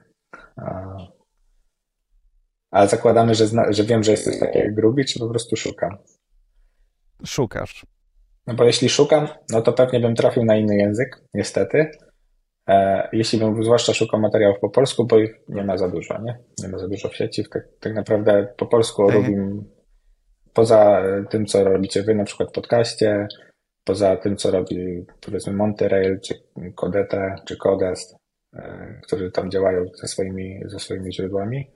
Ale 2.72 2.88
zakładamy, 2.88 3.36
że, 3.36 3.48
zna... 3.48 3.74
że 3.74 3.84
wiem, 3.84 4.04
że 4.04 4.12
jesteś 4.12 4.39
taki 4.39 4.60
jak 4.60 4.76
Grubi, 4.76 5.06
czy 5.06 5.20
po 5.20 5.30
prostu 5.30 5.56
szukam? 5.56 5.98
Szukasz. 7.26 7.86
No 8.48 8.54
bo 8.54 8.63
jeśli 8.63 8.89
szukam, 8.89 9.28
no 9.50 9.62
to 9.62 9.74
pewnie 9.74 10.00
bym 10.00 10.15
trafił 10.15 10.46
na 10.46 10.56
inny 10.56 10.78
język, 10.78 11.24
niestety. 11.34 11.91
E, 12.67 13.08
jeśli 13.13 13.39
bym 13.39 13.63
zwłaszcza 13.63 13.93
szukał 13.93 14.19
materiałów 14.19 14.60
po 14.60 14.69
polsku, 14.69 15.06
bo 15.06 15.19
ich 15.19 15.36
nie 15.49 15.63
ma 15.63 15.77
za 15.77 15.89
dużo, 15.89 16.21
nie? 16.21 16.38
Nie 16.63 16.67
ma 16.67 16.77
za 16.77 16.88
dużo 16.88 17.10
w 17.10 17.15
sieci. 17.15 17.43
Tak, 17.53 17.63
tak 17.80 17.93
naprawdę 17.93 18.47
po 18.58 18.65
polsku 18.65 19.03
mhm. 19.03 19.23
robim 19.23 19.63
poza 20.53 21.03
tym, 21.30 21.45
co 21.45 21.63
robicie 21.63 22.03
wy 22.03 22.15
na 22.15 22.23
przykład 22.23 22.49
w 22.49 22.53
podcaście, 22.53 23.27
poza 23.84 24.15
tym, 24.15 24.38
co 24.38 24.51
robi 24.51 25.06
powiedzmy 25.21 25.53
Monterey, 25.53 26.19
czy 26.19 26.34
Codete, 26.75 27.36
czy 27.45 27.58
Codest, 27.58 28.15
e, 28.56 28.99
którzy 29.03 29.32
tam 29.32 29.51
działają 29.51 29.86
ze 30.01 30.08
swoimi, 30.08 30.62
ze 30.65 30.80
swoimi 30.80 31.13
źródłami, 31.13 31.71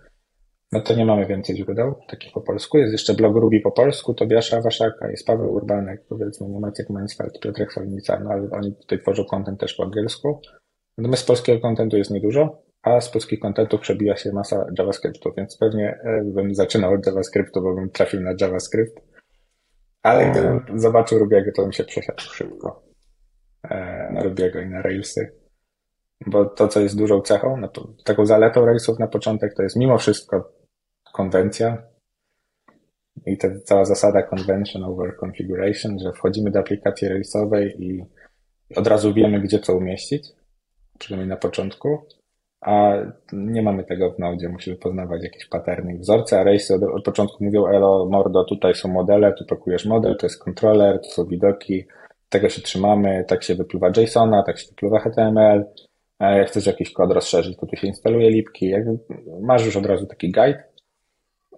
no 0.71 0.81
to 0.81 0.95
nie 0.95 1.05
mamy 1.05 1.25
więcej 1.25 1.57
źródeł 1.57 1.95
takich 2.07 2.33
po 2.33 2.41
polsku. 2.41 2.77
Jest 2.77 2.91
jeszcze 2.91 3.13
blog 3.13 3.35
Ruby 3.35 3.59
po 3.59 3.71
polsku, 3.71 4.13
Tobiasza 4.13 4.61
Waszaka, 4.61 5.11
jest 5.11 5.27
Paweł 5.27 5.53
Urbanek, 5.53 6.03
powiedzmy, 6.09 6.47
nie 6.47 6.59
Maciek 6.59 6.89
Mansfeld, 6.89 7.39
Piotrek 7.39 7.73
Solnica, 7.73 8.19
no 8.19 8.29
ale 8.29 8.49
oni 8.51 8.75
tutaj 8.75 8.99
tworzą 8.99 9.25
kontent 9.25 9.59
też 9.59 9.73
po 9.73 9.83
angielsku. 9.83 10.41
Natomiast 11.01 11.27
polskiego 11.27 11.59
kontentu 11.59 11.97
jest 11.97 12.11
niedużo, 12.11 12.61
a 12.81 13.01
z 13.01 13.09
polskich 13.09 13.39
kontentów 13.39 13.81
przebija 13.81 14.15
się 14.15 14.31
masa 14.31 14.65
JavaScriptu, 14.77 15.33
więc 15.37 15.57
pewnie 15.57 15.99
e, 16.03 16.23
bym 16.23 16.55
zaczynał 16.55 16.93
od 16.93 17.05
JavaScriptu, 17.05 17.61
bo 17.61 17.75
bym 17.75 17.89
trafił 17.89 18.21
na 18.21 18.33
JavaScript. 18.41 19.01
Ale 20.03 20.31
gdybym 20.31 20.79
zobaczył 20.79 21.19
Rubiego, 21.19 21.51
to 21.55 21.61
bym 21.61 21.71
się 21.71 21.83
przesiadł 21.83 22.21
szybko 22.21 22.83
e, 23.63 24.09
na 24.13 24.23
Rubiego 24.23 24.59
i 24.59 24.69
na 24.69 24.81
Railsy. 24.81 25.31
Bo 26.27 26.45
to, 26.45 26.67
co 26.67 26.79
jest 26.79 26.97
dużą 26.97 27.21
cechą, 27.21 27.57
no 27.57 27.67
to, 27.67 27.87
taką 28.05 28.25
zaletą 28.25 28.65
Railsów 28.65 28.99
na 28.99 29.07
początek, 29.07 29.53
to 29.53 29.63
jest 29.63 29.75
mimo 29.75 29.97
wszystko 29.97 30.51
konwencja 31.13 31.83
i 33.25 33.37
ta 33.37 33.47
cała 33.63 33.85
zasada 33.85 34.23
convention 34.23 34.83
over 34.83 35.17
configuration, 35.23 35.99
że 35.99 36.13
wchodzimy 36.13 36.51
do 36.51 36.59
aplikacji 36.59 37.07
Railsowej 37.07 37.75
i 37.79 38.05
od 38.75 38.87
razu 38.87 39.13
wiemy, 39.13 39.41
gdzie 39.41 39.59
co 39.59 39.75
umieścić 39.75 40.40
przynajmniej 41.01 41.29
na 41.29 41.35
początku, 41.35 42.05
a 42.61 42.93
nie 43.33 43.61
mamy 43.61 43.83
tego 43.83 44.11
w 44.11 44.19
Node, 44.19 44.49
musimy 44.49 44.75
poznawać 44.75 45.23
jakieś 45.23 45.45
paterny 45.45 45.93
i 45.93 45.97
wzorce, 45.97 46.39
a 46.39 46.43
Race 46.43 46.75
od, 46.75 46.83
od, 46.83 47.03
początku 47.03 47.43
mówią, 47.43 47.67
elo, 47.67 48.05
mordo, 48.05 48.43
tutaj 48.43 48.75
są 48.75 48.89
modele, 48.89 49.33
tu 49.33 49.45
pakujesz 49.45 49.85
model, 49.85 50.17
to 50.17 50.25
jest 50.25 50.43
kontroler, 50.43 51.01
to 51.01 51.09
są 51.09 51.25
widoki, 51.25 51.85
tego 52.29 52.49
się 52.49 52.61
trzymamy, 52.61 53.25
tak 53.27 53.43
się 53.43 53.55
wypływa 53.55 53.91
JSON-a, 53.97 54.43
tak 54.43 54.59
się 54.59 54.67
wypływa 54.67 54.99
HTML, 54.99 55.65
jak 56.19 56.47
chcesz 56.47 56.65
jakiś 56.65 56.93
kod 56.93 57.11
rozszerzyć, 57.11 57.57
to 57.57 57.65
tu 57.65 57.75
się 57.75 57.87
instaluje 57.87 58.29
lipki, 58.29 58.73
masz 59.41 59.65
już 59.65 59.77
od 59.77 59.85
razu 59.85 60.05
taki 60.05 60.31
guide 60.31 60.63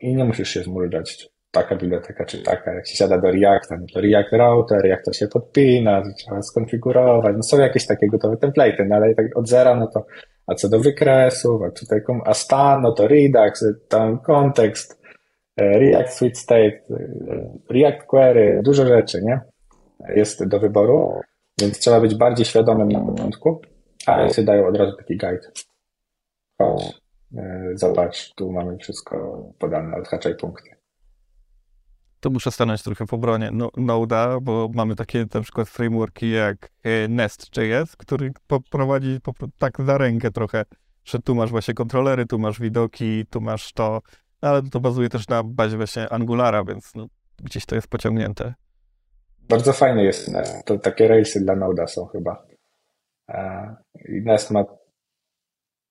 i 0.01 0.15
nie 0.15 0.25
musisz 0.25 0.49
się 0.49 0.63
zmulczać, 0.63 1.29
taka 1.53 1.75
biblioteka 1.75 2.25
czy 2.25 2.43
taka. 2.43 2.73
Jak 2.73 2.87
się 2.87 2.95
siada 2.95 3.17
do 3.17 3.31
Reacta, 3.31 3.77
no 3.77 3.85
to 3.93 4.01
React 4.01 4.31
Router, 4.31 4.81
React 4.81 5.05
to 5.05 5.13
się 5.13 5.27
podpina, 5.27 6.03
trzeba 6.17 6.41
skonfigurować. 6.41 7.35
No 7.35 7.43
są 7.43 7.59
jakieś 7.59 7.85
takie 7.85 8.07
gotowe 8.07 8.35
template'y, 8.35 8.85
no 8.87 8.95
ale 8.95 9.15
tak 9.15 9.37
od 9.37 9.49
zera, 9.49 9.75
no 9.75 9.87
to 9.87 10.05
a 10.47 10.55
co 10.55 10.69
do 10.69 10.79
wykresów, 10.79 11.61
a 11.61 11.71
tutaj 11.71 12.01
a 12.25 12.33
stan, 12.33 12.81
no 12.81 12.91
to 12.91 13.07
Redux, 13.07 13.65
tam 13.87 14.19
kontekst, 14.19 15.01
e, 15.57 15.79
React 15.79 16.13
Switch 16.13 16.37
State, 16.37 16.79
e, 16.89 17.49
React 17.69 18.07
Query, 18.07 18.61
dużo 18.63 18.85
rzeczy, 18.85 19.21
nie? 19.21 19.39
Jest 20.15 20.47
do 20.47 20.59
wyboru, 20.59 21.21
więc 21.61 21.79
trzeba 21.79 22.01
być 22.01 22.15
bardziej 22.15 22.45
świadomym 22.45 22.89
na 22.89 22.99
początku, 22.99 23.61
ale 24.05 24.33
się 24.33 24.43
dają 24.43 24.67
od 24.67 24.77
razu 24.77 24.97
taki 24.97 25.17
guide. 25.17 25.51
Chodź, 26.57 27.01
e, 27.37 27.71
zobacz, 27.73 28.34
tu 28.36 28.51
mamy 28.51 28.78
wszystko 28.78 29.43
podane, 29.59 29.97
odhaczaj 29.97 30.36
punkty 30.36 30.82
to 32.24 32.30
muszę 32.30 32.51
stanąć 32.51 32.84
trochę 32.84 33.07
w 33.07 33.13
obronie 33.13 33.49
no, 33.53 33.67
Node'a, 33.67 34.41
bo 34.41 34.69
mamy 34.74 34.95
takie 34.95 35.26
na 35.34 35.41
przykład 35.41 35.69
frameworki 35.69 36.32
jak 36.32 36.69
e, 36.84 37.07
Nest.js, 37.07 37.95
który 37.95 38.32
prowadzi 38.71 39.19
tak 39.57 39.82
za 39.82 39.97
rękę 39.97 40.32
trochę, 40.32 40.63
że 41.05 41.19
tu 41.19 41.36
masz 41.36 41.51
właśnie 41.51 41.74
kontrolery, 41.74 42.26
tu 42.26 42.39
masz 42.39 42.59
widoki, 42.59 43.26
tu 43.30 43.41
masz 43.41 43.74
to, 43.74 44.01
ale 44.41 44.61
to 44.61 44.80
bazuje 44.80 45.09
też 45.09 45.28
na 45.28 45.43
bazie 45.43 45.78
właśnie 45.78 46.09
Angulara, 46.09 46.63
więc 46.63 46.95
no, 46.95 47.07
gdzieś 47.43 47.65
to 47.65 47.76
jest 47.76 47.88
pociągnięte. 47.88 48.53
Bardzo 49.49 49.74
fajny 49.74 50.03
jest 50.03 50.28
Nest. 50.28 50.65
To 50.65 50.80
takie 50.80 51.07
rejsy 51.07 51.39
dla 51.39 51.55
Node'a 51.55 51.88
są 51.88 52.05
chyba. 52.05 52.45
E, 53.30 53.76
I 54.09 54.21
Nest 54.21 54.51
ma 54.51 54.63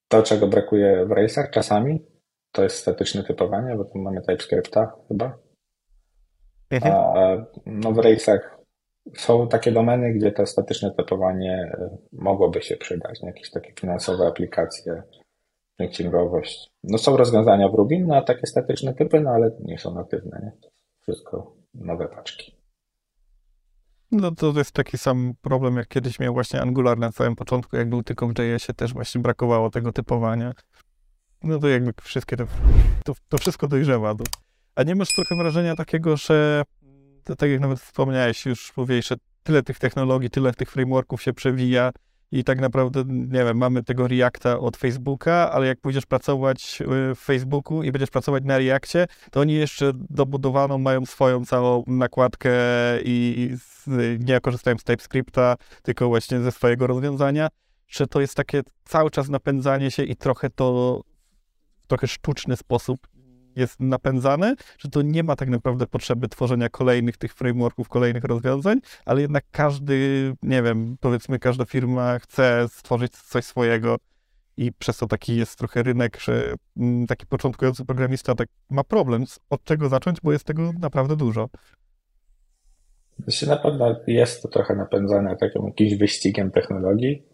to, 0.09 0.22
czego 0.22 0.47
brakuje 0.47 1.07
w 1.07 1.11
rejsach 1.11 1.51
czasami, 1.51 2.07
to 2.53 2.62
jest 2.62 2.76
statyczne 2.76 3.24
typowanie, 3.24 3.76
bo 3.76 3.85
tam 3.85 4.03
mamy 4.03 4.20
TypeScripta 4.20 4.93
chyba. 5.09 5.39
Mhm. 6.73 6.95
A 6.95 7.37
no 7.66 7.93
w 7.93 7.99
Railsach 7.99 8.59
są 9.16 9.49
takie 9.49 9.73
domeny, 9.73 10.12
gdzie 10.12 10.33
to 10.33 10.47
statyczne 10.47 10.91
typowanie 10.91 11.73
e, 11.75 11.99
mogłoby 12.12 12.62
się 12.62 12.77
przydać, 12.77 13.23
nie? 13.23 13.29
jakieś 13.29 13.51
takie 13.51 13.73
finansowe 13.81 14.27
aplikacje, 14.27 15.03
księgowość. 15.91 16.70
No 16.85 16.99
są 16.99 17.16
rozwiązania 17.16 17.68
w 17.68 17.75
Ruby 17.75 17.99
na 17.99 18.23
takie 18.23 18.47
statyczne 18.47 18.95
typy, 18.95 19.20
no 19.20 19.31
ale 19.31 19.51
nie 19.61 19.79
są 19.79 19.95
natywne, 19.95 20.41
nie? 20.43 20.70
Wszystko 21.01 21.57
nowe 21.75 22.09
paczki. 22.09 22.57
No 24.12 24.31
to 24.31 24.53
jest 24.57 24.73
taki 24.73 24.99
sam 24.99 25.35
problem, 25.41 25.77
jak 25.77 25.89
kiedyś 25.89 26.18
miał 26.20 26.35
właśnie 26.35 26.61
Angular 26.61 26.99
na 26.99 27.12
samym 27.12 27.37
początku, 27.37 27.77
jak 27.77 27.89
był 27.89 28.03
tylko 28.03 28.29
w 28.29 28.31
JS-ie, 28.31 28.75
też 28.77 28.95
właśnie 28.95 29.20
brakowało 29.20 29.70
tego 29.70 29.93
typowania. 29.93 30.53
No 31.43 31.59
to 31.59 31.68
jakby 31.68 31.93
wszystkie 32.03 32.37
te, 32.37 32.47
to, 33.05 33.12
to 33.29 33.39
wszystko 33.39 33.68
dojrzewa. 33.68 34.14
To. 34.14 34.25
A 34.75 34.83
nie 34.83 34.95
masz 34.95 35.09
trochę 35.16 35.37
wrażenia 35.37 35.77
takiego, 35.77 36.16
że 36.16 36.62
tak 37.39 37.51
jak 37.51 37.61
nawet 37.61 37.81
wspomniałeś, 37.81 38.47
już 38.47 38.77
mówiłeś, 38.77 39.07
że 39.07 39.14
tyle 39.43 39.62
tych 39.62 39.79
technologii, 39.79 40.31
tyle 40.31 40.55
tych 40.55 40.70
frameworków 40.70 41.23
się 41.23 41.33
przewija 41.33 41.91
i 42.33 42.45
tak 42.45 42.61
naprawdę, 42.61 43.05
nie 43.07 43.45
wiem, 43.45 43.57
mamy 43.57 43.83
tego 43.83 44.09
Reacta 44.09 44.59
od 44.59 44.77
Facebooka, 44.77 45.53
ale 45.53 45.66
jak 45.66 45.81
pójdziesz 45.81 46.07
pracować 46.07 46.79
y, 46.81 47.14
w 47.14 47.18
Facebooku 47.18 47.83
i 47.83 47.93
będziesz 47.93 48.11
pracować 48.11 48.45
na 48.45 48.59
Reactie, 48.59 49.07
to 49.31 49.41
oni 49.41 49.55
jeszcze 49.55 49.93
dobudowaną 49.95 50.79
mają 50.79 51.07
swoją 51.07 51.45
całą 51.45 51.85
nakładkę 51.87 52.53
i, 53.05 53.35
i 53.39 53.57
z, 53.57 53.87
nie 54.29 54.41
korzystają 54.41 54.79
z 54.79 54.85
TypeScripta, 54.85 55.57
tylko 55.83 56.09
właśnie 56.09 56.41
ze 56.41 56.53
swojego 56.53 56.87
rozwiązania, 56.87 57.49
że 57.89 58.07
to 58.07 58.20
jest 58.20 58.35
takie 58.35 58.61
cały 58.85 59.11
czas 59.11 59.29
napędzanie 59.29 59.91
się 59.91 60.03
i 60.03 60.16
trochę 60.16 60.51
to 60.51 61.01
w 61.85 61.87
trochę 61.87 62.07
sztuczny 62.07 62.57
sposób 62.57 63.07
jest 63.57 63.80
napędzane, 63.80 64.55
że 64.78 64.88
to 64.88 65.03
nie 65.03 65.22
ma 65.22 65.36
tak 65.36 65.48
naprawdę 65.48 65.86
potrzeby 65.86 66.28
tworzenia 66.28 66.68
kolejnych 66.68 67.16
tych 67.16 67.34
frameworków, 67.34 67.88
kolejnych 67.88 68.24
rozwiązań, 68.24 68.80
ale 69.05 69.20
jednak 69.20 69.44
każdy, 69.50 70.32
nie 70.42 70.62
wiem, 70.62 70.96
powiedzmy 71.00 71.38
każda 71.38 71.64
firma 71.64 72.18
chce 72.18 72.66
stworzyć 72.68 73.12
coś 73.12 73.44
swojego 73.44 73.96
i 74.57 74.72
przez 74.72 74.98
to 74.98 75.07
taki 75.07 75.36
jest 75.36 75.59
trochę 75.59 75.82
rynek, 75.82 76.20
że 76.20 76.55
mm, 76.76 77.07
taki 77.07 77.26
początkujący 77.26 77.84
programista 77.84 78.34
tak 78.34 78.48
ma 78.70 78.84
problem, 78.84 79.24
od 79.50 79.64
czego 79.64 79.88
zacząć, 79.88 80.20
bo 80.22 80.32
jest 80.32 80.44
tego 80.44 80.72
naprawdę 80.80 81.16
dużo. 81.16 81.48
Myślę, 83.26 83.48
na 83.48 83.57
pewno 83.57 83.96
jest 84.07 84.42
to 84.42 84.48
trochę 84.48 84.74
napędzane 84.74 85.36
takim 85.36 85.66
jakimś 85.66 85.94
wyścigiem 85.94 86.50
technologii, 86.50 87.26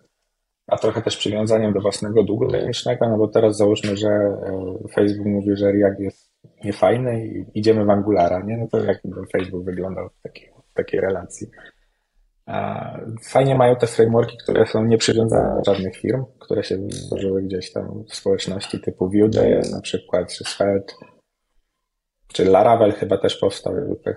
a 0.68 0.76
trochę 0.76 1.02
też 1.02 1.16
przywiązaniem 1.16 1.72
do 1.72 1.80
własnego 1.80 2.22
długu 2.22 2.48
technicznego, 2.48 3.08
no 3.08 3.18
bo 3.18 3.28
teraz 3.28 3.56
załóżmy, 3.56 3.96
że 3.96 4.08
e, 4.08 4.74
Facebook 4.94 5.26
mówi, 5.26 5.56
że 5.56 5.72
React 5.72 6.00
jest 6.00 6.32
niefajny 6.64 7.26
i 7.26 7.44
idziemy 7.54 7.84
w 7.84 7.90
Angulara, 7.90 8.42
nie? 8.46 8.56
No 8.56 8.66
to 8.68 8.84
jak 8.84 9.02
Facebook 9.32 9.64
wyglądał 9.64 10.08
w 10.08 10.22
takiej, 10.22 10.50
w 10.70 10.74
takiej 10.74 11.00
relacji. 11.00 11.46
Fajnie 13.22 13.54
mają 13.54 13.76
te 13.76 13.86
frameworki, 13.86 14.36
które 14.42 14.66
są 14.66 14.84
nieprzywiązane 14.84 15.56
do 15.56 15.74
żadnych 15.74 15.96
firm, 15.96 16.24
które 16.38 16.64
się 16.64 16.78
złożyły 16.88 17.42
gdzieś 17.42 17.72
tam 17.72 18.04
w 18.08 18.14
społeczności 18.14 18.80
typu 18.80 19.10
Vue.js 19.10 19.72
na 19.72 19.80
przykład, 19.80 20.32
czy 20.32 20.44
Svelte, 20.44 20.94
czy 22.32 22.44
Laravel 22.44 22.92
chyba 22.92 23.18
też 23.18 23.36
powstał, 23.36 23.74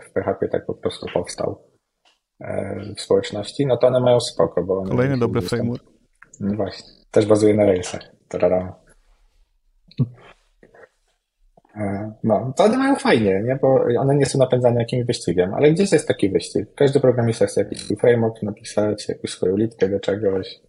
w 0.10 0.14
PHP 0.14 0.48
tak 0.48 0.66
po 0.66 0.74
prostu 0.74 1.06
powstał 1.14 1.64
e, 2.40 2.80
w 2.98 3.02
społeczności, 3.02 3.66
no 3.66 3.78
to 3.78 3.88
one 3.88 4.00
mają 4.00 4.20
spoko, 4.20 4.64
bo 4.64 4.84
Kolejny 4.84 5.18
dobry 5.18 5.42
framework. 5.42 5.84
No 6.42 6.56
właśnie. 6.56 6.94
Też 7.12 7.26
bazuje 7.26 7.54
na 7.54 7.66
Railsach. 7.66 8.02
Tarara. 8.28 8.76
E, 11.76 12.12
no, 12.24 12.54
to 12.58 12.64
one 12.64 12.78
mają 12.78 12.96
fajnie, 12.96 13.42
nie? 13.44 13.58
bo 13.62 13.86
one 14.00 14.16
nie 14.16 14.26
są 14.26 14.40
napędzane 14.40 14.80
jakimś 14.80 15.06
wyścigiem, 15.06 15.54
ale 15.54 15.72
gdzieś 15.72 15.92
jest 15.92 16.08
taki 16.08 16.30
wyścig. 16.30 16.66
Każdy 16.76 17.00
programista 17.00 17.46
chce 17.46 17.62
jakiś 17.62 17.80
swój 17.80 17.98
framework 17.98 18.44
napisać, 18.44 19.10
jakąś 19.10 19.32
swoją 19.32 19.58
litkę 19.58 19.90
do 19.90 20.00
czegoś. 20.00 20.60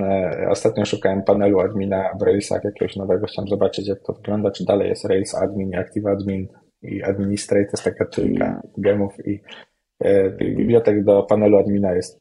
E, 0.00 0.46
ostatnio 0.50 0.84
szukałem 0.84 1.22
panelu 1.22 1.60
admina 1.60 2.10
w 2.20 2.22
Railsach 2.22 2.64
jakiegoś 2.64 2.96
nowego, 2.96 3.26
chciałem 3.26 3.48
zobaczyć 3.48 3.88
jak 3.88 4.00
to 4.00 4.12
wygląda, 4.12 4.50
czy 4.50 4.64
dalej 4.64 4.88
jest 4.88 5.04
Rails 5.04 5.34
admin 5.34 5.70
i 5.70 5.76
Active 5.76 6.06
admin 6.06 6.48
i 6.82 7.02
administrator, 7.02 7.66
to 7.66 7.70
jest 7.72 7.84
taka 7.84 8.04
trójka 8.04 8.62
gemów 8.78 9.26
i 9.26 9.42
e, 10.00 10.30
bibliotek 10.30 11.04
do 11.04 11.22
panelu 11.22 11.58
admina 11.58 11.92
jest 11.92 12.20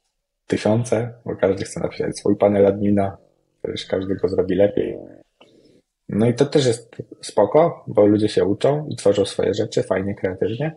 tysiące, 0.50 1.14
bo 1.26 1.36
każdy 1.36 1.66
chce 1.66 1.80
napisać 1.80 2.20
swój 2.20 2.36
panel 2.36 2.68
admina, 2.68 3.18
też 3.62 3.86
każdy 3.86 4.16
go 4.16 4.30
zrobi 4.30 4.56
lepiej. 4.56 4.98
No 6.10 6.28
i 6.28 6.34
to 6.34 6.46
też 6.46 6.66
jest 6.66 6.96
spoko, 7.22 7.84
bo 7.88 8.06
ludzie 8.06 8.30
się 8.30 8.46
uczą 8.46 8.88
i 8.90 8.96
tworzą 8.96 9.26
swoje 9.26 9.54
rzeczy 9.54 9.84
fajnie, 9.84 10.16
kreatywnie. 10.16 10.76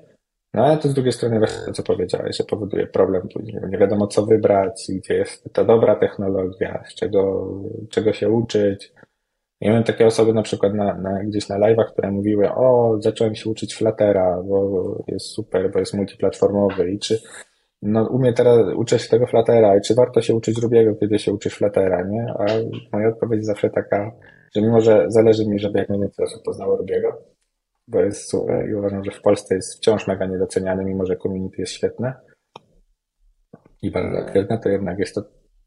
No 0.54 0.64
ale 0.64 0.76
to 0.76 0.88
z 0.88 0.94
drugiej 0.94 1.12
strony 1.12 1.38
właśnie 1.38 1.66
to, 1.66 1.72
co 1.72 1.82
powiedziałeś, 1.82 2.36
że 2.36 2.44
powoduje 2.44 2.86
problem 2.86 3.28
później. 3.34 3.56
Nie 3.70 3.78
wiadomo, 3.78 4.06
co 4.06 4.26
wybrać, 4.26 4.86
gdzie 4.88 5.14
jest 5.14 5.52
ta 5.52 5.64
dobra 5.64 5.96
technologia, 5.96 6.84
z 6.86 6.94
czego, 6.94 7.52
czego 7.90 8.12
się 8.12 8.30
uczyć. 8.30 8.92
Ja 9.60 9.70
miałem 9.70 9.84
takie 9.84 10.06
osoby 10.06 10.32
na 10.32 10.42
przykład 10.42 10.74
na, 10.74 10.94
na, 10.94 11.24
gdzieś 11.24 11.48
na 11.48 11.58
live'ach, 11.58 11.92
które 11.92 12.10
mówiły, 12.10 12.54
o, 12.54 12.96
zacząłem 13.00 13.34
się 13.34 13.50
uczyć 13.50 13.74
Fluttera, 13.74 14.42
bo 14.42 15.04
jest 15.08 15.26
super, 15.26 15.70
bo 15.72 15.78
jest 15.78 15.94
multiplatformowy 15.94 16.90
i 16.90 16.98
czy 16.98 17.18
no, 17.82 18.08
u 18.08 18.18
mnie 18.18 18.32
teraz 18.32 18.74
uczę 18.76 18.98
się 18.98 19.08
tego 19.08 19.26
Fluttera 19.26 19.76
i 19.76 19.80
czy 19.80 19.94
warto 19.94 20.22
się 20.22 20.34
uczyć 20.34 20.62
Rubiego, 20.62 20.94
kiedy 20.94 21.18
się 21.18 21.32
uczysz 21.32 21.54
Fluttera, 21.54 22.02
nie? 22.02 22.34
A 22.38 22.46
moja 22.92 23.08
odpowiedź 23.08 23.36
jest 23.36 23.48
zawsze 23.48 23.70
taka, 23.70 24.12
że 24.54 24.62
mimo, 24.62 24.80
że 24.80 25.04
zależy 25.08 25.46
mi, 25.46 25.58
żeby 25.58 25.78
jak 25.78 25.88
najwięcej 25.88 26.24
osób 26.24 26.42
poznało 26.44 26.76
Rubiego, 26.76 27.22
bo 27.88 28.00
jest 28.00 28.30
super 28.30 28.68
i 28.70 28.74
uważam, 28.74 29.04
że 29.04 29.10
w 29.10 29.20
Polsce 29.20 29.54
jest 29.54 29.76
wciąż 29.76 30.06
mega 30.06 30.26
niedoceniany, 30.26 30.84
mimo 30.84 31.06
że 31.06 31.16
community 31.16 31.56
jest 31.58 31.72
świetne 31.72 32.14
i 33.82 33.90
bardzo 33.90 34.18
aktywne, 34.18 34.58
to 34.58 34.68
jednak 34.68 34.98
jest 34.98 35.14
to, 35.14 35.22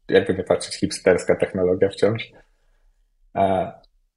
jakby 0.08 0.34
nie 0.34 0.44
patrzeć, 0.44 0.74
hipsterska 0.74 1.36
technologia 1.36 1.88
wciąż. 1.88 2.32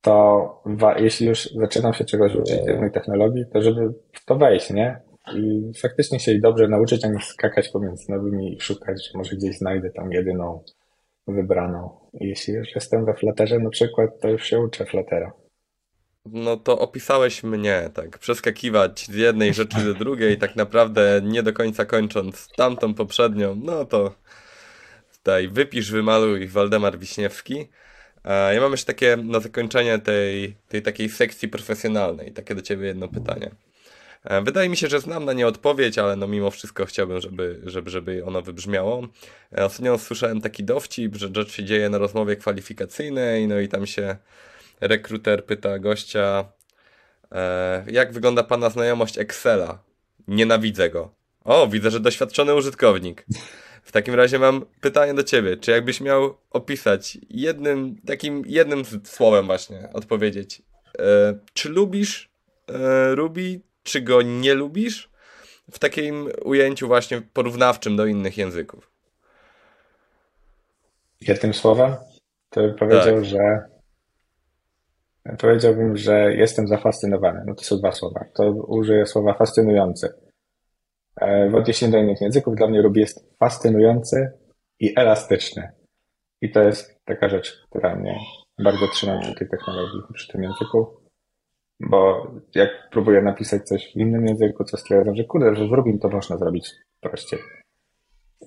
To 0.01 0.63
jeśli 0.97 1.27
już 1.27 1.45
zaczynam 1.45 1.93
się 1.93 2.05
czegoś 2.05 2.35
uczyć 2.35 2.59
jednej 2.67 2.91
technologii, 2.91 3.45
to 3.53 3.61
żeby 3.61 3.93
w 4.13 4.25
to 4.25 4.35
wejść, 4.35 4.69
nie? 4.69 5.01
I 5.35 5.71
faktycznie 5.81 6.19
się 6.19 6.31
jej 6.31 6.41
dobrze 6.41 6.67
nauczyć, 6.67 7.05
a 7.05 7.07
nie 7.07 7.21
skakać 7.21 7.69
pomiędzy 7.69 8.11
nowymi 8.11 8.55
i 8.55 8.61
szukać, 8.61 9.07
że 9.07 9.17
może 9.17 9.35
gdzieś 9.35 9.57
znajdę 9.57 9.89
tam 9.89 10.11
jedyną 10.11 10.63
wybraną. 11.27 11.89
Jeśli 12.13 12.53
już 12.53 12.75
jestem 12.75 13.05
we 13.05 13.13
Flutterze 13.13 13.59
na 13.59 13.69
przykład, 13.69 14.19
to 14.21 14.29
już 14.29 14.45
się 14.45 14.59
uczę 14.59 14.85
Fluttera. 14.85 15.33
No 16.25 16.57
to 16.57 16.79
opisałeś 16.79 17.43
mnie, 17.43 17.89
tak, 17.93 18.17
przeskakiwać 18.17 19.05
z 19.05 19.15
jednej 19.15 19.53
rzeczy 19.53 19.77
do 19.85 19.93
drugiej, 19.93 20.37
tak 20.37 20.55
naprawdę 20.55 21.21
nie 21.23 21.43
do 21.43 21.53
końca 21.53 21.85
kończąc 21.85 22.47
tamtą 22.57 22.93
poprzednią, 22.93 23.55
no 23.55 23.85
to 23.85 24.15
tutaj 25.17 25.47
wypisz, 25.47 25.91
wymaluj 25.91 26.47
Waldemar 26.47 26.99
Wiśniewski. 26.99 27.67
Ja 28.25 28.61
mam 28.61 28.71
jeszcze 28.71 28.93
takie 28.93 29.17
na 29.17 29.39
zakończenie 29.39 29.99
tej, 29.99 30.55
tej 30.67 30.81
takiej 30.81 31.09
sekcji 31.09 31.47
profesjonalnej, 31.47 32.31
takie 32.31 32.55
do 32.55 32.61
ciebie 32.61 32.87
jedno 32.87 33.07
pytanie. 33.07 33.51
E, 34.23 34.41
wydaje 34.41 34.69
mi 34.69 34.77
się, 34.77 34.87
że 34.87 34.99
znam 34.99 35.25
na 35.25 35.33
nie 35.33 35.47
odpowiedź, 35.47 35.97
ale 35.97 36.15
no 36.15 36.27
mimo 36.27 36.51
wszystko 36.51 36.85
chciałbym, 36.85 37.21
żeby, 37.21 37.61
żeby, 37.63 37.89
żeby 37.89 38.25
ono 38.25 38.41
wybrzmiało. 38.41 39.07
E, 39.57 39.65
ostatnio 39.65 39.97
słyszałem 39.97 40.41
taki 40.41 40.63
dowcip, 40.63 41.15
że 41.15 41.29
rzecz 41.35 41.51
się 41.51 41.63
dzieje 41.63 41.89
na 41.89 41.97
rozmowie 41.97 42.35
kwalifikacyjnej, 42.35 43.47
no 43.47 43.59
i 43.59 43.67
tam 43.67 43.87
się 43.87 44.17
rekruter 44.81 45.45
pyta 45.45 45.79
gościa, 45.79 46.45
e, 47.31 47.85
jak 47.91 48.13
wygląda 48.13 48.43
pana 48.43 48.69
znajomość 48.69 49.17
Excela? 49.17 49.83
Nienawidzę 50.27 50.89
go. 50.89 51.13
O, 51.43 51.67
widzę, 51.67 51.91
że 51.91 51.99
doświadczony 51.99 52.55
użytkownik. 52.55 53.25
W 53.83 53.91
takim 53.91 54.15
razie 54.15 54.39
mam 54.39 54.65
pytanie 54.81 55.13
do 55.13 55.23
ciebie. 55.23 55.57
Czy 55.57 55.71
jakbyś 55.71 56.01
miał 56.01 56.37
opisać 56.49 57.17
jednym, 57.29 57.95
takim 58.07 58.43
jednym 58.45 58.83
słowem 59.03 59.45
właśnie, 59.45 59.89
odpowiedzieć, 59.93 60.61
czy 61.53 61.69
lubisz 61.69 62.29
Ruby, 63.13 63.61
czy 63.89 64.01
go 64.01 64.21
nie 64.21 64.53
lubisz, 64.53 65.09
w 65.71 65.79
takim 65.79 66.29
ujęciu 66.45 66.87
właśnie 66.87 67.21
porównawczym 67.33 67.95
do 67.95 68.05
innych 68.05 68.37
języków. 68.37 68.91
Jednym 71.21 71.53
słowem, 71.53 71.95
to 72.49 72.61
bym 72.61 72.75
powiedział, 72.75 73.15
tak. 73.15 73.25
że 73.25 73.39
powiedziałbym, 75.37 75.97
że 75.97 76.35
jestem 76.35 76.67
zafascynowany. 76.67 77.43
No 77.45 77.55
to 77.55 77.63
są 77.63 77.77
dwa 77.77 77.91
słowa. 77.91 78.25
To 78.33 78.51
użyję 78.51 79.05
słowa 79.05 79.33
fascynujący. 79.33 80.13
E, 81.21 81.49
w 81.49 81.55
odniesieniu 81.55 81.91
do 81.91 81.97
innych 81.97 82.21
języków 82.21 82.55
dla 82.55 82.67
mnie 82.67 82.81
Ruby 82.81 82.99
jest 82.99 83.37
fascynujący 83.39 84.31
i 84.79 84.93
elastyczny. 84.95 85.71
I 86.41 86.51
to 86.51 86.63
jest 86.63 86.99
taka 87.05 87.29
rzecz, 87.29 87.65
która 87.69 87.95
mnie 87.95 88.19
bardzo 88.63 88.87
trzyma 88.87 89.19
przy 89.19 89.35
tej 89.35 89.49
technologii, 89.49 90.01
przy 90.13 90.27
tym 90.27 90.43
języku. 90.43 90.99
Bo 91.79 92.31
jak 92.55 92.69
próbuję 92.91 93.21
napisać 93.21 93.67
coś 93.67 93.93
w 93.93 93.95
innym 93.95 94.27
języku, 94.27 94.63
to 94.63 94.77
stwierdzam, 94.77 95.15
że 95.15 95.23
kurde, 95.23 95.55
że 95.55 95.67
w 95.67 95.99
to 96.01 96.09
można 96.09 96.37
zrobić 96.37 96.71
prościej. 97.01 97.39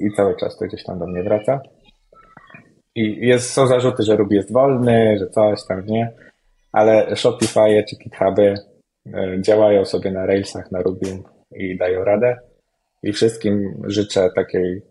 I 0.01 0.11
cały 0.17 0.37
czas 0.37 0.59
to 0.59 0.65
gdzieś 0.65 0.85
tam 0.85 0.99
do 0.99 1.07
mnie 1.07 1.23
wraca. 1.23 1.61
I 2.95 3.27
jest, 3.27 3.51
są 3.51 3.67
zarzuty, 3.67 4.03
że 4.03 4.17
Ruby 4.17 4.35
jest 4.35 4.53
wolny, 4.53 5.17
że 5.19 5.27
coś 5.27 5.67
tam, 5.67 5.87
nie? 5.87 6.13
ale 6.73 7.17
Shopify 7.17 7.85
czy 7.89 7.97
GitHuby 7.97 8.55
e, 9.15 9.43
działają 9.43 9.85
sobie 9.85 10.13
na 10.13 10.27
Railsach, 10.27 10.73
na 10.73 10.83
Rubim 10.83 11.23
i 11.57 11.77
dają 11.77 12.05
radę. 12.05 12.37
I 13.03 13.13
wszystkim 13.13 13.83
życzę 13.87 14.31
takiej 14.37 14.83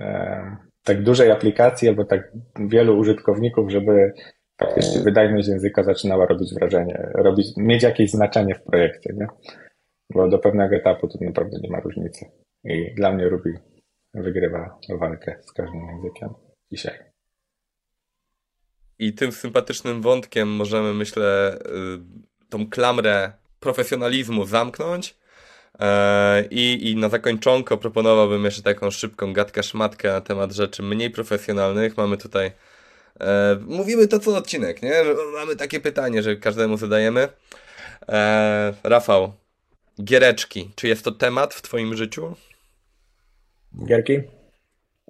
e, 0.00 0.56
tak 0.84 1.02
dużej 1.02 1.30
aplikacji 1.30 1.88
albo 1.88 2.04
tak 2.04 2.32
wielu 2.68 2.98
użytkowników, 2.98 3.70
żeby 3.70 4.12
faktycznie 4.60 5.00
wydajność 5.00 5.48
języka 5.48 5.82
zaczynała 5.82 6.26
robić 6.26 6.54
wrażenie, 6.54 7.10
robić, 7.14 7.46
mieć 7.56 7.82
jakieś 7.82 8.10
znaczenie 8.10 8.54
w 8.54 8.62
projekcie, 8.62 9.14
nie? 9.16 9.26
Bo 10.14 10.28
do 10.28 10.38
pewnego 10.38 10.76
etapu 10.76 11.08
to 11.08 11.18
naprawdę 11.20 11.58
nie 11.62 11.70
ma 11.70 11.80
różnicy. 11.80 12.30
I 12.64 12.94
dla 12.94 13.12
mnie 13.12 13.28
Ruby 13.28 13.54
wygrywa 14.14 14.78
walkę 14.98 15.36
z 15.42 15.52
każdym 15.52 15.86
językiem 15.86 16.28
dzisiaj. 16.72 16.98
I 18.98 19.12
tym 19.12 19.32
sympatycznym 19.32 20.02
wątkiem 20.02 20.48
możemy, 20.48 20.94
myślę, 20.94 21.58
y, 21.58 22.48
tą 22.48 22.70
klamrę 22.70 23.32
profesjonalizmu 23.60 24.44
zamknąć. 24.44 25.18
E, 25.80 26.44
I, 26.50 26.90
I 26.90 26.96
na 26.96 27.08
zakończonko 27.08 27.76
proponowałbym 27.76 28.44
jeszcze 28.44 28.62
taką 28.62 28.90
szybką 28.90 29.32
gadkę-szmatkę 29.32 30.12
na 30.12 30.20
temat 30.20 30.52
rzeczy 30.52 30.82
mniej 30.82 31.10
profesjonalnych. 31.10 31.96
Mamy 31.96 32.16
tutaj. 32.16 32.50
E, 33.20 33.58
mówimy 33.66 34.08
to 34.08 34.18
co 34.18 34.36
odcinek, 34.36 34.82
nie? 34.82 35.04
Że 35.04 35.14
Mamy 35.34 35.56
takie 35.56 35.80
pytanie, 35.80 36.22
że 36.22 36.36
każdemu 36.36 36.76
zadajemy. 36.76 37.28
E, 38.08 38.72
Rafał, 38.84 39.32
giereczki. 40.04 40.70
Czy 40.74 40.88
jest 40.88 41.04
to 41.04 41.12
temat 41.12 41.54
w 41.54 41.62
Twoim 41.62 41.96
życiu? 41.96 42.34
Gierki? 43.86 44.20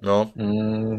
No. 0.01 0.31
Mm, 0.37 0.97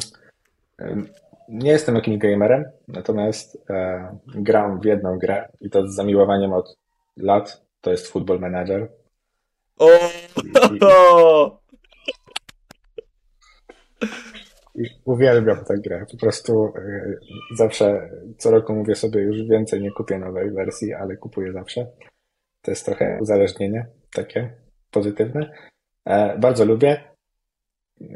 nie 1.48 1.70
jestem 1.70 1.94
jakimś 1.94 2.18
gamerem, 2.18 2.64
natomiast 2.88 3.58
e, 3.70 4.18
gram 4.26 4.80
w 4.80 4.84
jedną 4.84 5.18
grę 5.18 5.48
i 5.60 5.70
to 5.70 5.88
z 5.88 5.94
zamiłowaniem 5.94 6.52
od 6.52 6.76
lat. 7.16 7.62
To 7.80 7.90
jest 7.90 8.06
Football 8.06 8.40
Manager. 8.40 8.88
O! 9.78 9.88
I 10.74 10.80
uwielbiam 15.04 15.64
tę 15.64 15.74
grę. 15.78 16.06
Po 16.10 16.16
prostu 16.16 16.72
e, 16.76 17.14
zawsze, 17.56 18.10
co 18.38 18.50
roku 18.50 18.74
mówię 18.74 18.94
sobie, 18.94 19.20
już 19.20 19.42
więcej 19.42 19.80
nie 19.80 19.90
kupię 19.90 20.18
nowej 20.18 20.50
wersji, 20.50 20.94
ale 20.94 21.16
kupuję 21.16 21.52
zawsze. 21.52 21.86
To 22.62 22.70
jest 22.70 22.86
trochę 22.86 23.18
uzależnienie 23.20 23.86
takie 24.14 24.50
pozytywne. 24.90 25.50
E, 26.04 26.38
bardzo 26.38 26.64
lubię. 26.64 27.10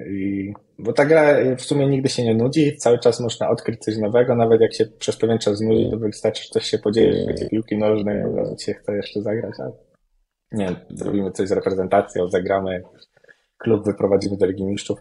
I, 0.06 0.52
bo 0.78 0.92
ta 0.92 1.04
gra 1.04 1.36
w 1.56 1.62
sumie 1.62 1.88
nigdy 1.88 2.08
się 2.08 2.24
nie 2.24 2.34
nudzi, 2.34 2.76
cały 2.76 2.98
czas 2.98 3.20
można 3.20 3.48
odkryć 3.48 3.80
coś 3.80 3.96
nowego, 3.96 4.34
nawet 4.34 4.60
jak 4.60 4.74
się 4.74 4.86
przez 4.86 5.16
pewien 5.16 5.38
czas 5.38 5.60
nudzi, 5.60 5.90
to 5.90 5.98
wystarczy, 5.98 6.42
że 6.42 6.48
coś 6.48 6.64
się 6.64 6.78
podzieje, 6.78 7.26
wiecie, 7.28 7.48
piłki 7.48 7.78
nożnej, 7.78 8.24
od 8.24 8.36
razu 8.36 8.58
się 8.58 8.74
chce 8.74 8.96
jeszcze 8.96 9.22
zagrać, 9.22 9.54
ale 9.58 9.72
nie, 10.52 10.76
zrobimy 10.90 11.32
coś 11.32 11.48
z 11.48 11.52
reprezentacją, 11.52 12.28
zagramy, 12.28 12.82
klub 13.58 13.84
wyprowadzimy 13.84 14.36
do 14.36 14.46
Ligi 14.46 14.64
Mistrzów. 14.64 15.00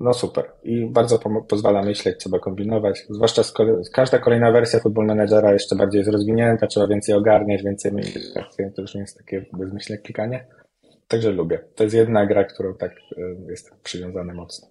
No 0.00 0.14
super. 0.14 0.52
I 0.62 0.86
bardzo 0.86 1.18
pozwala 1.48 1.82
myśleć, 1.82 2.18
trzeba 2.18 2.38
kombinować. 2.38 3.06
Zwłaszcza 3.10 3.42
każda 3.92 4.18
kolejna 4.18 4.52
wersja 4.52 4.80
Football 4.80 5.06
Managera 5.06 5.52
jeszcze 5.52 5.76
bardziej 5.76 5.98
jest 5.98 6.10
rozwinięta, 6.10 6.66
trzeba 6.66 6.86
więcej 6.86 7.14
ogarniać, 7.14 7.62
więcej 7.62 7.92
myśleć. 7.92 8.24
To 8.76 8.82
już 8.82 8.94
nie 8.94 9.00
jest 9.00 9.18
takie 9.18 9.46
bezmyślne 9.52 9.98
klikanie. 9.98 10.46
Także 11.08 11.30
lubię. 11.30 11.58
To 11.74 11.84
jest 11.84 11.96
jedna 11.96 12.26
gra, 12.26 12.44
którą 12.44 12.74
tak 12.74 12.92
y, 12.92 13.36
jestem 13.48 13.78
przywiązany 13.82 14.34
mocno. 14.34 14.68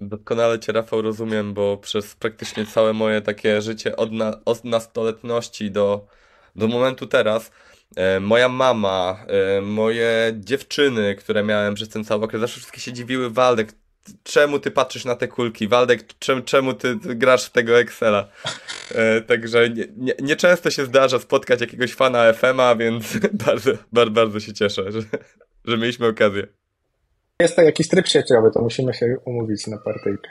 Doskonale 0.00 0.58
Cię, 0.58 0.72
Rafał, 0.72 1.02
rozumiem, 1.02 1.54
bo 1.54 1.76
przez 1.76 2.14
praktycznie 2.14 2.66
całe 2.66 2.92
moje 2.92 3.20
takie 3.20 3.62
życie 3.62 3.96
od, 3.96 4.12
na, 4.12 4.40
od 4.44 4.64
nastoletności 4.64 5.70
do, 5.70 6.06
do 6.56 6.68
momentu 6.68 7.06
teraz, 7.06 7.50
e, 7.96 8.20
moja 8.20 8.48
mama, 8.48 9.26
e, 9.26 9.60
moje 9.60 10.32
dziewczyny, 10.38 11.14
które 11.14 11.42
miałem 11.42 11.74
przez 11.74 11.88
ten 11.88 12.04
cały 12.04 12.24
okres, 12.24 12.40
zawsze 12.40 12.56
wszystkie 12.56 12.80
się 12.80 12.92
dziwiły, 12.92 13.30
Waldek, 13.30 13.72
czemu 14.22 14.58
Ty 14.58 14.70
patrzysz 14.70 15.04
na 15.04 15.16
te 15.16 15.28
kulki? 15.28 15.68
Waldek, 15.68 16.04
czemu, 16.18 16.42
czemu 16.42 16.74
ty, 16.74 16.98
ty 16.98 17.14
grasz 17.14 17.44
w 17.44 17.50
tego 17.50 17.80
Excela? 17.80 18.28
E, 18.94 19.20
także 19.20 19.70
nie, 19.70 19.84
nie, 19.96 20.14
nieczęsto 20.22 20.70
się 20.70 20.84
zdarza 20.84 21.18
spotkać 21.18 21.60
jakiegoś 21.60 21.94
fana 21.94 22.32
FM-a, 22.32 22.76
więc 22.76 23.18
bardzo, 23.46 23.72
bardzo, 23.92 24.12
bardzo 24.12 24.40
się 24.40 24.52
cieszę, 24.52 24.92
że, 24.92 25.00
że 25.64 25.78
mieliśmy 25.78 26.06
okazję. 26.06 26.46
Jest 27.40 27.56
to 27.56 27.62
jakiś 27.62 27.88
tryb 27.88 28.06
sieciowy, 28.06 28.50
to 28.54 28.62
musimy 28.62 28.94
się 28.94 29.16
umówić 29.24 29.66
na 29.66 29.78
partyjkę. 29.78 30.30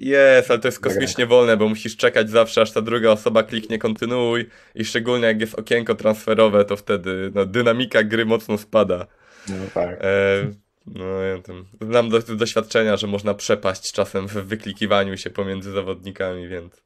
Jest, 0.00 0.50
ale 0.50 0.60
to 0.60 0.68
jest 0.68 0.80
kosmicznie 0.80 1.26
wolne, 1.26 1.56
bo 1.56 1.68
musisz 1.68 1.96
czekać 1.96 2.30
zawsze, 2.30 2.62
aż 2.62 2.72
ta 2.72 2.82
druga 2.82 3.10
osoba 3.10 3.42
kliknie 3.42 3.78
kontynuuj 3.78 4.48
i 4.74 4.84
szczególnie 4.84 5.26
jak 5.26 5.40
jest 5.40 5.58
okienko 5.58 5.94
transferowe, 5.94 6.64
to 6.64 6.76
wtedy 6.76 7.30
no, 7.34 7.46
dynamika 7.46 8.02
gry 8.02 8.26
mocno 8.26 8.58
spada. 8.58 9.06
No 9.48 9.54
tak. 9.74 9.98
E, 10.00 10.52
no, 10.94 11.04
ja 11.04 11.42
tam, 11.42 11.64
znam 11.80 12.08
do, 12.08 12.22
doświadczenia, 12.22 12.96
że 12.96 13.06
można 13.06 13.34
przepaść 13.34 13.92
czasem 13.92 14.28
w 14.28 14.32
wyklikiwaniu 14.32 15.16
się 15.16 15.30
pomiędzy 15.30 15.70
zawodnikami, 15.70 16.48
więc... 16.48 16.82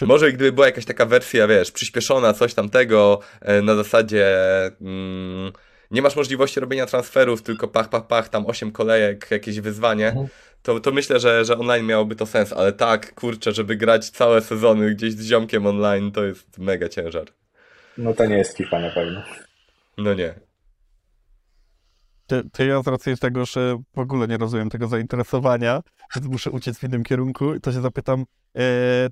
E, 0.00 0.06
może 0.06 0.32
gdyby 0.32 0.52
była 0.52 0.66
jakaś 0.66 0.84
taka 0.84 1.06
wersja, 1.06 1.46
wiesz, 1.46 1.72
przyspieszona, 1.72 2.32
coś 2.32 2.54
tamtego, 2.54 3.20
e, 3.40 3.62
na 3.62 3.74
zasadzie 3.74 4.36
mm, 4.80 5.52
nie 5.90 6.02
masz 6.02 6.16
możliwości 6.16 6.60
robienia 6.60 6.86
transferów, 6.86 7.42
tylko 7.42 7.68
pach, 7.68 7.88
pach, 7.88 8.06
pach, 8.06 8.28
tam 8.28 8.46
8 8.46 8.72
kolejek, 8.72 9.26
jakieś 9.30 9.60
wyzwanie, 9.60 10.08
Mhm. 10.08 10.26
to, 10.62 10.80
to 10.80 10.90
myślę, 10.90 11.20
że, 11.20 11.44
że 11.44 11.58
online 11.58 11.86
miałoby 11.86 12.16
to 12.16 12.26
sens, 12.26 12.52
ale 12.52 12.72
tak, 12.72 13.14
kurczę, 13.14 13.52
żeby 13.52 13.76
grać 13.76 14.10
całe 14.10 14.40
sezony 14.40 14.90
gdzieś 14.94 15.12
z 15.14 15.26
ziomkiem 15.26 15.66
online, 15.66 16.12
to 16.12 16.24
jest 16.24 16.58
mega 16.58 16.88
ciężar. 16.88 17.26
No 17.98 18.14
to 18.14 18.26
nie 18.26 18.36
jest 18.38 18.56
FIFA 18.56 18.78
na 18.80 18.90
pewno. 18.90 19.22
No 19.98 20.14
nie. 20.14 20.34
To, 22.28 22.36
to 22.52 22.64
ja 22.64 22.82
z 22.82 22.86
racji 22.86 23.18
tego, 23.18 23.44
że 23.44 23.76
w 23.94 23.98
ogóle 23.98 24.28
nie 24.28 24.36
rozumiem 24.36 24.70
tego 24.70 24.86
zainteresowania, 24.88 25.82
więc 26.16 26.26
muszę 26.28 26.50
uciec 26.50 26.78
w 26.78 26.84
innym 26.84 27.04
kierunku, 27.04 27.60
to 27.60 27.72
się 27.72 27.80
zapytam, 27.80 28.24
e, 28.56 28.62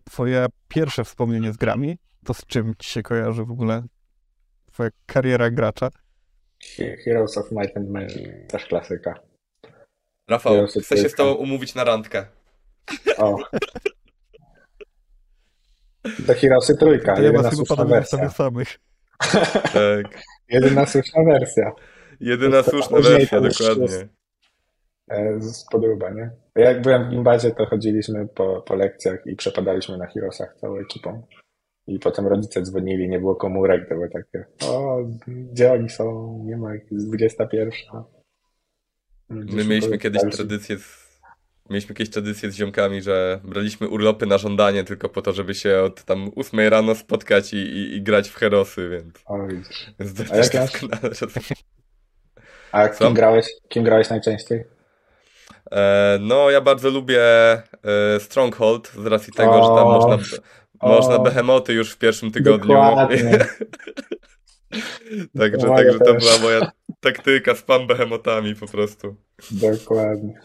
twoje 0.05 0.47
pierwsze 0.69 1.05
wspomnienie 1.05 1.53
z 1.53 1.57
grami, 1.57 1.99
to 2.25 2.35
z 2.35 2.47
czym 2.47 2.73
ci 2.79 2.91
się 2.91 3.03
kojarzy 3.03 3.45
w 3.45 3.51
ogóle 3.51 3.83
twoja 4.73 4.91
kariera 5.07 5.51
gracza? 5.51 5.89
He- 6.77 6.97
Heroes 7.05 7.39
of 7.39 7.53
Might 7.53 7.77
and 7.77 7.91
Magic, 7.91 8.29
też 8.49 8.65
klasyka. 8.67 9.15
Rafał, 10.29 10.69
sobie 10.69 10.85
chcę 10.85 10.97
się 10.97 11.09
z 11.09 11.15
tobą 11.15 11.33
umówić 11.35 11.75
na 11.75 11.85
randkę. 11.85 12.27
O. 13.17 13.37
To 16.27 16.35
Heroesy 16.35 16.77
trójka, 16.77 17.17
To 17.17 17.23
jedyna 17.23 17.51
słuszna 17.51 17.77
panowie 17.77 18.05
sobie 18.05 18.23
wersja. 18.23 18.37
samych. 18.45 18.79
Tak. 19.73 20.23
Jedyna 20.49 20.87
słuszna 20.87 21.25
wersja. 21.25 21.73
Jedyna 22.21 22.63
To 22.63 22.71
słuszna 22.71 23.01
wersja, 23.01 23.41
dokładnie. 23.41 24.09
E, 25.09 25.41
Z 25.41 25.67
podróba, 25.71 26.11
nie? 26.11 26.31
Jak 26.55 26.83
byłem 26.83 27.05
w 27.05 27.11
gimbazie, 27.11 27.51
to 27.51 27.67
chodziliśmy 27.67 28.29
po, 28.29 28.63
po 28.63 28.75
lekcjach 28.75 29.27
i 29.27 29.37
przepadaliśmy 29.37 29.99
na 29.99 30.07
Heroesach 30.07 30.57
całą 30.57 30.77
ekipą. 30.79 31.27
I 31.87 31.99
potem 31.99 32.27
rodzice 32.27 32.63
dzwonili, 32.63 33.09
nie 33.09 33.19
było 33.19 33.37
komórek, 33.37 33.89
to 33.89 33.95
były 33.95 34.11
takie, 34.11 34.47
o, 34.65 34.99
gdzie 35.27 35.73
oni 35.73 35.91
są, 35.91 36.39
nie 36.47 36.57
ma, 36.57 36.75
jest 36.75 37.09
21. 37.09 37.71
My 39.29 39.65
mieliśmy 39.65 39.99
kiedyś 39.99 40.23
tradycję 40.33 40.79
z... 40.79 41.07
Mieliśmy 41.71 41.95
kiedyś 41.95 42.13
tradycję 42.13 42.51
z 42.51 42.55
ziomkami, 42.55 43.03
że 43.03 43.41
braliśmy 43.45 43.89
urlopy 43.89 44.27
na 44.27 44.39
żądanie 44.39 44.85
tylko 44.85 45.09
po 45.09 45.23
to, 45.23 45.33
żeby 45.33 45.55
się 45.55 45.83
od 45.83 46.05
tam 46.05 46.31
8 46.37 46.61
rano 46.61 46.95
spotkać 46.95 47.55
i, 47.55 47.57
i, 47.57 47.97
i 47.97 48.03
grać 48.03 48.29
w 48.29 48.35
herosy, 48.35 48.89
więc... 48.89 49.23
O, 49.27 49.47
widzisz. 49.47 49.91
więc 49.99 50.33
A 50.33 50.37
jak 50.37 50.81
A 52.77 52.89
Co? 52.89 53.05
kim 53.05 53.15
grałeś, 53.15 53.47
kim 53.69 53.85
grałeś 53.85 54.11
najczęściej? 54.11 54.65
E, 55.73 56.19
no, 56.21 56.51
ja 56.51 56.61
bardzo 56.61 56.91
lubię 56.91 57.23
e, 57.23 57.63
Stronghold 58.21 58.93
z 59.03 59.07
racji 59.07 59.33
tego, 59.33 59.53
że 59.63 59.69
tam 59.69 59.87
O, 59.87 59.93
można, 59.93 60.19
o. 60.81 60.89
można 60.89 61.19
behemoty 61.19 61.73
już 61.73 61.91
w 61.93 61.99
pierwszym 61.99 62.31
tygodniu. 62.31 62.77
Także, 65.39 65.69
także 65.69 65.99
to 65.99 66.13
też. 66.15 66.25
była 66.25 66.39
moja 66.39 66.73
taktyka, 67.01 67.55
spam 67.55 67.87
behemotami 67.87 68.55
po 68.55 68.67
prostu. 68.67 69.17
Dokładnie. 69.51 70.41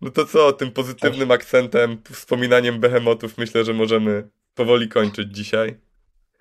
No 0.00 0.10
to 0.10 0.24
co, 0.24 0.52
tym 0.52 0.70
pozytywnym 0.70 1.30
akcentem, 1.30 2.02
wspominaniem 2.12 2.80
behemotów 2.80 3.38
myślę, 3.38 3.64
że 3.64 3.72
możemy 3.72 4.28
powoli 4.54 4.88
kończyć 4.88 5.36
dzisiaj. 5.36 5.76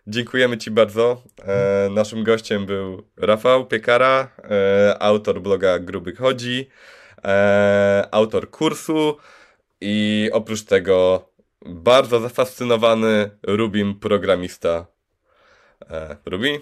Dziękujemy 0.08 0.58
Ci 0.58 0.72
bardzo. 0.72 1.24
E, 1.44 1.90
naszym 1.90 2.24
gościem 2.24 2.66
był 2.66 3.04
Rafał 3.18 3.66
Piekara, 3.66 4.28
e, 4.44 4.96
autor 5.00 5.42
bloga 5.42 5.80
Gruby 5.80 6.16
Chodzi, 6.16 6.68
e, 7.26 8.08
autor 8.12 8.50
kursu 8.50 9.18
i 9.82 10.30
oprócz 10.34 10.64
tego 10.64 11.30
bardzo 11.66 12.20
zafascynowany 12.20 13.30
Rubim 13.44 14.00
programista. 14.00 14.86
E, 15.90 16.18
Rubi? 16.26 16.60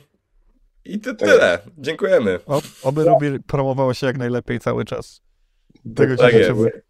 I 0.86 1.00
to 1.00 1.16
Tak 1.16 1.30
tyle. 1.30 1.60
Dziękujemy. 1.78 2.40
O, 2.46 2.62
oby 2.84 3.04
Ruby 3.04 3.40
promowało 3.48 3.94
się 3.94 4.08
jak 4.08 4.18
najlepiej 4.18 4.60
cały 4.60 4.86
czas. 4.86 5.22
Tego 5.96 6.18
ci 6.18 6.24
Tak. 6.24 6.89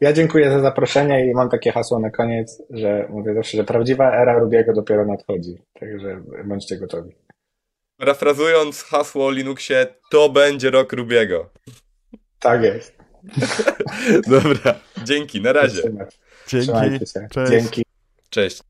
Ja 0.00 0.12
dziękuję 0.12 0.50
za 0.50 0.60
zaproszenie 0.60 1.26
i 1.30 1.34
mam 1.34 1.48
takie 1.50 1.72
hasło 1.72 1.98
na 1.98 2.10
koniec, 2.10 2.62
że 2.70 3.06
mówię 3.10 3.34
zawsze, 3.34 3.56
że 3.56 3.64
prawdziwa 3.64 4.12
era 4.22 4.38
Rubiego 4.38 4.72
dopiero 4.72 5.06
nadchodzi. 5.06 5.62
Także 5.80 6.22
bądźcie 6.44 6.78
gotowi. 6.78 7.16
Parafrazując 7.96 8.82
hasło 8.82 9.26
o 9.26 9.30
Linuxie, 9.30 9.86
to 10.10 10.28
będzie 10.28 10.70
rok 10.70 10.92
Rubiego. 10.92 11.50
Tak 12.40 12.62
jest. 12.62 12.96
Dobra, 14.28 14.74
dzięki, 15.04 15.40
na 15.40 15.52
razie. 15.52 15.82
Trzymaj- 15.82 16.06
Dzięki. 16.48 16.66
Trzymajcie 16.66 17.06
się. 17.06 17.28
Cześć. 17.30 17.50
Dzięki. 17.52 17.82
Cześć. 18.30 18.62